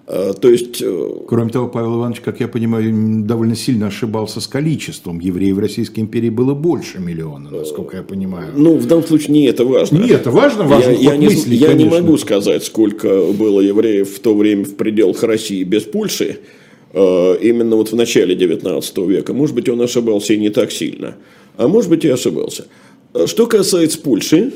А, 0.08 0.34
то 0.34 0.50
есть... 0.50 0.82
Э, 0.82 1.10
Кроме 1.28 1.52
того, 1.52 1.68
Павел 1.68 1.98
Иванович, 1.98 2.22
как 2.22 2.40
я 2.40 2.48
понимаю, 2.48 3.24
довольно 3.24 3.56
сильно 3.56 3.88
ошибался 3.88 4.40
с 4.40 4.48
количеством. 4.48 5.20
Евреев 5.20 5.56
в 5.56 5.60
Российской 5.60 6.02
империи 6.02 6.30
было 6.30 6.54
больше 6.54 7.00
миллиона, 7.00 7.50
насколько 7.50 7.98
я 7.98 8.04
понимаю. 8.04 8.54
Ну, 8.56 8.78
в 8.78 8.86
данном 8.86 9.06
случае 9.06 9.34
не 9.34 9.46
это 9.46 9.66
важно. 9.66 9.98
Не 9.98 10.10
это 10.10 10.30
важно, 10.30 10.64
важно 10.64 10.92
я, 10.92 11.14
я, 11.14 11.20
мысли, 11.20 11.50
не, 11.50 11.56
я 11.56 11.74
не 11.74 11.86
могу 11.86 12.18
сказать, 12.18 12.64
сколько 12.64 13.08
было 13.32 13.62
евреев 13.62 14.16
в 14.16 14.20
то 14.20 14.36
время 14.36 14.66
в 14.66 14.76
пределах 14.76 15.24
России 15.24 15.64
без 15.64 15.84
Польши. 15.84 16.38
Э, 16.94 17.38
именно 17.42 17.76
вот 17.76 17.92
в 17.92 17.96
начале 17.96 18.36
19 18.36 18.98
века. 19.00 19.34
Может 19.34 19.56
быть, 19.56 19.68
он 19.70 19.82
ошибался 19.82 20.34
и 20.34 20.38
не 20.38 20.50
так 20.50 20.72
сильно. 20.72 21.16
А 21.58 21.68
может 21.68 21.90
быть, 21.90 22.06
и 22.06 22.10
ошибался. 22.10 22.68
Э, 23.16 23.26
что 23.26 23.48
касается 23.48 24.00
Польши, 24.00 24.54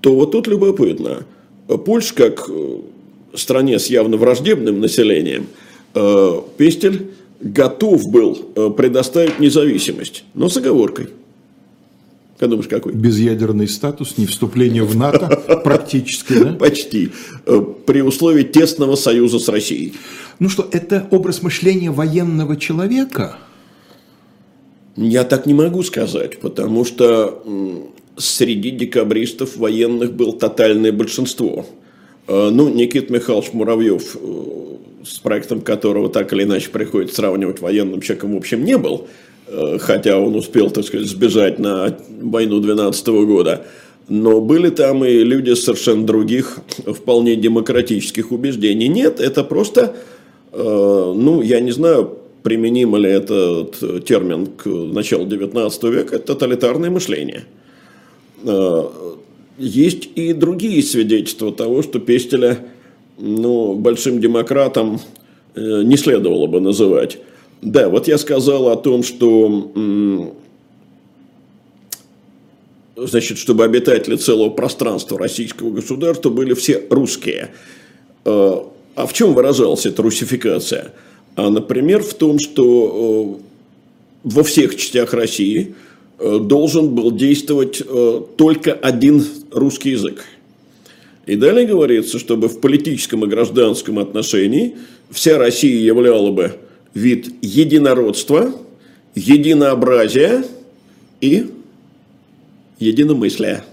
то 0.00 0.14
вот 0.14 0.30
тут 0.30 0.46
любопытно. 0.46 1.26
Польша, 1.84 2.14
как 2.14 2.48
стране 3.38 3.78
с 3.78 3.86
явно 3.88 4.16
враждебным 4.16 4.80
населением, 4.80 5.46
э, 5.94 6.40
Пестель 6.56 7.10
готов 7.40 8.10
был 8.10 8.50
э, 8.54 8.70
предоставить 8.76 9.38
независимость, 9.38 10.24
но 10.34 10.48
с 10.48 10.56
оговоркой. 10.56 11.08
Как 12.38 12.50
думаешь, 12.50 12.68
какой? 12.68 12.92
Безъядерный 12.92 13.66
статус, 13.66 14.16
не 14.16 14.26
вступление 14.26 14.84
в 14.84 14.96
НАТО 14.96 15.60
практически, 15.64 16.34
да? 16.34 16.52
Почти. 16.52 17.10
Э, 17.46 17.60
при 17.86 18.00
условии 18.00 18.44
тесного 18.44 18.94
союза 18.94 19.38
с 19.38 19.48
Россией. 19.48 19.94
Ну 20.38 20.48
что, 20.48 20.68
это 20.70 21.06
образ 21.10 21.42
мышления 21.42 21.90
военного 21.90 22.56
человека? 22.56 23.38
Я 24.96 25.24
так 25.24 25.46
не 25.46 25.54
могу 25.54 25.82
сказать, 25.82 26.40
потому 26.40 26.84
что 26.84 27.42
среди 28.16 28.70
декабристов 28.70 29.56
военных 29.56 30.12
было 30.12 30.32
тотальное 30.32 30.92
большинство. 30.92 31.66
Э, 32.28 32.50
ну, 32.52 32.68
Никит 32.68 33.10
Михайлович 33.10 33.52
Муравьев, 33.52 34.16
э, 34.16 35.04
с 35.04 35.18
проектом 35.18 35.62
которого 35.62 36.10
так 36.10 36.32
или 36.32 36.44
иначе 36.44 36.68
приходится 36.68 37.16
сравнивать 37.16 37.60
военным 37.60 38.00
человеком, 38.02 38.34
в 38.34 38.36
общем, 38.36 38.64
не 38.64 38.76
был, 38.76 39.08
э, 39.46 39.78
хотя 39.80 40.18
он 40.18 40.36
успел, 40.36 40.70
так 40.70 40.84
сказать, 40.84 41.08
сбежать 41.08 41.58
на 41.58 41.96
войну 42.20 42.60
12 42.60 43.24
года. 43.24 43.66
Но 44.08 44.40
были 44.40 44.68
там 44.68 45.04
и 45.04 45.24
люди 45.24 45.54
совершенно 45.54 46.06
других, 46.06 46.58
вполне 46.86 47.34
демократических 47.36 48.30
убеждений. 48.30 48.88
Нет, 48.88 49.20
это 49.20 49.44
просто, 49.44 49.96
ну, 50.50 51.42
я 51.42 51.60
не 51.60 51.72
знаю, 51.72 52.16
применим 52.42 52.96
ли 52.96 53.10
этот 53.10 54.06
термин 54.06 54.46
к 54.46 54.64
началу 54.66 55.26
19 55.26 55.84
века, 55.84 56.16
это 56.16 56.28
тоталитарное 56.28 56.88
мышление 56.88 57.44
есть 59.58 60.08
и 60.14 60.32
другие 60.32 60.82
свидетельства 60.82 61.52
того, 61.52 61.82
что 61.82 61.98
Пестеля 61.98 62.58
ну, 63.18 63.74
большим 63.74 64.20
демократом 64.20 65.00
э, 65.54 65.82
не 65.82 65.96
следовало 65.96 66.46
бы 66.46 66.60
называть. 66.60 67.18
Да, 67.60 67.88
вот 67.88 68.06
я 68.06 68.18
сказал 68.18 68.68
о 68.68 68.76
том, 68.76 69.02
что 69.02 70.32
значит, 72.96 73.38
чтобы 73.38 73.64
обитатели 73.64 74.16
целого 74.16 74.50
пространства 74.50 75.18
российского 75.18 75.70
государства 75.70 76.30
были 76.30 76.54
все 76.54 76.84
русские. 76.88 77.50
Э, 78.24 78.60
а 78.94 79.06
в 79.06 79.12
чем 79.12 79.34
выражалась 79.34 79.86
эта 79.86 80.02
русификация? 80.02 80.92
А, 81.34 81.50
например, 81.50 82.02
в 82.02 82.14
том, 82.14 82.38
что 82.38 83.40
э, 84.24 84.28
во 84.28 84.44
всех 84.44 84.76
частях 84.76 85.12
России– 85.12 85.74
должен 86.18 86.94
был 86.94 87.12
действовать 87.12 87.82
э, 87.86 88.22
только 88.36 88.72
один 88.72 89.24
русский 89.52 89.90
язык. 89.90 90.24
И 91.26 91.36
далее 91.36 91.66
говорится, 91.66 92.18
чтобы 92.18 92.48
в 92.48 92.60
политическом 92.60 93.24
и 93.24 93.28
гражданском 93.28 93.98
отношении 93.98 94.76
вся 95.10 95.38
Россия 95.38 95.78
являла 95.78 96.30
бы 96.30 96.52
вид 96.94 97.34
единородства, 97.42 98.52
единообразия 99.14 100.44
и 101.20 101.46
единомыслия. 102.78 103.64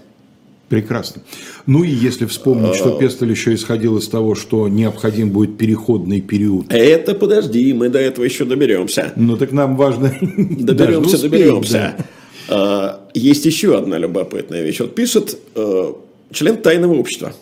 Прекрасно. 0.68 1.22
Ну 1.66 1.84
и 1.84 1.90
если 1.90 2.26
вспомнить, 2.26 2.74
что 2.74 2.96
а. 2.96 2.98
Пестель 2.98 3.30
еще 3.30 3.54
исходил 3.54 3.98
из 3.98 4.08
того, 4.08 4.34
что 4.34 4.68
необходим 4.68 5.30
будет 5.30 5.56
переходный 5.56 6.20
период. 6.20 6.66
Это 6.70 7.14
подожди, 7.14 7.72
мы 7.72 7.88
до 7.88 8.00
этого 8.00 8.24
еще 8.24 8.44
доберемся. 8.44 9.12
Ну 9.14 9.36
так 9.36 9.52
нам 9.52 9.76
важно. 9.76 10.12
Доберемся, 10.20 11.18
доберемся. 11.22 11.94
Да. 11.96 12.04
А, 12.48 13.08
есть 13.14 13.44
еще 13.44 13.76
одна 13.76 13.98
любопытная 13.98 14.62
вещь. 14.62 14.80
Вот 14.80 14.94
пишет 14.94 15.38
э, 15.54 15.92
член 16.32 16.56
тайного 16.58 16.94
общества. 16.94 17.34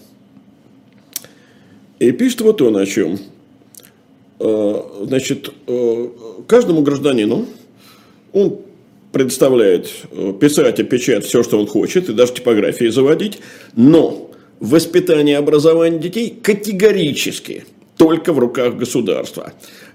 И 1.99 2.11
пишет 2.13 2.41
вот 2.41 2.63
он 2.63 2.77
о 2.77 2.87
чем. 2.87 3.19
Э, 4.41 4.83
значит, 5.03 5.53
э, 5.67 6.09
каждому 6.47 6.83
гражданину 6.83 7.47
он 8.33 8.61
предоставляет 9.13 9.91
писать 10.41 10.81
и 10.81 10.83
печатать 10.83 11.27
все, 11.27 11.43
что 11.45 11.59
он 11.59 11.67
хочет, 11.67 12.09
и 12.09 12.13
даже 12.13 12.35
типографии 12.35 12.87
заводить, 12.87 13.39
но 13.77 14.31
воспитание 14.59 15.37
и 15.37 15.39
образование 15.39 16.01
детей 16.01 16.37
категорически 16.43 17.65
только 17.97 18.33
в 18.33 18.41
руках 18.41 18.75
государства. 18.75 19.53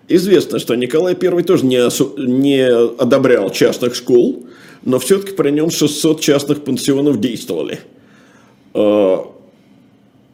Известно, 0.08 0.58
что 0.58 0.76
Николай 0.76 1.18
I 1.22 1.44
тоже 1.44 1.66
не, 1.66 1.76
осу- 1.76 2.18
не 2.18 2.66
одобрял 2.66 3.50
частных 3.50 3.94
школ, 3.94 4.48
но 4.84 5.00
все-таки 5.00 5.34
при 5.34 5.52
нем 5.52 5.70
600 5.70 6.22
частных 6.22 6.64
пансионов 6.64 7.20
действовали. 7.20 7.80
А, 8.74 9.32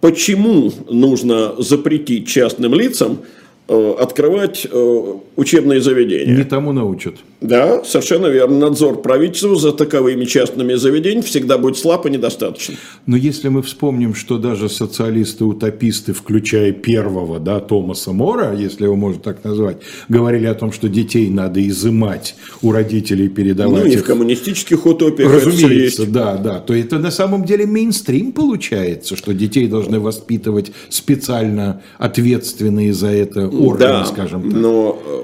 почему 0.01 0.71
нужно 0.89 1.55
запретить 1.61 2.27
частным 2.27 2.73
лицам 2.73 3.19
открывать 3.67 4.67
э, 4.69 5.13
учебные 5.35 5.81
заведения. 5.81 6.35
Не 6.35 6.43
тому 6.43 6.71
научат. 6.71 7.15
Да, 7.41 7.83
совершенно 7.83 8.27
верно. 8.27 8.59
Надзор 8.59 9.01
правительства 9.01 9.55
за 9.55 9.71
таковыми 9.71 10.25
частными 10.25 10.75
заведениями 10.75 11.21
всегда 11.21 11.57
будет 11.57 11.77
слаб 11.77 12.05
и 12.05 12.09
недостаточен. 12.09 12.75
Но 13.05 13.17
если 13.17 13.49
мы 13.49 13.61
вспомним, 13.61 14.15
что 14.15 14.37
даже 14.37 14.69
социалисты-утописты, 14.69 16.13
включая 16.13 16.71
первого, 16.71 17.39
да, 17.39 17.59
Томаса 17.59 18.13
Мора, 18.13 18.55
если 18.55 18.85
его 18.85 18.95
можно 18.95 19.21
так 19.21 19.43
назвать, 19.43 19.77
говорили 20.09 20.45
о 20.45 20.53
том, 20.53 20.71
что 20.71 20.87
детей 20.87 21.29
надо 21.29 21.65
изымать 21.67 22.35
у 22.61 22.71
родителей 22.71 23.29
передавать 23.29 23.83
Ну, 23.83 23.89
и 23.89 23.93
их... 23.93 24.01
в 24.01 24.03
коммунистических 24.03 24.85
утопиях 24.85 25.31
Разумеется, 25.31 26.03
это 26.03 26.11
да, 26.11 26.37
да. 26.37 26.59
То 26.59 26.73
это 26.73 26.99
на 26.99 27.11
самом 27.11 27.45
деле 27.45 27.65
мейнстрим 27.65 28.31
получается, 28.31 29.15
что 29.15 29.33
детей 29.33 29.67
должны 29.67 29.99
воспитывать 29.99 30.71
специально 30.89 31.81
ответственные 31.97 32.93
за 32.93 33.07
это 33.07 33.54
органы, 33.61 33.93
да, 33.93 34.05
скажем 34.05 34.43
так. 34.43 34.53
но 34.53 35.01
э, 35.05 35.23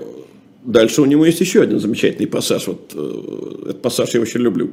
дальше 0.63 1.02
у 1.02 1.06
него 1.06 1.26
есть 1.26 1.39
еще 1.39 1.62
один 1.62 1.80
замечательный 1.80 2.28
пассаж. 2.28 2.67
Вот 2.67 2.91
э, 2.94 3.62
этот 3.63 3.82
пассаж 3.82 4.13
я 4.13 4.22
очень 4.22 4.41
люблю. 4.41 4.72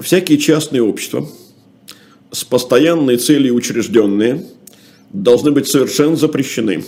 Всякие 0.00 0.38
частные 0.38 0.82
общества 0.82 1.28
с 2.30 2.44
постоянной 2.44 3.16
целью 3.16 3.54
учрежденные 3.54 4.44
должны 5.12 5.52
быть 5.52 5.68
совершенно 5.68 6.16
запрещены. 6.16 6.84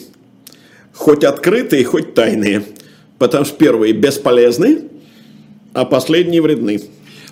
Хоть 0.93 1.25
открытые, 1.25 1.85
хоть 1.85 2.15
тайные. 2.15 2.65
Потому 3.19 3.45
что 3.45 3.57
первые 3.57 3.93
бесполезны, 3.93 4.85
а 5.73 5.85
последние 5.85 6.43
вредны. 6.43 6.81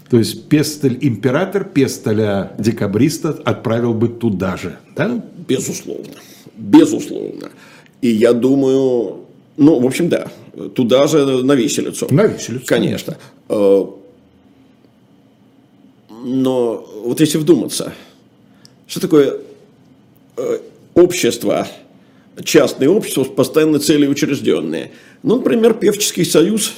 То 0.09 0.19
есть 0.19 0.49
Пестель 0.49 0.99
император 1.01 1.65
Пестеля 1.65 2.53
декабриста 2.59 3.31
отправил 3.45 3.93
бы 3.93 4.09
туда 4.09 4.57
же, 4.57 4.79
да? 4.95 5.25
Безусловно. 5.49 6.15
Безусловно. 6.57 7.51
И 8.03 8.09
я 8.09 8.33
думаю, 8.33 9.27
ну, 9.57 9.81
в 9.81 9.87
общем, 9.87 10.09
да, 10.09 10.29
туда 10.75 11.07
же 11.07 11.25
на 11.43 11.53
виселицу. 11.53 12.07
На 12.11 12.27
виселицу. 12.27 12.67
Конечно. 12.67 13.17
Э, 13.49 13.85
но 16.25 16.89
вот 17.05 17.21
если 17.21 17.39
вдуматься, 17.39 17.93
что 18.87 19.01
такое 19.01 19.39
э, 20.37 20.59
общество, 20.95 21.69
частное 22.45 22.89
общество 22.89 23.25
с 23.25 23.29
постоянной 23.29 23.79
целью 23.79 24.11
учрежденные? 24.11 24.93
Ну, 25.23 25.37
например, 25.37 25.75
Певческий 25.75 26.25
союз 26.25 26.75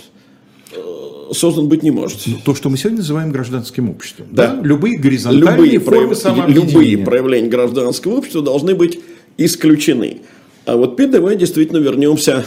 э, 0.73 1.33
создан 1.33 1.69
быть 1.69 1.83
не 1.83 1.91
может. 1.91 2.27
Ну, 2.27 2.37
то, 2.45 2.55
что 2.55 2.69
мы 2.69 2.77
сегодня 2.77 2.99
называем 2.99 3.33
гражданским 3.33 3.91
обществом. 3.91 4.27
Да. 4.31 4.55
да? 4.55 4.63
Любые 4.63 4.99
горизонтальные 4.99 5.73
любые 5.73 5.81
формы 5.81 6.15
прояв... 6.15 6.49
Любые 6.49 6.99
проявления 6.99 7.49
гражданского 7.49 8.19
общества 8.19 8.43
должны 8.43 8.75
быть 8.75 9.01
исключены. 9.37 10.23
А 10.69 10.77
вот 10.77 10.97
теперь 10.97 11.09
давай 11.09 11.35
действительно 11.35 11.79
вернемся 11.79 12.45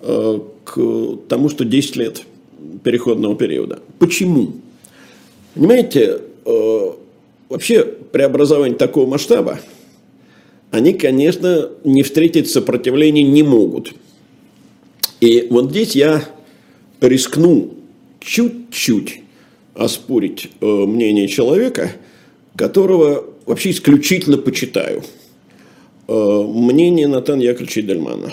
э, 0.00 0.40
к 0.64 0.80
тому, 1.28 1.50
что 1.50 1.66
10 1.66 1.96
лет 1.96 2.22
переходного 2.82 3.36
периода. 3.36 3.80
Почему? 3.98 4.54
Понимаете, 5.52 6.22
э, 6.46 6.90
вообще 7.50 7.84
преобразование 7.84 8.78
такого 8.78 9.06
масштаба, 9.06 9.60
они, 10.70 10.94
конечно, 10.94 11.68
не 11.84 12.02
встретить 12.02 12.48
сопротивления 12.48 13.24
не 13.24 13.42
могут. 13.42 13.92
И 15.20 15.48
вот 15.50 15.68
здесь 15.68 15.94
я 15.94 16.24
рискну 17.02 17.74
чуть-чуть 18.20 19.20
оспорить 19.74 20.48
э, 20.62 20.66
мнение 20.66 21.28
человека, 21.28 21.92
которого 22.56 23.26
вообще 23.44 23.72
исключительно 23.72 24.38
почитаю. 24.38 25.02
Э, 26.08 26.42
мнение 26.42 27.06
Натана 27.06 27.42
Яковлевича 27.42 27.82
Дельмана. 27.82 28.32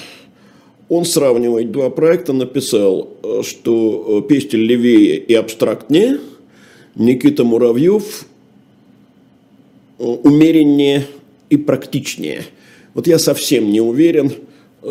Он 0.88 1.03
сравнивает 1.03 1.71
два 1.71 1.89
проекта, 1.89 2.32
написал, 2.32 3.09
э, 3.21 3.41
что 3.43 4.21
Пестель 4.21 4.61
левее 4.61 5.17
и 5.17 5.34
абстрактнее, 5.34 6.19
Никита 6.95 7.43
Муравьев 7.43 8.26
умереннее 9.97 11.05
и 11.49 11.57
практичнее. 11.57 12.43
Вот 12.93 13.07
я 13.07 13.19
совсем 13.19 13.69
не 13.71 13.82
уверен, 13.82 14.32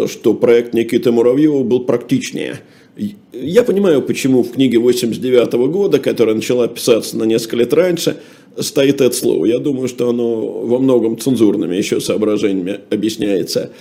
что 0.07 0.35
проект 0.35 0.75
Никиты 0.75 1.11
Муравьева 1.11 1.63
был 1.63 1.81
практичнее– 1.81 2.61
я 3.33 3.65
понимаю, 3.65 4.03
почему 4.03 4.43
в 4.43 4.53
книге 4.53 4.79
89 4.79 5.53
года, 5.69 5.99
которая 5.99 6.37
начала 6.37 6.69
писаться 6.69 7.17
на 7.17 7.25
несколько 7.25 7.57
лет 7.57 7.73
раньше, 7.73 8.21
стоит 8.59 9.01
это 9.01 9.15
слово. 9.15 9.47
Я 9.47 9.59
думаю, 9.59 9.89
что 9.89 10.11
оно 10.11 10.41
во 10.63 10.79
многом 10.79 11.19
цензурными 11.19 11.77
еще 11.77 12.01
соображениями 12.01 12.81
объясняется. 12.91 13.73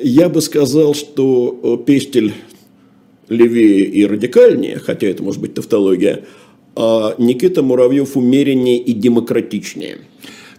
Я 0.00 0.28
бы 0.28 0.40
сказал, 0.40 0.94
что 0.94 1.58
э, 1.62 1.84
Пестель 1.84 2.34
левее 3.28 3.84
и 3.84 4.04
радикальнее, 4.06 4.78
хотя 4.78 5.06
это 5.06 5.22
может 5.22 5.40
быть 5.40 5.54
тавтология, 5.54 6.24
а 6.74 7.14
Никита 7.18 7.62
Муравьев 7.62 8.16
умереннее 8.16 8.78
и 8.78 8.92
демократичнее. 8.92 9.98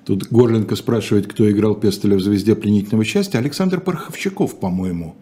Тут 0.05 0.27
Горленко 0.31 0.75
спрашивает, 0.75 1.27
кто 1.27 1.49
играл 1.49 1.75
Пестеля 1.75 2.15
в 2.15 2.21
«Звезде 2.21 2.55
пленительного 2.55 3.05
счастья». 3.05 3.37
Александр 3.37 3.79
Пороховщиков, 3.81 4.59
по-моему 4.59 5.15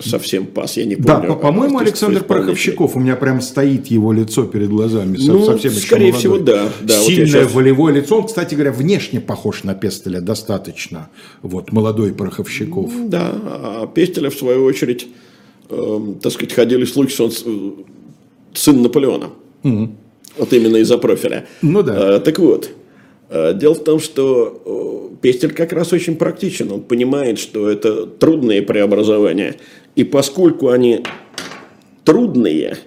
совсем 0.00 0.46
пас, 0.46 0.76
я 0.76 0.84
не 0.84 0.96
помню. 0.96 1.28
Да, 1.28 1.34
по-моему, 1.34 1.78
Александр 1.78 2.24
Пороховщиков, 2.24 2.96
у 2.96 3.00
меня 3.00 3.16
прям 3.16 3.40
стоит 3.40 3.86
его 3.88 4.12
лицо 4.12 4.44
перед 4.44 4.68
глазами, 4.68 5.16
ну, 5.18 5.44
совсем 5.44 5.72
скорее 5.72 6.08
еще 6.08 6.18
всего, 6.18 6.38
да. 6.38 6.70
да 6.82 7.00
Сильное 7.00 7.24
вот 7.24 7.30
сейчас... 7.30 7.52
волевое 7.52 7.94
лицо, 7.94 8.18
он, 8.18 8.26
кстати 8.26 8.54
говоря, 8.54 8.72
внешне 8.72 9.20
похож 9.20 9.64
на 9.64 9.74
Пестеля 9.74 10.20
достаточно, 10.20 11.10
вот, 11.42 11.72
молодой 11.72 12.12
Пороховщиков. 12.12 12.90
Да, 13.08 13.30
а 13.32 13.86
Пестеля, 13.86 14.30
в 14.30 14.34
свою 14.34 14.64
очередь, 14.64 15.08
э, 15.68 15.98
так 16.22 16.32
сказать, 16.32 16.52
ходили 16.52 16.84
слухи, 16.84 17.12
что 17.12 17.24
он 17.24 17.30
э, 17.30 17.70
сын 18.54 18.82
Наполеона. 18.82 19.30
Угу. 19.62 19.90
Вот 20.38 20.52
именно 20.52 20.76
из-за 20.76 20.98
профиля. 20.98 21.46
Ну 21.62 21.82
да. 21.82 22.16
Э, 22.16 22.20
так 22.20 22.38
вот, 22.38 22.70
э, 23.28 23.54
Дело 23.54 23.74
в 23.74 23.84
том, 23.84 24.00
что 24.00 24.62
э, 24.64 25.16
Пестель 25.20 25.52
как 25.52 25.72
раз 25.72 25.92
очень 25.92 26.16
практичен. 26.16 26.70
Он 26.72 26.80
понимает, 26.82 27.38
что 27.38 27.68
это 27.68 28.06
трудные 28.06 28.62
преобразования. 28.62 29.56
И 30.00 30.04
поскольку 30.04 30.70
они 30.70 31.02
трудные, 32.04 32.78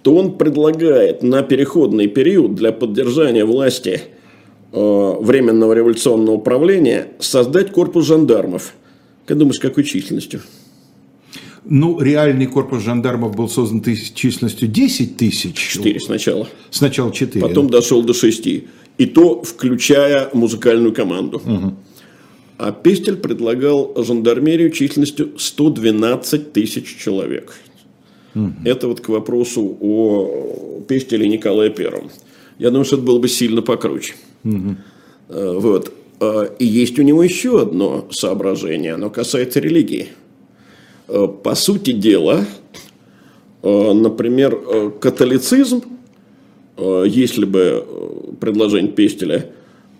то 0.00 0.16
он 0.16 0.38
предлагает 0.38 1.22
на 1.22 1.42
переходный 1.42 2.06
период 2.06 2.54
для 2.54 2.72
поддержания 2.72 3.44
власти 3.44 4.00
э, 4.72 5.14
Временного 5.20 5.74
революционного 5.74 6.36
управления 6.36 7.08
создать 7.18 7.72
корпус 7.72 8.06
жандармов. 8.06 8.72
Как 9.26 9.36
думаешь, 9.36 9.58
какой 9.58 9.84
численностью? 9.84 10.40
Ну, 11.66 12.00
реальный 12.00 12.46
корпус 12.46 12.82
жандармов 12.82 13.36
был 13.36 13.50
создан 13.50 13.82
тысяч, 13.82 14.14
численностью 14.14 14.66
10 14.66 15.18
тысяч. 15.18 15.56
Четыре 15.56 16.00
сначала. 16.00 16.48
Сначала 16.70 17.12
четыре. 17.12 17.46
Потом 17.46 17.68
дошел 17.68 18.02
до 18.02 18.14
шести. 18.14 18.68
И 18.96 19.04
то, 19.04 19.42
включая 19.42 20.30
музыкальную 20.32 20.94
команду. 20.94 21.36
Угу. 21.44 21.74
А 22.58 22.72
Пестель 22.72 23.16
предлагал 23.16 23.92
жандармерию 24.02 24.70
численностью 24.70 25.38
112 25.38 26.52
тысяч 26.52 26.96
человек. 26.96 27.54
Угу. 28.34 28.52
Это 28.64 28.88
вот 28.88 29.00
к 29.00 29.08
вопросу 29.08 29.76
о 29.80 30.82
Пестеле 30.88 31.28
Николае 31.28 31.70
Первом. 31.70 32.10
Я 32.58 32.70
думаю, 32.70 32.86
что 32.86 32.96
это 32.96 33.04
было 33.04 33.18
бы 33.18 33.28
сильно 33.28 33.60
покруче. 33.60 34.14
Угу. 34.44 34.76
Вот. 35.28 35.92
А, 36.20 36.44
и 36.58 36.64
есть 36.64 36.98
у 36.98 37.02
него 37.02 37.22
еще 37.22 37.60
одно 37.60 38.08
соображение, 38.10 38.94
оно 38.94 39.10
касается 39.10 39.60
религии. 39.60 40.08
А, 41.08 41.26
по 41.26 41.54
сути 41.54 41.92
дела, 41.92 42.46
например, 43.62 44.92
католицизм, 45.00 45.82
если 46.78 47.44
бы 47.44 47.84
предложения 48.38 48.88
Пестеля 48.88 49.50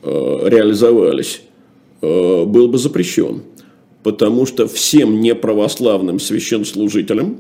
реализовались, 0.05 1.41
Э, 1.41 1.56
был 2.01 2.69
бы 2.69 2.79
запрещен. 2.79 3.43
Потому 4.03 4.47
что 4.47 4.69
всем 4.69 5.21
неправославным 5.21 6.21
священслужителям 6.21 7.39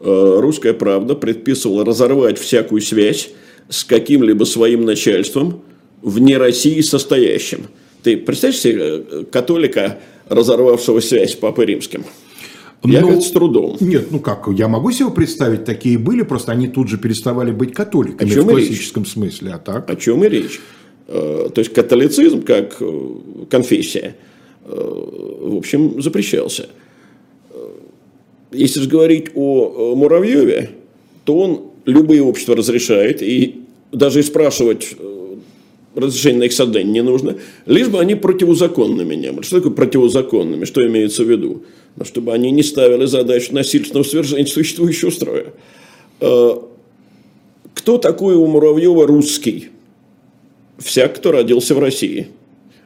э, 0.00 0.36
русская 0.40 0.72
правда 0.72 1.14
предписывала 1.14 1.84
разорвать 1.84 2.38
всякую 2.38 2.80
связь 2.80 3.30
с 3.68 3.84
каким-либо 3.84 4.44
своим 4.44 4.84
начальством 4.84 5.62
вне 6.02 6.38
России 6.38 6.80
состоящим. 6.80 7.66
Ты 8.02 8.16
представляешь 8.16 8.60
себе 8.60 8.76
э, 8.80 9.24
католика, 9.30 9.98
разорвавшего 10.28 11.00
связь 11.00 11.32
с 11.32 11.34
Папой 11.34 11.66
Римским? 11.66 12.04
Я, 12.84 13.00
ну, 13.00 13.20
с 13.20 13.30
трудом. 13.30 13.76
Нет, 13.80 14.10
ну 14.10 14.20
как, 14.20 14.46
я 14.56 14.68
могу 14.68 14.92
себе 14.92 15.10
представить, 15.10 15.64
такие 15.64 15.98
были, 15.98 16.22
просто 16.22 16.52
они 16.52 16.68
тут 16.68 16.88
же 16.88 16.98
переставали 16.98 17.50
быть 17.50 17.72
католиками 17.72 18.28
в 18.28 18.46
классическом 18.46 19.02
речь? 19.02 19.12
смысле, 19.12 19.54
а 19.54 19.58
так? 19.58 19.90
О 19.90 19.96
чем 19.96 20.22
и 20.24 20.28
речь? 20.28 20.60
Э, 21.08 21.48
то 21.54 21.60
есть 21.60 21.72
католицизм 21.72 22.42
как 22.42 22.76
э, 22.80 23.00
конфессия, 23.48 24.16
э, 24.64 24.74
в 24.74 25.56
общем, 25.56 26.02
запрещался. 26.02 26.68
Если 28.52 28.80
же 28.80 28.88
говорить 28.88 29.26
о 29.34 29.94
Муравьеве, 29.96 30.70
то 31.24 31.38
он 31.38 31.60
любые 31.84 32.22
общества 32.22 32.56
разрешает, 32.56 33.22
и 33.22 33.62
даже 33.92 34.20
и 34.20 34.22
спрашивать 34.22 34.94
разрешение 35.94 36.40
на 36.40 36.44
их 36.44 36.52
создание 36.52 36.92
не 36.92 37.02
нужно, 37.02 37.36
лишь 37.66 37.88
бы 37.88 37.98
они 38.00 38.14
противозаконными 38.14 39.14
не 39.14 39.32
были. 39.32 39.44
Что 39.44 39.56
такое 39.56 39.72
противозаконными? 39.72 40.64
Что 40.64 40.86
имеется 40.86 41.24
в 41.24 41.30
виду? 41.30 41.64
Ну, 41.96 42.04
чтобы 42.04 42.32
они 42.32 42.50
не 42.50 42.62
ставили 42.62 43.06
задачу 43.06 43.52
насильственного 43.54 44.04
свержения 44.04 44.46
существующего 44.46 45.10
строя. 45.10 45.52
Кто 46.18 47.98
такой 47.98 48.36
у 48.36 48.46
Муравьева 48.46 49.06
русский? 49.06 49.70
Всяк, 50.78 51.16
кто 51.16 51.32
родился 51.32 51.74
в 51.74 51.78
России, 51.78 52.28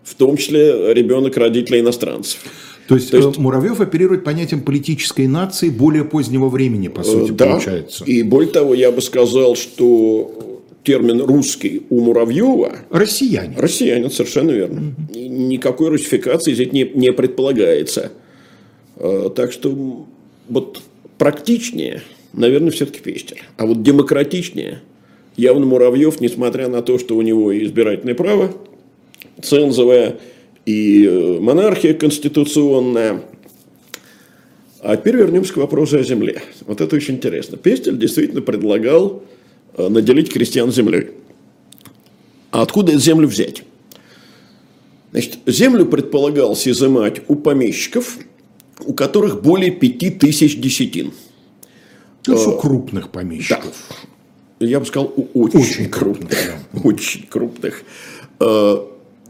в 0.02 0.14
том 0.14 0.36
числе 0.36 0.94
ребенок 0.94 1.36
родителей 1.36 1.80
иностранцев. 1.80 2.40
То 2.88 2.96
есть, 2.96 3.10
То 3.12 3.18
есть 3.18 3.38
э, 3.38 3.40
Муравьев 3.40 3.80
оперирует 3.80 4.24
понятием 4.24 4.62
политической 4.62 5.28
нации 5.28 5.68
более 5.68 6.04
позднего 6.04 6.48
времени, 6.48 6.88
по 6.88 7.04
сути, 7.04 7.30
да, 7.30 7.52
получается. 7.52 8.04
И 8.04 8.22
более 8.24 8.50
того, 8.50 8.74
я 8.74 8.90
бы 8.90 9.00
сказал, 9.00 9.54
что 9.54 10.60
термин 10.82 11.20
русский 11.20 11.82
у 11.88 12.00
Муравьева... 12.00 12.78
Россиянин. 12.90 13.56
Россиянин, 13.56 14.10
совершенно 14.10 14.50
верно. 14.50 14.94
Угу. 15.12 15.18
Никакой 15.18 15.90
русификации 15.90 16.52
здесь 16.52 16.72
не, 16.72 16.82
не 16.82 17.12
предполагается. 17.12 18.10
Э, 18.96 19.30
так 19.36 19.52
что 19.52 20.06
вот 20.48 20.80
практичнее, 21.16 22.02
наверное, 22.32 22.72
все-таки 22.72 23.00
Пестель. 23.00 23.42
А 23.56 23.66
вот 23.66 23.84
демократичнее 23.84 24.80
явно 25.36 25.66
Муравьев, 25.66 26.20
несмотря 26.20 26.68
на 26.68 26.82
то, 26.82 26.98
что 26.98 27.16
у 27.16 27.22
него 27.22 27.56
избирательное 27.56 28.14
право 28.14 28.52
цензовое 29.42 30.18
и 30.66 31.06
э, 31.06 31.40
монархия 31.40 31.94
конституционная. 31.94 33.22
А 34.82 34.96
теперь 34.96 35.16
вернемся 35.16 35.54
к 35.54 35.56
вопросу 35.58 35.98
о 35.98 36.02
земле. 36.02 36.42
Вот 36.66 36.80
это 36.80 36.96
очень 36.96 37.14
интересно. 37.16 37.56
Пестель 37.56 37.98
действительно 37.98 38.40
предлагал 38.40 39.22
э, 39.76 39.88
наделить 39.88 40.32
крестьян 40.32 40.70
землей. 40.72 41.10
А 42.50 42.62
откуда 42.62 42.92
эту 42.92 43.00
землю 43.00 43.28
взять? 43.28 43.62
Значит, 45.12 45.38
землю 45.46 45.86
предполагалось 45.86 46.66
изымать 46.68 47.22
у 47.28 47.34
помещиков, 47.34 48.18
у 48.84 48.94
которых 48.94 49.42
более 49.42 49.70
пяти 49.70 50.10
тысяч 50.10 50.58
десятин. 50.58 51.12
То 52.22 52.32
есть 52.32 52.46
у 52.46 52.52
э, 52.52 52.60
крупных 52.60 53.10
помещиков. 53.10 53.74
Да 53.88 54.09
я 54.60 54.78
бы 54.78 54.86
сказал, 54.86 55.12
у 55.16 55.42
очень, 55.42 55.60
очень 55.60 55.88
крупных. 55.88 56.30
Да. 56.72 56.80
Очень 56.84 57.26
крупных. 57.26 57.82
Э, 58.38 58.76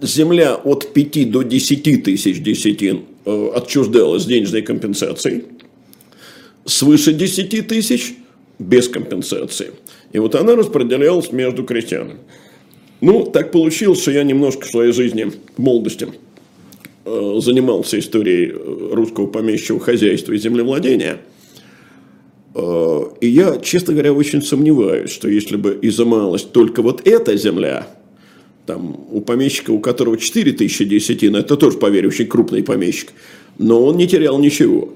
земля 0.00 0.56
от 0.56 0.92
5 0.92 1.30
до 1.30 1.42
10 1.42 2.04
тысяч 2.04 2.42
десятин 2.42 3.04
э, 3.24 3.50
отчуждалась 3.54 4.26
денежной 4.26 4.62
компенсацией. 4.62 5.44
Свыше 6.64 7.12
10 7.12 7.68
тысяч 7.68 8.14
без 8.58 8.88
компенсации. 8.88 9.70
И 10.12 10.18
вот 10.18 10.34
она 10.34 10.56
распределялась 10.56 11.32
между 11.32 11.64
крестьянами. 11.64 12.18
Ну, 13.00 13.24
так 13.24 13.52
получилось, 13.52 14.02
что 14.02 14.10
я 14.10 14.24
немножко 14.24 14.66
в 14.66 14.70
своей 14.70 14.92
жизни, 14.92 15.30
в 15.56 15.58
молодости, 15.58 16.08
э, 17.04 17.34
занимался 17.40 17.98
историей 18.00 18.52
русского 18.92 19.26
помещичьего 19.26 19.78
хозяйства 19.78 20.32
и 20.32 20.38
землевладения. 20.38 21.18
Э, 23.20 23.24
и 23.24 23.28
я, 23.28 23.58
честно 23.58 23.92
говоря, 23.92 24.12
очень 24.12 24.42
сомневаюсь, 24.42 25.10
что 25.10 25.28
если 25.28 25.56
бы 25.56 25.78
изымалась 25.82 26.42
только 26.42 26.82
вот 26.82 27.06
эта 27.06 27.36
земля, 27.36 27.86
там, 28.66 28.96
у 29.10 29.20
помещика, 29.20 29.70
у 29.70 29.80
которого 29.80 30.16
4 30.16 30.52
тысячи 30.52 30.84
десятин, 30.84 31.36
это 31.36 31.56
тоже, 31.56 31.78
поверь, 31.78 32.06
очень 32.06 32.26
крупный 32.26 32.62
помещик, 32.62 33.12
но 33.58 33.84
он 33.84 33.96
не 33.96 34.06
терял 34.06 34.38
ничего. 34.38 34.90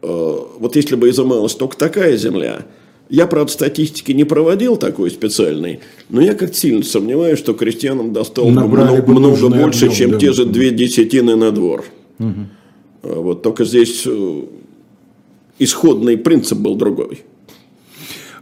Вот 0.00 0.76
если 0.76 0.94
бы 0.94 1.08
изымалась 1.08 1.54
только 1.54 1.76
такая 1.76 2.16
земля– 2.16 2.66
я, 3.10 3.26
правда, 3.26 3.50
статистики 3.50 4.12
не 4.12 4.24
проводил 4.24 4.76
такой 4.76 5.10
специальной, 5.10 5.80
но 6.10 6.20
я 6.20 6.34
как-то 6.34 6.56
сильно 6.56 6.82
сомневаюсь, 6.82 7.38
что 7.38 7.54
крестьянам 7.54 8.12
досталось 8.12 8.52
много, 8.52 9.02
много 9.06 9.48
больше, 9.48 9.86
объем, 9.86 9.96
чем 9.96 10.10
да, 10.12 10.18
те 10.18 10.32
же 10.32 10.44
две 10.44 10.70
десятины 10.70 11.34
на 11.34 11.50
двор. 11.50 11.84
Угу. 12.18 12.34
Вот 13.02 13.42
только 13.42 13.64
здесь 13.64 14.02
э, 14.04 14.42
исходный 15.58 16.18
принцип 16.18 16.58
был 16.58 16.74
другой. 16.74 17.22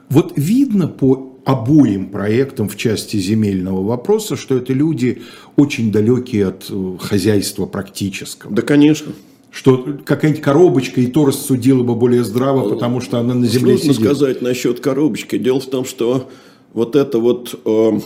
Вот 0.09 0.33
видно 0.37 0.89
по 0.89 1.37
обоим 1.45 2.11
проектам 2.11 2.69
в 2.69 2.77
части 2.77 3.17
земельного 3.17 3.83
вопроса, 3.83 4.37
что 4.37 4.57
это 4.57 4.73
люди 4.73 5.23
очень 5.55 5.93
далекие 5.93 6.49
от 6.49 6.67
э, 6.69 6.97
хозяйства 7.01 7.67
практического. 7.67 8.53
Да, 8.53 8.63
конечно 8.63 9.13
что 9.57 9.87
какая-нибудь 10.05 10.43
коробочка 10.43 11.01
и 11.01 11.07
то 11.07 11.25
рассудила 11.25 11.83
бы 11.83 11.95
более 11.95 12.25
здраво, 12.25 12.69
потому 12.69 13.01
что 13.01 13.19
она 13.19 13.33
на 13.33 13.47
земле 13.47 13.79
Сложно 13.79 13.95
сидит. 13.95 14.07
сказать 14.07 14.43
насчет 14.43 14.81
коробочки. 14.81 15.39
Дело 15.39 15.61
в 15.61 15.67
том, 15.67 15.87
что 15.87 16.29
вот 16.75 16.95
эта 16.95 17.19
вот 17.19 17.59
э, 17.65 18.01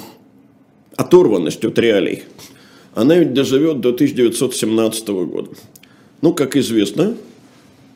оторванность 0.94 1.64
от 1.64 1.76
реалий, 1.76 2.22
она 2.94 3.16
ведь 3.16 3.34
доживет 3.34 3.80
до 3.80 3.88
1917 3.88 5.08
года. 5.08 5.50
Ну, 6.22 6.34
как 6.34 6.56
известно, 6.56 7.16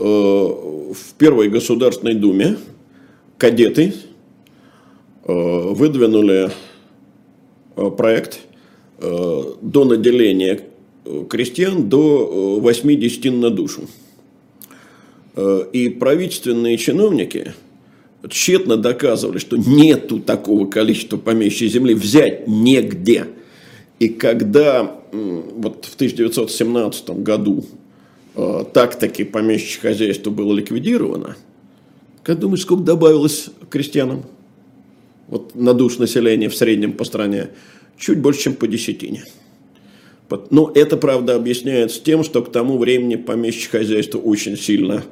э, 0.01 0.03
в 0.03 1.15
Первой 1.17 1.49
Государственной 1.49 2.15
Думе 2.15 2.57
кадеты 3.39 3.95
э, 5.24 5.32
выдвинули 5.32 6.51
э, 7.76 7.91
проект 7.91 8.41
э, 8.99 9.43
до 9.61 9.85
наделения 9.85 10.61
крестьян 11.28 11.89
до 11.89 12.59
80 12.61 13.32
на 13.35 13.51
душу. 13.51 13.82
И 15.72 15.89
правительственные 15.89 16.78
чиновники 16.78 17.53
тщетно 18.30 18.78
доказывали, 18.78 19.37
что 19.37 19.59
нету 19.59 20.20
такого 20.20 20.66
количества 20.66 21.18
помещей 21.18 21.68
земли, 21.68 21.93
взять 21.93 22.49
негде. 22.49 23.26
И 23.99 24.09
когда 24.09 24.99
вот 25.12 25.85
в 25.85 25.95
1917 25.97 27.11
году 27.22 27.66
так-таки 28.72 29.24
помещичье 29.24 29.80
хозяйство 29.82 30.30
было 30.30 30.55
ликвидировано, 30.55 31.37
как 32.25 32.39
думаешь, 32.41 32.62
сколько 32.62 32.83
добавилось 32.83 33.51
крестьянам? 33.70 34.25
Вот 35.29 35.55
на 35.55 35.75
душ 35.75 35.99
населения 35.99 36.49
в 36.49 36.57
среднем 36.57 36.95
по 36.95 37.05
стране 37.05 37.51
чуть 37.99 38.18
больше, 38.18 38.41
чем 38.41 38.55
по 38.55 38.66
десятине. 38.66 39.25
Но 40.51 40.72
это, 40.75 40.97
правда, 40.97 41.37
объясняется 41.37 42.03
тем, 42.03 42.25
что 42.25 42.43
к 42.43 42.51
тому 42.51 42.79
времени 42.79 43.14
помещичье 43.14 43.70
хозяйство 43.70 44.18
очень 44.18 44.57
сильно 44.57 45.05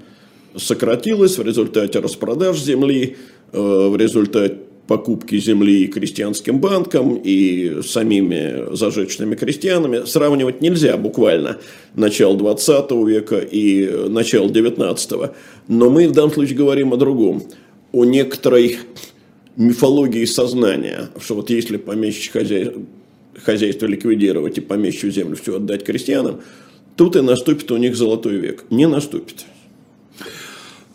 сократилось 0.56 1.38
в 1.38 1.42
результате 1.42 2.00
распродаж 2.00 2.58
земли, 2.58 3.16
э, 3.52 3.58
в 3.58 3.96
результате 3.96 4.58
покупки 4.86 5.38
земли 5.38 5.86
крестьянским 5.86 6.60
банкам 6.60 7.20
и 7.22 7.80
самими 7.82 8.74
зажиточными 8.74 9.34
крестьянами. 9.34 10.04
Сравнивать 10.04 10.60
нельзя 10.60 10.96
буквально 10.96 11.58
начало 11.94 12.36
20 12.36 12.90
века 13.06 13.38
и 13.38 14.08
начало 14.08 14.50
19 14.50 15.12
Но 15.68 15.90
мы 15.90 16.08
в 16.08 16.12
данном 16.12 16.32
случае 16.32 16.56
говорим 16.56 16.92
о 16.92 16.96
другом. 16.96 17.42
О 17.92 18.04
некоторой 18.04 18.78
мифологии 19.56 20.24
сознания, 20.24 21.10
что 21.20 21.34
вот 21.34 21.50
если 21.50 21.76
помещичье 21.76 22.32
хозяйство 22.32 22.82
хозяйство 23.44 23.86
ликвидировать 23.86 24.58
и 24.58 24.60
помещую 24.60 25.12
землю 25.12 25.36
все 25.36 25.56
отдать 25.56 25.84
крестьянам, 25.84 26.40
тут 26.96 27.16
и 27.16 27.20
наступит 27.20 27.70
у 27.70 27.76
них 27.76 27.96
золотой 27.96 28.36
век. 28.36 28.64
Не 28.70 28.86
наступит. 28.86 29.46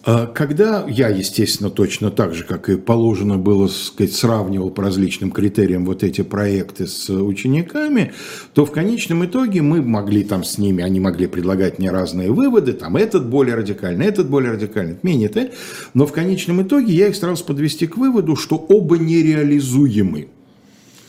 А 0.10 0.26
когда 0.26 0.86
я, 0.88 1.10
естественно, 1.10 1.70
точно 1.70 2.12
так 2.12 2.34
же, 2.34 2.45
как 2.45 2.70
и 2.70 2.78
положено 2.78 3.38
было, 3.38 3.68
сказать, 3.68 4.14
сравнивал 4.14 4.70
по 4.70 4.82
различным 4.82 5.32
критериям 5.32 5.86
вот 5.86 6.01
эти 6.01 6.22
проекты 6.22 6.88
с 6.88 7.10
учениками, 7.10 8.14
то 8.53 8.66
в 8.66 8.72
конечном 8.72 9.26
итоге 9.26 9.62
мы 9.62 9.82
могли 9.82 10.24
там 10.24 10.45
с 10.45 10.58
ними, 10.58 10.82
они 10.82 11.01
могли 11.01 11.28
предлагать 11.28 11.78
мне 11.78 11.91
разные 11.91 12.32
выводы, 12.32 12.72
там 12.72 12.95
этот 12.95 13.28
более 13.28 13.55
радикальный, 13.55 14.05
этот 14.05 14.30
более 14.30 14.53
радикальный, 14.53 14.97
менее 15.03 15.51
но 15.93 16.05
в 16.05 16.14
конечном 16.14 16.62
итоге 16.62 16.93
я 16.93 17.10
их 17.10 17.16
старался 17.18 17.43
подвести 17.43 17.86
к 17.86 17.97
выводу, 17.97 18.38
что 18.38 18.55
оба 18.55 18.97
нереализуемы. 18.97 20.30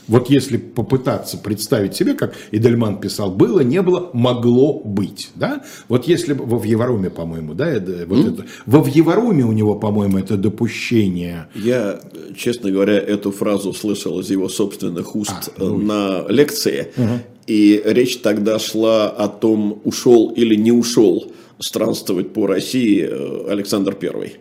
Вот 0.09 0.31
если 0.31 0.57
попытаться 0.57 1.37
представить 1.37 1.95
себе, 1.95 2.15
как 2.15 2.35
Идельман 2.51 2.99
писал, 3.01 3.31
было, 3.31 3.61
не 3.61 3.83
было, 3.83 4.11
могло 4.13 4.81
быть. 4.81 5.31
Да? 5.35 5.63
Вот 5.89 6.09
если 6.09 6.33
во 6.33 6.59
Вьеворуме, 6.59 7.11
по-моему, 7.11 7.55
да, 7.55 7.69
это, 7.69 8.07
вот 8.07 8.19
mm? 8.19 8.35
это, 8.35 8.47
во 8.67 8.83
Вьеворуме 8.83 9.45
у 9.45 9.53
него, 9.53 9.75
по-моему, 9.75 10.19
это 10.19 10.37
допущение. 10.37 11.49
Я, 11.55 12.01
честно 12.37 12.71
говоря, 12.71 12.95
эту 12.95 13.31
фразу 13.31 13.75
слышал 13.75 14.19
из 14.21 14.31
его 14.31 14.49
собственных 14.49 15.15
уст 15.15 15.51
а, 15.57 15.63
ну... 15.63 15.79
на 15.79 16.25
лекции. 16.29 16.89
Угу. 16.97 17.19
И 17.47 17.83
речь 17.85 18.19
тогда 18.19 18.59
шла 18.59 19.09
о 19.09 19.29
том, 19.29 19.81
ушел 19.85 20.31
или 20.31 20.55
не 20.55 20.73
ушел 20.73 21.33
странствовать 21.61 22.33
по 22.33 22.47
России 22.47 23.07
э, 23.09 23.51
Александр 23.51 23.95
Первый 23.95 24.37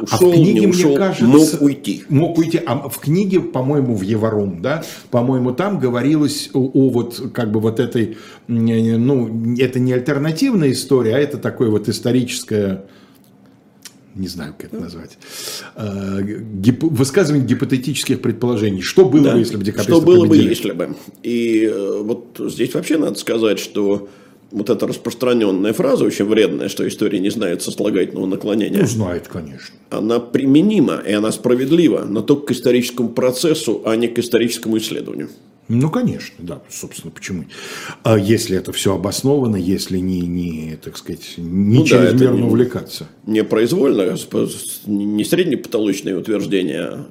ушел, 0.00 0.30
а 0.30 0.30
в 0.30 0.34
книге, 0.34 0.60
не 0.60 0.66
ушел, 0.66 0.88
мне 0.90 0.98
кажется, 0.98 1.24
мог 1.24 1.62
уйти. 1.62 2.04
Мог 2.08 2.38
уйти. 2.38 2.60
А 2.64 2.88
в 2.88 2.98
книге, 2.98 3.40
по-моему, 3.40 3.94
в 3.94 4.02
Еварум, 4.02 4.62
да, 4.62 4.84
по-моему, 5.10 5.52
там 5.52 5.78
говорилось 5.78 6.50
о, 6.52 6.60
о 6.60 6.90
вот 6.90 7.30
как 7.32 7.50
бы 7.50 7.60
вот 7.60 7.80
этой, 7.80 8.16
ну, 8.46 9.56
это 9.58 9.78
не 9.78 9.92
альтернативная 9.92 10.72
история, 10.72 11.16
а 11.16 11.18
это 11.18 11.38
такое 11.38 11.70
вот 11.70 11.88
историческое 11.88 12.84
не 14.14 14.26
знаю, 14.26 14.52
как 14.58 14.72
это 14.72 14.80
назвать, 14.80 15.16
э, 15.76 16.40
гип, 16.54 16.82
высказывание 16.82 17.46
гипотетических 17.46 18.20
предположений. 18.20 18.82
Что 18.82 19.04
было 19.04 19.22
да. 19.22 19.32
бы, 19.34 19.38
если 19.38 19.56
бы 19.56 19.62
декабристы 19.62 19.92
Что 19.92 20.00
было 20.00 20.26
победили? 20.26 20.44
бы, 20.44 20.50
если 20.50 20.70
бы. 20.72 20.96
И 21.22 21.70
э, 21.72 22.02
вот 22.02 22.40
здесь 22.50 22.74
вообще 22.74 22.98
надо 22.98 23.16
сказать, 23.16 23.60
что 23.60 24.08
вот 24.50 24.70
эта 24.70 24.86
распространенная 24.86 25.72
фраза, 25.72 26.04
очень 26.04 26.24
вредная, 26.24 26.68
что 26.68 26.86
история 26.88 27.18
не 27.18 27.30
знает 27.30 27.62
сослагательного 27.62 28.26
наклонения. 28.26 28.80
Ну, 28.80 28.86
знает, 28.86 29.28
конечно. 29.28 29.74
Она 29.90 30.20
применима, 30.20 31.02
и 31.06 31.12
она 31.12 31.32
справедлива, 31.32 32.04
но 32.08 32.22
только 32.22 32.46
к 32.46 32.50
историческому 32.52 33.10
процессу, 33.10 33.82
а 33.84 33.96
не 33.96 34.08
к 34.08 34.18
историческому 34.18 34.78
исследованию. 34.78 35.28
Ну, 35.68 35.90
конечно, 35.90 36.34
да, 36.38 36.62
собственно, 36.70 37.10
почему? 37.10 37.44
А 38.02 38.18
если 38.18 38.56
это 38.56 38.72
все 38.72 38.94
обосновано, 38.94 39.56
если 39.56 39.98
не, 39.98 40.22
не 40.22 40.78
так 40.82 40.96
сказать, 40.96 41.34
не 41.36 41.78
ну, 41.78 41.84
чрезмерно 41.84 42.18
да, 42.18 42.30
не, 42.30 42.42
увлекаться. 42.42 43.06
Не 43.26 43.44
произвольно, 43.44 44.16
не 44.86 45.24
среднепотолочное 45.24 46.16
утверждение, 46.16 47.04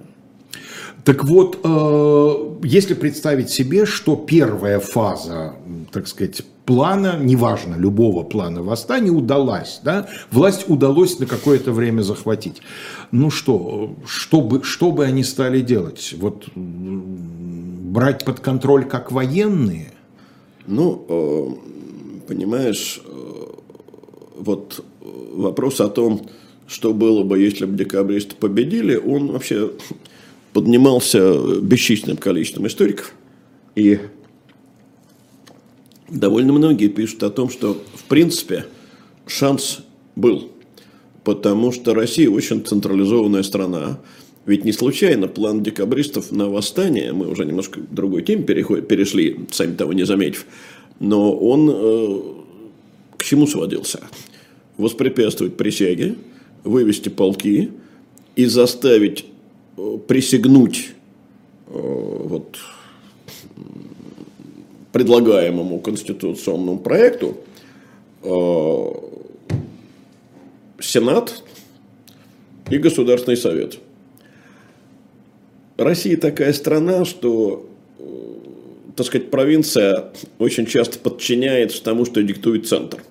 так 1.04 1.24
вот, 1.24 1.60
э, 1.64 2.68
если 2.68 2.94
представить 2.94 3.50
себе, 3.50 3.86
что 3.86 4.16
первая 4.18 4.80
фаза, 4.80 5.54
так 5.94 6.08
сказать, 6.08 6.42
плана, 6.68 7.18
неважно, 7.18 7.76
любого 7.76 8.24
плана 8.24 8.62
восстания 8.62 9.10
удалась, 9.10 9.80
да, 9.84 10.10
власть 10.32 10.70
удалось 10.70 11.18
на 11.18 11.26
какое-то 11.26 11.72
время 11.72 12.02
захватить. 12.02 12.62
Ну 13.12 13.32
что, 13.32 13.96
что 14.06 14.42
бы, 14.42 14.64
что 14.64 14.92
бы 14.92 15.06
они 15.06 15.24
стали 15.24 15.62
делать? 15.62 16.14
Вот 16.18 16.50
брать 16.56 18.26
под 18.26 18.42
контроль 18.42 18.84
как 18.84 19.14
военные? 19.14 19.94
Ну, 20.68 21.06
э, 21.08 22.28
понимаешь, 22.28 23.00
э, 23.06 23.44
вот 24.38 24.84
вопрос 25.32 25.80
о 25.80 25.88
том, 25.88 26.28
что 26.68 26.94
было 26.94 27.24
бы, 27.24 27.40
если 27.40 27.64
бы 27.64 27.78
декабристы 27.78 28.36
победили, 28.36 28.98
он 28.98 29.32
вообще 29.32 29.72
поднимался 30.52 31.62
бесчисленным 31.62 32.18
количеством 32.18 32.68
историков. 32.68 33.14
И 33.76 34.00
довольно 36.10 36.54
многие 36.54 36.88
пишут 36.88 37.24
о 37.24 37.30
том, 37.30 37.50
что, 37.50 37.82
в 37.96 38.04
принципе, 38.06 38.66
шанс 39.26 39.80
был. 40.16 40.50
Потому 41.24 41.72
что 41.72 41.94
Россия 41.94 42.30
очень 42.30 42.66
централизованная 42.66 43.44
страна. 43.44 44.00
Ведь 44.46 44.64
не 44.64 44.72
случайно 44.72 45.28
план 45.28 45.62
декабристов 45.62 46.32
на 46.32 46.50
восстание, 46.50 47.12
мы 47.12 47.28
уже 47.28 47.46
немножко 47.46 47.82
к 47.82 47.94
другой 47.94 48.24
теме 48.24 48.44
перешли, 48.44 49.42
сами 49.52 49.76
того 49.76 49.92
не 49.92 50.06
заметив, 50.06 50.46
но 51.02 51.38
он 51.38 51.70
э, 51.70 52.22
к 53.18 53.24
чему 53.26 53.46
сводился? 53.46 54.00
Воспрепятствовать 54.78 55.58
присяге, 55.58 56.16
вывести 56.64 57.10
полки 57.10 57.72
и 58.38 58.46
заставить 58.46 59.26
э, 59.76 59.98
присягнуть 60.08 60.92
вот, 61.70 62.58
предлагаемому 64.98 65.80
конституционному 65.80 66.80
проекту 66.80 67.38
Сенат 70.80 71.44
и 72.72 72.80
Государственный 72.80 73.38
Совет. 73.38 73.78
Россия 75.78 76.18
такая 76.18 76.52
страна, 76.52 77.06
что 77.06 77.70
так 78.96 79.06
сказать, 79.06 79.30
провинция 79.30 80.06
очень 80.40 80.66
часто 80.66 80.98
подчиняется 80.98 81.84
тому, 81.84 82.04
что 82.04 82.24
диктует 82.24 82.68
центр. 82.68 83.04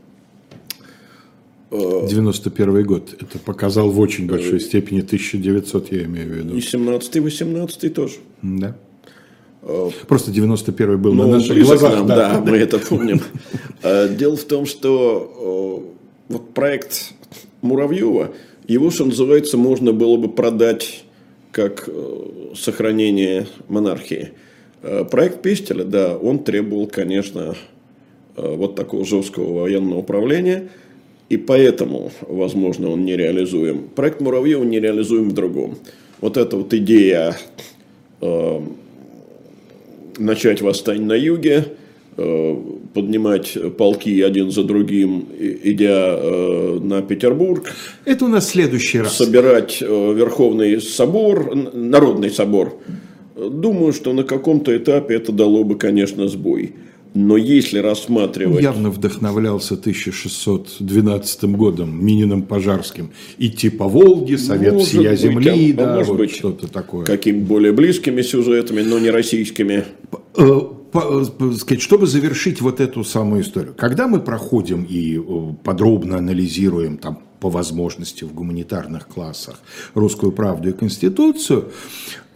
91 1.70 2.84
год. 2.84 3.14
Это 3.20 3.38
показал 3.38 3.92
в 3.92 4.00
очень 4.00 4.26
большой 4.26 4.58
степени 4.58 5.02
1900, 5.02 5.92
я 5.92 6.02
имею 6.06 6.26
в 6.26 6.32
виду. 6.32 6.56
И 6.56 6.60
17 6.60 7.16
18 7.20 7.94
тоже. 7.94 8.14
Да. 8.42 8.76
Просто 10.06 10.30
91 10.30 11.00
был 11.00 11.12
ну, 11.12 11.26
на 11.26 11.38
наших 11.38 11.58
глазах. 11.64 11.94
Нам, 11.94 12.06
да, 12.06 12.34
да, 12.34 12.40
мы 12.40 12.56
это 12.56 12.78
помним. 12.78 13.20
А, 13.82 14.08
дело 14.08 14.36
в 14.36 14.44
том, 14.44 14.64
что 14.66 15.92
вот 16.28 16.54
проект 16.54 17.12
Муравьева, 17.62 18.32
его, 18.68 18.90
что 18.90 19.04
называется, 19.04 19.56
можно 19.56 19.92
было 19.92 20.16
бы 20.16 20.28
продать 20.28 21.04
как 21.52 21.88
э, 21.88 22.52
сохранение 22.54 23.46
монархии. 23.68 24.32
Э, 24.82 25.04
проект 25.10 25.40
Пестеля, 25.40 25.84
да, 25.84 26.16
он 26.16 26.40
требовал, 26.40 26.86
конечно, 26.86 27.54
э, 28.36 28.54
вот 28.56 28.74
такого 28.74 29.04
жесткого 29.04 29.60
военного 29.62 30.00
управления, 30.00 30.68
и 31.28 31.36
поэтому, 31.36 32.12
возможно, 32.20 32.90
он 32.90 33.04
нереализуем. 33.04 33.88
Проект 33.94 34.20
Муравьева 34.20 34.64
нереализуем 34.64 35.30
в 35.30 35.32
другом. 35.32 35.78
Вот 36.20 36.36
эта 36.36 36.56
вот 36.56 36.74
идея 36.74 37.36
э, 38.20 38.60
начать 40.18 40.62
восстание 40.62 41.06
на 41.06 41.14
юге, 41.14 41.64
э, 42.16 42.56
поднимать 42.94 43.56
полки 43.76 44.20
один 44.22 44.50
за 44.50 44.64
другим, 44.64 45.26
идя 45.38 46.16
э, 46.16 46.78
на 46.82 47.02
Петербург. 47.02 47.72
Это 48.04 48.24
у 48.24 48.28
нас 48.28 48.48
следующий 48.48 49.00
раз. 49.00 49.16
Собирать 49.16 49.78
э, 49.80 49.84
Верховный 49.86 50.80
собор, 50.80 51.54
Народный 51.74 52.30
собор 52.30 52.80
Думаю, 53.36 53.92
что 53.92 54.14
на 54.14 54.24
каком-то 54.24 54.74
этапе 54.74 55.14
это 55.14 55.30
дало 55.30 55.62
бы, 55.62 55.76
конечно, 55.76 56.26
сбой. 56.26 56.74
Но 57.16 57.38
если 57.38 57.78
рассматривать... 57.78 58.56
Он 58.56 58.62
явно 58.62 58.90
вдохновлялся 58.90 59.72
1612 59.74 61.44
годом, 61.44 62.04
Мининым 62.04 62.42
Пожарским. 62.42 63.10
Идти 63.38 63.70
по 63.70 63.88
Волге, 63.88 64.36
Совет 64.36 64.74
может 64.74 64.88
всея 64.88 65.10
быть, 65.10 65.20
земли, 65.20 65.72
а, 65.72 65.76
да, 65.76 65.94
может 65.94 66.08
вот 66.08 66.18
быть, 66.18 66.30
что-то 66.32 66.68
такое. 66.68 67.06
Какими 67.06 67.40
более 67.40 67.72
близкими 67.72 68.20
сюжетами, 68.20 68.82
но 68.82 68.98
не 68.98 69.10
российскими. 69.10 69.84
Э, 70.36 70.60
сказать, 71.56 71.80
чтобы 71.80 72.06
завершить 72.06 72.60
вот 72.60 72.80
эту 72.80 73.02
самую 73.02 73.42
историю. 73.42 73.72
Когда 73.74 74.08
мы 74.08 74.20
проходим 74.20 74.84
и 74.84 75.16
э, 75.16 75.54
подробно 75.64 76.18
анализируем 76.18 76.98
там 76.98 77.22
по 77.40 77.48
возможности 77.48 78.24
в 78.24 78.34
гуманитарных 78.34 79.08
классах 79.08 79.60
русскую 79.94 80.32
правду 80.32 80.68
и 80.68 80.72
конституцию, 80.72 81.70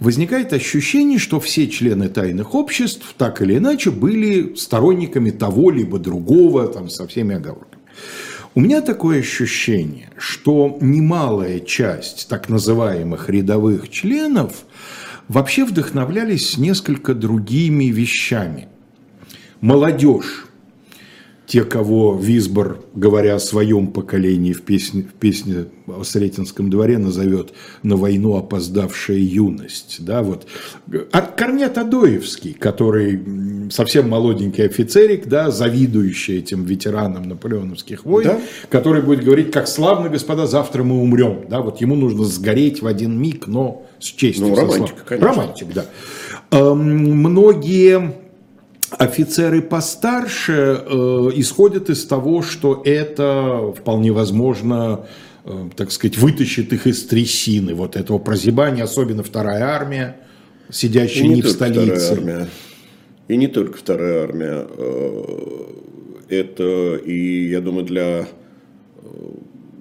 возникает 0.00 0.52
ощущение, 0.52 1.18
что 1.18 1.38
все 1.38 1.68
члены 1.68 2.08
тайных 2.08 2.54
обществ 2.54 3.14
так 3.16 3.40
или 3.42 3.58
иначе 3.58 3.90
были 3.90 4.54
сторонниками 4.56 5.30
того 5.30 5.70
либо 5.70 5.98
другого, 5.98 6.66
там, 6.66 6.88
со 6.88 7.06
всеми 7.06 7.36
оговорками. 7.36 7.82
У 8.54 8.60
меня 8.60 8.80
такое 8.80 9.20
ощущение, 9.20 10.10
что 10.16 10.76
немалая 10.80 11.60
часть 11.60 12.28
так 12.28 12.48
называемых 12.48 13.28
рядовых 13.28 13.88
членов 13.90 14.64
вообще 15.28 15.64
вдохновлялись 15.64 16.58
несколько 16.58 17.14
другими 17.14 17.84
вещами. 17.84 18.66
Молодежь 19.60 20.46
те, 21.50 21.64
кого 21.64 22.16
Висбор, 22.16 22.78
говоря 22.94 23.34
о 23.34 23.40
своем 23.40 23.88
поколении 23.88 24.52
в 24.52 24.62
песне, 24.62 25.02
в 25.02 25.14
песне 25.18 25.64
о 25.88 26.04
Сретенском 26.04 26.70
дворе, 26.70 26.96
назовет 26.96 27.52
«на 27.82 27.96
войну 27.96 28.36
опоздавшая 28.36 29.16
юность». 29.16 29.96
Да, 29.98 30.22
вот. 30.22 30.46
Корнет 31.36 31.76
Адоевский, 31.76 32.52
который 32.52 33.68
совсем 33.72 34.08
молоденький 34.08 34.64
офицерик, 34.64 35.26
да, 35.26 35.50
завидующий 35.50 36.38
этим 36.38 36.62
ветеранам 36.62 37.24
наполеоновских 37.24 38.04
войн, 38.04 38.28
да? 38.28 38.40
который 38.68 39.02
будет 39.02 39.24
говорить, 39.24 39.50
как 39.50 39.66
славно, 39.66 40.08
господа, 40.08 40.46
завтра 40.46 40.84
мы 40.84 41.02
умрем. 41.02 41.46
Да, 41.50 41.62
вот 41.62 41.80
ему 41.80 41.96
нужно 41.96 42.26
сгореть 42.26 42.80
в 42.80 42.86
один 42.86 43.20
миг, 43.20 43.48
но 43.48 43.88
с 43.98 44.04
честью. 44.04 44.46
Ну, 44.46 44.54
романтик, 44.54 45.04
конечно. 45.04 45.28
Романтик, 45.28 45.66
да. 45.74 45.84
Многие 46.52 48.14
офицеры 48.90 49.62
постарше 49.62 50.52
э, 50.52 51.30
исходят 51.34 51.90
из 51.90 52.04
того, 52.06 52.42
что 52.42 52.82
это 52.84 53.72
вполне 53.76 54.12
возможно, 54.12 55.06
э, 55.44 55.68
так 55.76 55.92
сказать, 55.92 56.18
вытащит 56.18 56.72
их 56.72 56.86
из 56.86 57.04
трясины 57.04 57.74
вот 57.74 57.96
этого 57.96 58.18
прозябания, 58.18 58.84
особенно 58.84 59.22
вторая 59.22 59.64
армия, 59.64 60.16
сидящая 60.70 61.28
не, 61.28 61.36
не 61.36 61.42
в 61.42 61.48
столице. 61.48 62.48
И 63.28 63.36
не 63.36 63.46
только 63.46 63.78
вторая 63.78 64.24
армия. 64.24 64.66
Э, 64.68 65.24
это 66.28 66.96
и, 66.96 67.48
я 67.48 67.60
думаю, 67.60 67.84
для 67.84 68.26
э, 68.26 69.06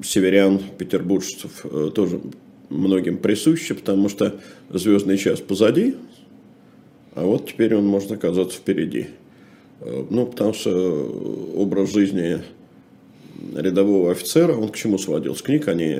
северян, 0.03 0.59
петербуржцев 0.77 1.63
э, 1.63 1.91
тоже 1.93 2.21
многим 2.69 3.17
присуще, 3.17 3.75
потому 3.75 4.09
что 4.09 4.39
звездный 4.69 5.17
час 5.17 5.39
позади, 5.39 5.95
а 7.15 7.23
вот 7.23 7.47
теперь 7.47 7.75
он 7.75 7.85
может 7.85 8.11
оказаться 8.11 8.57
впереди. 8.57 9.07
Э, 9.81 10.03
ну, 10.09 10.25
потому 10.25 10.53
что 10.53 11.51
образ 11.55 11.93
жизни 11.93 12.39
рядового 13.55 14.11
офицера, 14.11 14.53
он 14.53 14.69
к 14.69 14.75
чему 14.75 14.97
сводился? 14.97 15.43
Книг 15.43 15.67
они, 15.67 15.97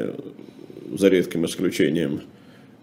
за 0.98 1.10
редким 1.10 1.46
исключением, 1.46 2.22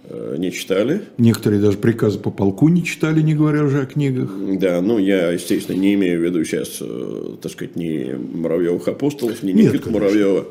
э, 0.04 0.36
не 0.38 0.52
читали. 0.52 1.02
Некоторые 1.18 1.60
даже 1.60 1.78
приказы 1.78 2.18
по 2.18 2.30
полку 2.30 2.68
не 2.68 2.84
читали, 2.84 3.20
не 3.20 3.34
говоря 3.34 3.62
уже 3.64 3.82
о 3.82 3.86
книгах. 3.86 4.30
Да, 4.58 4.80
ну 4.80 4.98
я, 4.98 5.30
естественно, 5.30 5.76
не 5.76 5.94
имею 5.94 6.20
в 6.20 6.24
виду 6.24 6.44
сейчас, 6.44 6.78
э, 6.80 7.36
так 7.40 7.52
сказать, 7.52 7.76
ни 7.76 8.14
Муравьевых 8.14 8.88
апостолов, 8.88 9.42
ни 9.42 9.52
Никита 9.52 9.90
Муравьева 9.90 10.46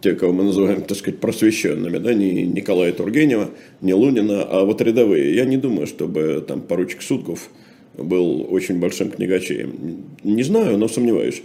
те, 0.00 0.14
кого 0.14 0.32
мы 0.32 0.44
называем, 0.44 0.82
так 0.82 0.96
сказать, 0.96 1.20
просвещенными, 1.20 1.98
да, 1.98 2.14
не 2.14 2.42
Николая 2.42 2.92
Тургенева, 2.92 3.50
не 3.80 3.94
Лунина, 3.94 4.42
а 4.42 4.64
вот 4.64 4.80
рядовые. 4.80 5.34
Я 5.34 5.44
не 5.44 5.56
думаю, 5.56 5.86
чтобы 5.86 6.44
там 6.46 6.60
поручик 6.60 7.02
Сутков 7.02 7.50
был 7.96 8.46
очень 8.50 8.78
большим 8.78 9.10
книгачеем. 9.10 10.04
Не 10.22 10.42
знаю, 10.42 10.78
но 10.78 10.88
сомневаюсь. 10.88 11.42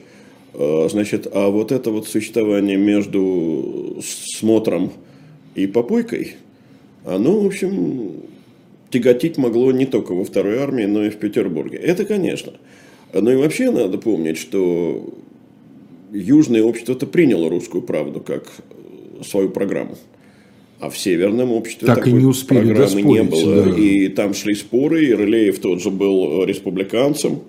А, 0.54 0.88
значит, 0.89 1.28
а 1.32 1.49
вот 1.49 1.72
это 1.72 1.91
вот 1.91 2.08
существование 2.08 2.78
между 2.78 3.99
смотром 4.02 4.91
и 5.56 5.68
попойкой, 5.68 6.36
оно, 7.06 7.39
в 7.39 7.45
общем, 7.45 8.12
тяготить 8.89 9.38
могло 9.38 9.72
не 9.72 9.86
только 9.86 10.14
во 10.14 10.24
второй 10.24 10.60
армии, 10.60 10.86
но 10.86 11.06
и 11.06 11.10
в 11.10 11.18
Петербурге. 11.18 11.78
Это, 11.78 12.06
конечно. 12.06 12.54
Но 13.14 13.32
и 13.32 13.36
вообще 13.36 13.72
надо 13.72 13.97
помнить, 13.97 14.38
что 14.38 15.14
южное 16.12 16.64
общество-то 16.64 17.07
приняло 17.07 17.49
русскую 17.49 17.82
правду 17.82 18.20
как 18.20 18.47
э, 18.47 19.24
свою 19.24 19.49
программу. 19.49 19.97
А 20.80 20.89
в 20.89 20.97
северном 20.97 21.51
обществе 21.51 21.86
так 21.86 21.97
такой 21.99 22.14
и 22.14 22.16
не 22.16 22.26
успели 22.26 22.74
программы 22.74 23.01
не 23.01 23.24
было. 23.24 23.66
Да. 23.66 23.78
И 23.78 24.07
там 24.07 24.34
шли 24.34 24.55
споры, 24.55 25.05
и 25.05 25.14
Рылеев 25.14 25.59
тот 25.59 25.82
же 25.82 25.91
был 25.91 26.43
э, 26.43 26.45
республиканцем. 26.45 27.41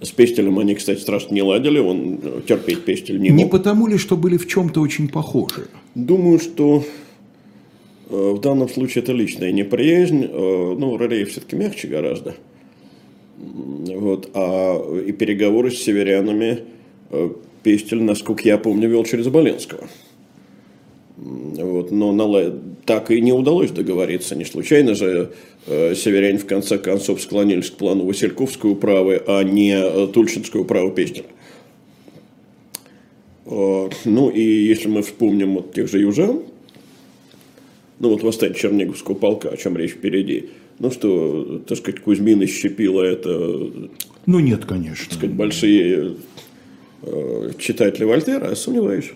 С 0.00 0.10
Пестелем 0.10 0.58
они, 0.58 0.74
кстати, 0.74 1.00
страшно 1.00 1.34
не 1.34 1.42
ладили, 1.42 1.78
он 1.78 2.18
э, 2.22 2.40
терпеть 2.46 2.84
Пестель 2.84 3.20
не 3.20 3.30
мог. 3.30 3.38
Не 3.38 3.46
потому 3.46 3.86
ли, 3.86 3.96
что 3.96 4.16
были 4.16 4.36
в 4.36 4.46
чем-то 4.46 4.80
очень 4.80 5.08
похожи? 5.08 5.68
Думаю, 5.94 6.38
что 6.38 6.84
в 8.08 8.38
данном 8.40 8.68
случае 8.68 9.02
это 9.02 9.12
личная 9.12 9.50
неприязнь. 9.50 10.26
Ну, 10.26 10.96
Рылеев 10.96 11.30
все-таки 11.30 11.56
мягче 11.56 11.88
гораздо. 11.88 12.36
Вот. 13.36 14.30
А 14.34 15.00
и 15.00 15.10
переговоры 15.10 15.72
с 15.72 15.78
северянами 15.82 16.60
Пестель, 17.62 18.02
насколько 18.02 18.42
я 18.44 18.58
помню, 18.58 18.88
вел 18.88 19.04
через 19.04 19.28
Боленского. 19.28 19.88
Вот, 21.16 21.90
но 21.90 22.12
на, 22.12 22.52
так 22.84 23.10
и 23.10 23.20
не 23.20 23.32
удалось 23.32 23.70
договориться. 23.70 24.36
Не 24.36 24.44
случайно 24.44 24.94
же 24.94 25.32
э, 25.66 25.94
северяне 25.94 26.38
в 26.38 26.46
конце 26.46 26.78
концов 26.78 27.22
склонились 27.22 27.70
к 27.70 27.74
плану 27.74 28.04
Васильковской 28.04 28.70
управы, 28.70 29.22
а 29.26 29.42
не 29.42 29.72
э, 29.72 30.08
Тульчинской 30.08 30.60
управы 30.60 30.92
Пестеля. 30.92 31.26
Э, 33.46 33.88
ну 34.04 34.28
и 34.28 34.42
если 34.42 34.88
мы 34.88 35.02
вспомним 35.02 35.54
вот 35.54 35.72
тех 35.72 35.90
же 35.90 36.00
южан, 36.00 36.42
ну 37.98 38.10
вот 38.10 38.22
восстание 38.22 38.58
Черниговского 38.58 39.14
полка, 39.14 39.48
о 39.48 39.56
чем 39.56 39.76
речь 39.78 39.92
впереди, 39.92 40.50
ну 40.78 40.90
что, 40.90 41.62
так 41.66 41.78
сказать, 41.78 42.00
Кузьмин 42.00 42.42
и 42.42 42.46
Щепила 42.46 43.02
это... 43.02 43.72
Ну 44.26 44.40
нет, 44.40 44.66
конечно. 44.66 45.06
Так 45.06 45.14
сказать, 45.14 45.34
большие 45.34 46.16
э, 47.02 47.50
читатель 47.58 48.04
Вольтера, 48.04 48.54
сомневаюсь. 48.54 49.12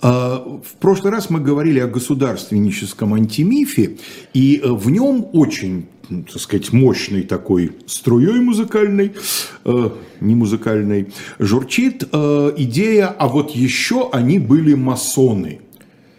А, 0.00 0.38
в 0.38 0.76
прошлый 0.78 1.12
раз 1.12 1.30
мы 1.30 1.40
говорили 1.40 1.80
о 1.80 1.86
государственническом 1.86 3.14
антимифе, 3.14 3.96
и 4.34 4.60
э, 4.62 4.68
в 4.68 4.90
нем 4.90 5.28
очень 5.32 5.86
так 6.08 6.40
сказать, 6.40 6.72
мощной 6.72 7.22
такой 7.22 7.72
струей 7.86 8.40
музыкальной, 8.40 9.12
э, 9.64 9.90
не 10.20 10.34
музыкальной, 10.34 11.08
журчит 11.38 12.04
э, 12.10 12.52
идея, 12.56 13.08
а 13.08 13.28
вот 13.28 13.50
еще 13.50 14.08
они 14.10 14.38
были 14.38 14.74
масоны, 14.74 15.60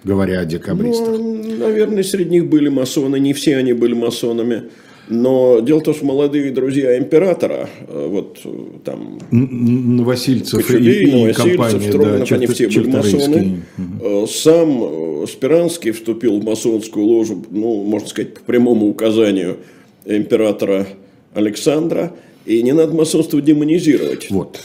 говоря 0.03 0.41
о 0.41 0.45
декабристах. 0.45 1.17
Ну, 1.17 1.57
наверное, 1.57 2.03
среди 2.03 2.29
них 2.29 2.49
были 2.49 2.69
масоны, 2.69 3.19
не 3.19 3.33
все 3.33 3.57
они 3.57 3.73
были 3.73 3.93
масонами. 3.93 4.69
Но 5.09 5.59
дело 5.59 5.79
в 5.79 5.83
том, 5.83 5.95
что 5.95 6.05
молодые 6.05 6.51
друзья 6.51 6.97
императора, 6.99 7.67
э, 7.87 8.07
вот 8.09 8.39
э, 8.45 8.49
там... 8.85 9.19
Новосильцев 9.31 10.65
Кочубей, 10.65 11.03
и, 11.03 11.11
Новосильцев, 11.11 11.57
компания, 11.57 11.89
Строганов, 11.89 12.29
да, 12.29 12.35
они 12.35 12.45
все 12.45 12.67
были 12.67 12.87
масоны. 12.87 13.61
Угу. 13.77 14.27
Сам 14.27 15.27
Спиранский 15.27 15.91
вступил 15.91 16.39
в 16.39 16.43
масонскую 16.43 17.05
ложу, 17.07 17.43
ну, 17.49 17.83
можно 17.83 18.07
сказать, 18.07 18.35
по 18.35 18.41
прямому 18.41 18.87
указанию 18.87 19.57
императора 20.05 20.87
Александра. 21.33 22.13
И 22.45 22.61
не 22.61 22.73
надо 22.73 22.93
масонство 22.93 23.41
демонизировать. 23.41 24.29
Вот. 24.29 24.59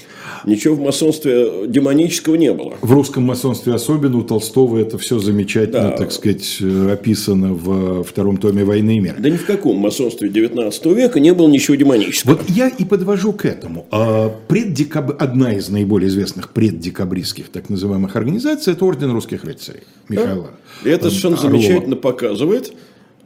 Ничего 0.46 0.74
в 0.74 0.80
масонстве 0.80 1.66
демонического 1.66 2.34
не 2.34 2.52
было. 2.52 2.74
В 2.80 2.92
русском 2.92 3.24
масонстве 3.24 3.74
особенно 3.74 4.18
у 4.18 4.22
Толстого 4.22 4.78
это 4.78 4.98
все 4.98 5.18
замечательно, 5.18 5.90
да. 5.90 5.96
так 5.96 6.12
сказать, 6.12 6.60
описано 6.90 7.54
в 7.54 8.04
втором 8.04 8.36
томе 8.36 8.64
«Войны 8.64 8.96
и 8.96 9.00
мира». 9.00 9.16
Да 9.18 9.30
ни 9.30 9.36
в 9.36 9.46
каком 9.46 9.76
масонстве 9.78 10.28
19 10.28 10.86
века 10.86 11.20
не 11.20 11.32
было 11.32 11.48
ничего 11.48 11.74
демонического. 11.76 12.32
Вот 12.32 12.50
я 12.50 12.68
и 12.68 12.84
подвожу 12.84 13.32
к 13.32 13.44
этому. 13.44 13.86
А, 13.90 14.34
преддекаб... 14.48 15.20
Одна 15.22 15.54
из 15.54 15.68
наиболее 15.68 16.08
известных 16.08 16.50
преддекабристских 16.50 17.48
так 17.48 17.70
называемых 17.70 18.14
организаций– 18.16 18.72
это 18.74 18.84
Орден 18.84 19.10
русских 19.12 19.44
рыцарей 19.44 19.82
Михаила. 20.08 20.50
Да. 20.82 20.90
И 20.90 20.92
это 20.92 21.08
совершенно 21.08 21.36
Орлова. 21.36 21.52
замечательно 21.52 21.96
показывает, 21.96 22.72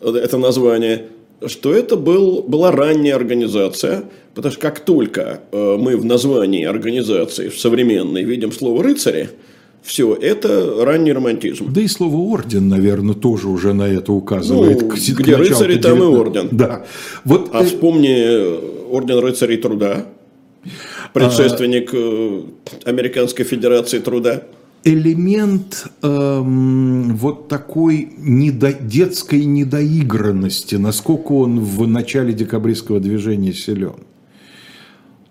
это 0.00 0.38
название 0.38 1.06
что 1.46 1.72
это 1.72 1.96
был, 1.96 2.42
была 2.42 2.72
ранняя 2.72 3.14
организация, 3.14 4.04
потому 4.34 4.52
что 4.52 4.60
как 4.60 4.80
только 4.80 5.40
э, 5.52 5.76
мы 5.78 5.96
в 5.96 6.04
названии 6.04 6.64
организации 6.64 7.48
в 7.48 7.58
современной 7.58 8.24
видим 8.24 8.52
слово 8.52 8.82
«рыцари», 8.82 9.30
все, 9.82 10.14
это 10.14 10.84
ранний 10.84 11.12
романтизм. 11.12 11.72
Да 11.72 11.80
и 11.80 11.86
слово 11.86 12.16
орден, 12.16 12.68
наверное, 12.68 13.14
тоже 13.14 13.48
уже 13.48 13.72
на 13.72 13.84
это 13.84 14.12
указывает. 14.12 14.82
Ну, 14.82 14.88
к, 14.88 14.94
где 14.96 15.34
к 15.34 15.38
рыцари, 15.38 15.78
там 15.78 16.02
и 16.02 16.06
орден. 16.06 16.48
Да. 16.50 16.84
Вот, 17.24 17.50
а 17.52 17.62
э, 17.62 17.64
вспомни 17.64 18.90
орден 18.90 19.18
рыцарей 19.18 19.56
труда, 19.56 20.06
предшественник 21.14 21.90
а... 21.94 22.44
Американской 22.84 23.44
Федерации 23.44 24.00
труда 24.00 24.42
элемент 24.84 25.86
эм, 26.02 27.16
вот 27.16 27.48
такой 27.48 28.12
недо, 28.18 28.72
детской 28.72 29.44
недоигранности, 29.44 30.76
насколько 30.76 31.32
он 31.32 31.60
в 31.60 31.86
начале 31.86 32.32
декабристского 32.32 33.00
движения 33.00 33.52
силен. 33.52 33.96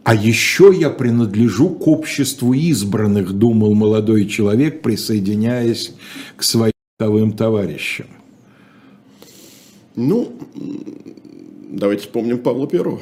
А 0.04 0.16
еще 0.16 0.74
я 0.74 0.90
принадлежу 0.90 1.70
к 1.70 1.86
обществу 1.88 2.54
избранных, 2.54 3.34
думал 3.34 3.74
молодой 3.76 4.26
человек, 4.26 4.82
присоединяясь 4.82 5.94
к 6.38 6.44
своим 6.44 7.34
товарищам. 7.34 8.08
Ну, 9.98 10.32
давайте 11.70 12.04
вспомним 12.04 12.38
Павла 12.38 12.68
Первого. 12.68 13.02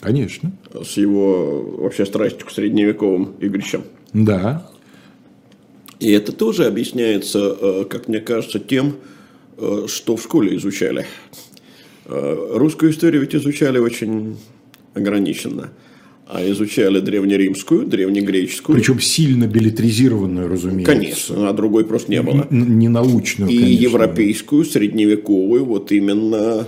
Конечно. 0.00 0.52
С 0.84 0.96
его 0.96 1.62
вообще 1.78 2.04
страстью 2.04 2.46
к 2.46 2.50
средневековым 2.50 3.32
игрищам. 3.40 3.84
Да. 4.12 4.70
И 6.00 6.10
это 6.12 6.32
тоже 6.32 6.66
объясняется, 6.66 7.56
э, 7.60 7.84
как 7.88 8.08
мне 8.08 8.20
кажется, 8.20 8.58
тем, 8.58 8.96
э, 9.56 9.86
что 9.88 10.16
в 10.16 10.22
школе 10.22 10.56
изучали. 10.56 11.06
Э, 12.06 12.52
русскую 12.54 12.92
историю 12.92 13.22
ведь 13.22 13.34
изучали 13.34 13.78
очень 13.78 14.36
ограниченно. 14.94 15.70
А 16.26 16.46
изучали 16.50 17.00
древнеримскую, 17.00 17.86
древнегреческую. 17.86 18.76
Причем 18.76 19.00
сильно 19.00 19.46
билетризированную, 19.46 20.46
разумеется. 20.48 20.92
Конечно, 20.92 21.48
а 21.48 21.52
другой 21.54 21.86
просто 21.86 22.10
не 22.10 22.20
было. 22.20 22.46
Не 22.50 22.88
научную, 22.88 23.50
И 23.50 23.58
конечно. 23.58 23.82
европейскую, 23.82 24.64
средневековую, 24.66 25.64
вот 25.64 25.90
именно 25.90 26.66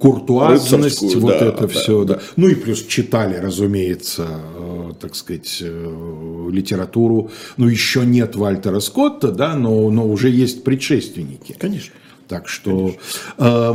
куртуазность, 0.00 1.14
вот 1.16 1.38
да, 1.38 1.46
это 1.46 1.60
да, 1.60 1.68
все. 1.68 2.04
Да. 2.04 2.14
Да. 2.14 2.20
Ну 2.36 2.48
и 2.48 2.54
плюс 2.54 2.84
читали, 2.84 3.36
разумеется, 3.36 4.26
так 4.98 5.14
сказать, 5.14 5.58
э, 5.60 6.48
литературу. 6.50 7.30
Ну, 7.56 7.68
еще 7.68 8.04
нет 8.06 8.34
Вальтера 8.34 8.80
Скотта, 8.80 9.30
да, 9.30 9.54
но, 9.54 9.90
но 9.90 10.08
уже 10.08 10.30
есть 10.30 10.64
предшественники. 10.64 11.54
Конечно. 11.58 11.94
Так 12.28 12.48
что... 12.48 12.94
Э, 13.38 13.74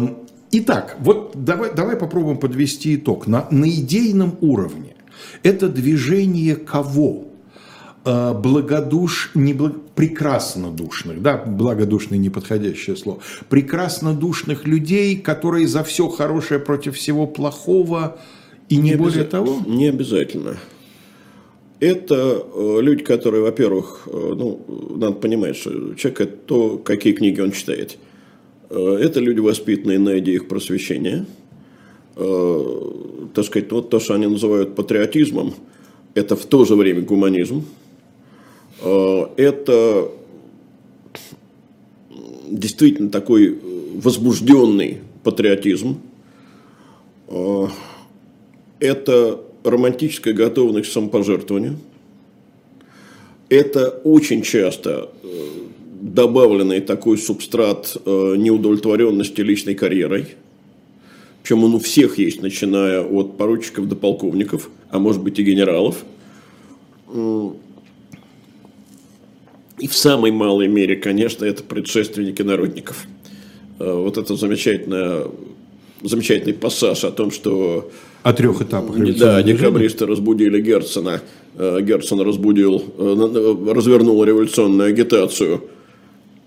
итак, 0.52 0.98
вот 1.00 1.32
давай, 1.36 1.74
давай 1.74 1.96
попробуем 1.96 2.38
подвести 2.38 2.96
итог. 2.96 3.28
На, 3.28 3.48
на 3.52 3.70
идейном 3.70 4.38
уровне 4.42 4.96
это 5.44 5.70
движение 5.70 6.56
кого? 6.56 7.28
Э, 8.04 8.34
благодуш, 8.34 9.32
не 9.36 9.54
благ, 9.54 9.74
прекраснодушных, 9.96 11.22
да, 11.22 11.38
благодушный 11.38 12.18
неподходящее 12.18 12.96
слово, 12.96 13.22
прекраснодушных 13.50 14.68
людей, 14.68 15.18
которые 15.18 15.68
за 15.68 15.84
все 15.84 16.10
хорошее 16.10 16.60
против 16.60 16.96
всего 16.96 17.28
плохого, 17.28 18.20
и 18.68 18.78
не, 18.78 18.92
не 18.92 18.96
более 18.96 19.24
того? 19.24 19.62
Не 19.66 19.88
обязательно. 19.88 20.58
Это 21.80 22.46
э, 22.54 22.78
люди, 22.82 23.04
которые, 23.04 23.44
во-первых, 23.44 24.08
э, 24.08 24.34
ну, 24.36 24.96
надо 24.98 25.16
понимать, 25.16 25.56
что 25.58 25.94
человек 25.96 26.22
это 26.22 26.38
то, 26.46 26.78
какие 26.78 27.14
книги 27.14 27.42
он 27.42 27.52
читает. 27.52 27.98
Э, 28.70 28.98
это 29.02 29.20
люди, 29.20 29.40
воспитанные 29.40 30.00
на 30.00 30.20
идеях 30.20 30.48
просвещения. 30.48 31.26
Так 32.16 33.44
сказать, 33.44 33.70
вот 33.74 33.90
то, 33.90 34.00
что 34.00 34.14
они 34.14 34.26
называют 34.26 34.74
патриотизмом, 34.74 35.54
это 36.14 36.38
в 36.38 36.46
то 36.46 36.64
же 36.64 36.76
время 36.76 37.02
гуманизм. 37.02 37.66
Это 38.82 40.12
действительно 42.50 43.10
такой 43.10 43.58
возбужденный 43.96 45.00
патриотизм. 45.24 46.00
Это 48.80 49.42
романтическая 49.64 50.34
готовность 50.34 50.90
к 50.90 50.92
самопожертвованию. 50.92 51.78
Это 53.50 53.90
очень 54.04 54.42
часто 54.42 55.10
э, 55.24 55.28
добавленный 56.02 56.82
такой 56.82 57.18
субстрат 57.18 57.96
э, 58.06 58.36
неудовлетворенности 58.38 59.42
личной 59.42 59.76
карьерой. 59.76 60.36
Причем 61.44 61.64
он 61.64 61.76
у 61.76 61.80
всех 61.80 62.18
есть, 62.18 62.42
начиная 62.42 63.04
от 63.04 63.38
поручиков 63.38 63.88
до 63.88 63.96
полковников, 63.96 64.70
а 64.90 64.98
может 64.98 65.22
быть 65.22 65.38
и 65.38 65.44
генералов. 65.44 66.04
И 69.80 69.88
в 69.88 69.96
самой 69.96 70.32
малой 70.32 70.68
мере, 70.68 70.96
конечно, 70.96 71.46
это 71.46 71.64
предшественники 71.64 72.42
народников. 72.42 73.06
Э, 73.80 73.94
вот 73.94 74.18
это 74.18 74.36
замечательное, 74.36 75.26
замечательный 76.02 76.54
пассаж 76.54 77.04
о 77.04 77.12
том, 77.12 77.32
что 77.32 77.92
о 78.24 78.34
трех 78.34 78.62
этапах 78.62 78.98
Да, 79.18 79.44
декабристы 79.44 80.06
разбудили 80.06 80.62
Герцена. 80.62 81.22
Э, 81.58 81.80
Герцен 81.82 82.22
разбудил, 82.22 82.84
э, 82.98 83.72
развернул 83.74 84.24
революционную 84.24 84.90
агитацию. 84.90 85.64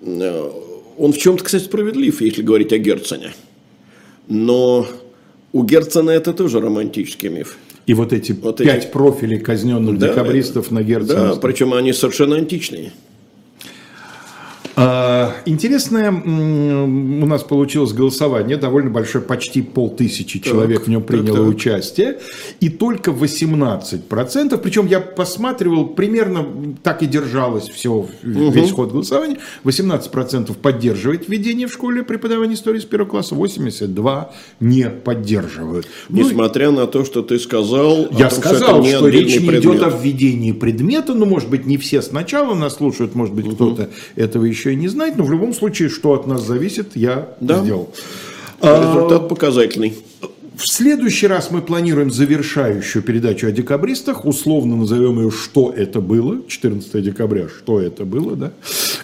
Он 0.00 1.12
в 1.12 1.18
чем-то, 1.18 1.44
кстати, 1.44 1.64
справедлив, 1.64 2.20
если 2.20 2.42
говорить 2.42 2.72
о 2.72 2.78
Герцене. 2.78 3.32
Но 4.26 4.86
у 5.52 5.64
Герцена 5.64 6.10
это 6.10 6.32
тоже 6.32 6.60
романтический 6.60 7.28
миф. 7.28 7.56
И 7.86 7.94
вот 7.94 8.12
эти 8.12 8.32
вот 8.32 8.58
пять 8.58 8.84
эти... 8.84 8.92
профилей 8.92 9.38
казненных 9.38 9.98
да, 9.98 10.08
декабристов 10.08 10.70
на 10.70 10.82
Герцена. 10.82 11.34
Да, 11.34 11.36
причем 11.36 11.74
они 11.74 11.92
совершенно 11.92 12.36
античные. 12.36 12.92
А, 14.80 15.34
интересное 15.44 16.12
у 16.12 17.26
нас 17.26 17.42
получилось 17.42 17.92
голосование, 17.92 18.56
довольно 18.56 18.90
большое, 18.90 19.24
почти 19.24 19.60
полтысячи 19.60 20.38
человек 20.38 20.78
так, 20.78 20.86
в 20.86 20.90
нем 20.90 21.02
приняло 21.02 21.38
так, 21.38 21.48
участие, 21.48 22.18
и 22.60 22.68
только 22.68 23.10
18%, 23.10 24.56
причем 24.58 24.86
я 24.86 25.00
посматривал, 25.00 25.86
примерно 25.88 26.46
так 26.82 27.02
и 27.02 27.06
держалось 27.06 27.68
все, 27.68 27.92
угу. 27.92 28.08
весь 28.22 28.70
ход 28.70 28.92
голосования, 28.92 29.38
18% 29.64 30.54
поддерживает 30.54 31.28
введение 31.28 31.66
в 31.66 31.72
школе 31.72 32.04
преподавания 32.04 32.54
истории 32.54 32.78
с 32.78 32.84
первого 32.84 33.08
класса, 33.10 33.34
82% 33.34 34.28
не 34.60 34.90
поддерживают. 34.90 35.88
Ну 36.08 36.18
Несмотря 36.18 36.70
ну, 36.70 36.80
на 36.80 36.86
то, 36.86 37.04
что 37.04 37.22
ты 37.22 37.38
сказал, 37.38 38.08
я 38.12 38.28
том, 38.28 38.38
сказал, 38.38 38.84
что, 38.84 38.98
что 38.98 39.08
речь 39.08 39.40
не 39.40 39.48
идет 39.48 39.82
о 39.82 39.90
введении 39.90 40.52
предмета, 40.52 41.14
ну, 41.14 41.26
может 41.26 41.50
быть, 41.50 41.66
не 41.66 41.78
все 41.78 42.00
сначала 42.00 42.54
нас 42.54 42.76
слушают, 42.76 43.14
может 43.16 43.34
быть, 43.34 43.46
угу. 43.46 43.54
кто-то 43.54 43.90
этого 44.14 44.44
еще 44.44 44.67
еще 44.68 44.72
и 44.72 44.76
не 44.76 44.88
знать, 44.88 45.16
но 45.16 45.24
в 45.24 45.30
любом 45.30 45.54
случае, 45.54 45.88
что 45.88 46.12
от 46.12 46.26
нас 46.26 46.42
зависит, 46.42 46.96
я 46.96 47.28
да. 47.40 47.62
сделал. 47.62 47.90
А 48.60 48.80
результат 48.80 49.28
показательный. 49.28 49.94
В 50.58 50.66
следующий 50.66 51.28
раз 51.28 51.52
мы 51.52 51.62
планируем 51.62 52.10
завершающую 52.10 53.00
передачу 53.00 53.46
о 53.46 53.52
декабристах. 53.52 54.24
Условно 54.24 54.74
назовем 54.74 55.20
ее 55.20 55.30
«Что 55.30 55.72
это 55.72 56.00
было?» 56.00 56.42
14 56.48 57.00
декабря 57.00 57.46
«Что 57.46 57.80
это 57.80 58.04
было?» 58.04 58.34
да? 58.34 58.52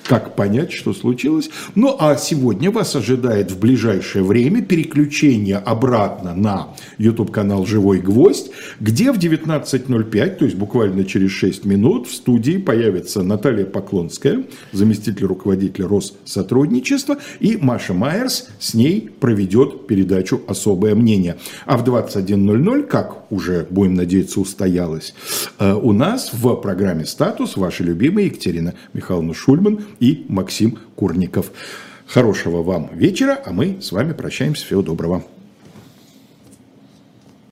Как 0.05 0.35
понять, 0.35 0.73
что 0.73 0.93
случилось? 0.93 1.51
Ну, 1.77 1.97
а 1.99 2.17
сегодня 2.17 2.73
вас 2.73 2.97
ожидает 2.97 3.53
в 3.53 3.61
ближайшее 3.61 4.25
время 4.25 4.63
переключение 4.63 5.59
обратно 5.59 6.35
на 6.35 6.75
YouTube-канал 6.99 7.65
«Живой 7.65 8.01
гвоздь», 8.01 8.51
где 8.81 9.13
в 9.13 9.19
19.05, 9.19 10.37
то 10.37 10.45
есть 10.45 10.57
буквально 10.57 11.05
через 11.05 11.31
6 11.31 11.65
минут, 11.65 12.09
в 12.09 12.15
студии 12.15 12.59
появится 12.59 13.23
Наталья 13.23 13.65
Поклонская, 13.65 14.45
заместитель 14.73 15.27
руководителя 15.27 15.89
Россотрудничества, 15.89 17.19
и 17.39 17.57
Маша 17.57 17.95
Майерс 17.95 18.49
с 18.59 18.75
ней 18.75 19.09
проведет 19.21 19.87
передачу 19.87 20.43
«Особое 20.49 20.97
мнение». 20.97 21.37
А 21.67 21.77
в 21.77 21.85
21.00, 21.85 22.83
как 22.85 23.31
уже, 23.31 23.67
будем 23.71 23.95
надеяться, 23.95 24.41
устоялось, 24.41 25.15
э, 25.59 25.73
у 25.73 25.93
нас 25.93 26.31
в 26.33 26.55
программе 26.57 27.07
«Статус» 27.07 27.57
ваши 27.57 27.83
любимые 27.83 28.27
Екатерина 28.27 28.75
Михайловна 28.93 29.35
Шульман 29.35 29.85
и 30.01 30.25
Максим 30.29 30.79
Курников. 30.97 31.51
Хорошего 32.07 32.63
вам 32.63 32.91
вечера, 32.93 33.41
а 33.45 33.53
мы 33.53 33.79
с 33.81 33.93
вами 33.93 34.13
прощаемся. 34.13 34.67
Всего 34.67 34.83
доброго. 34.83 35.25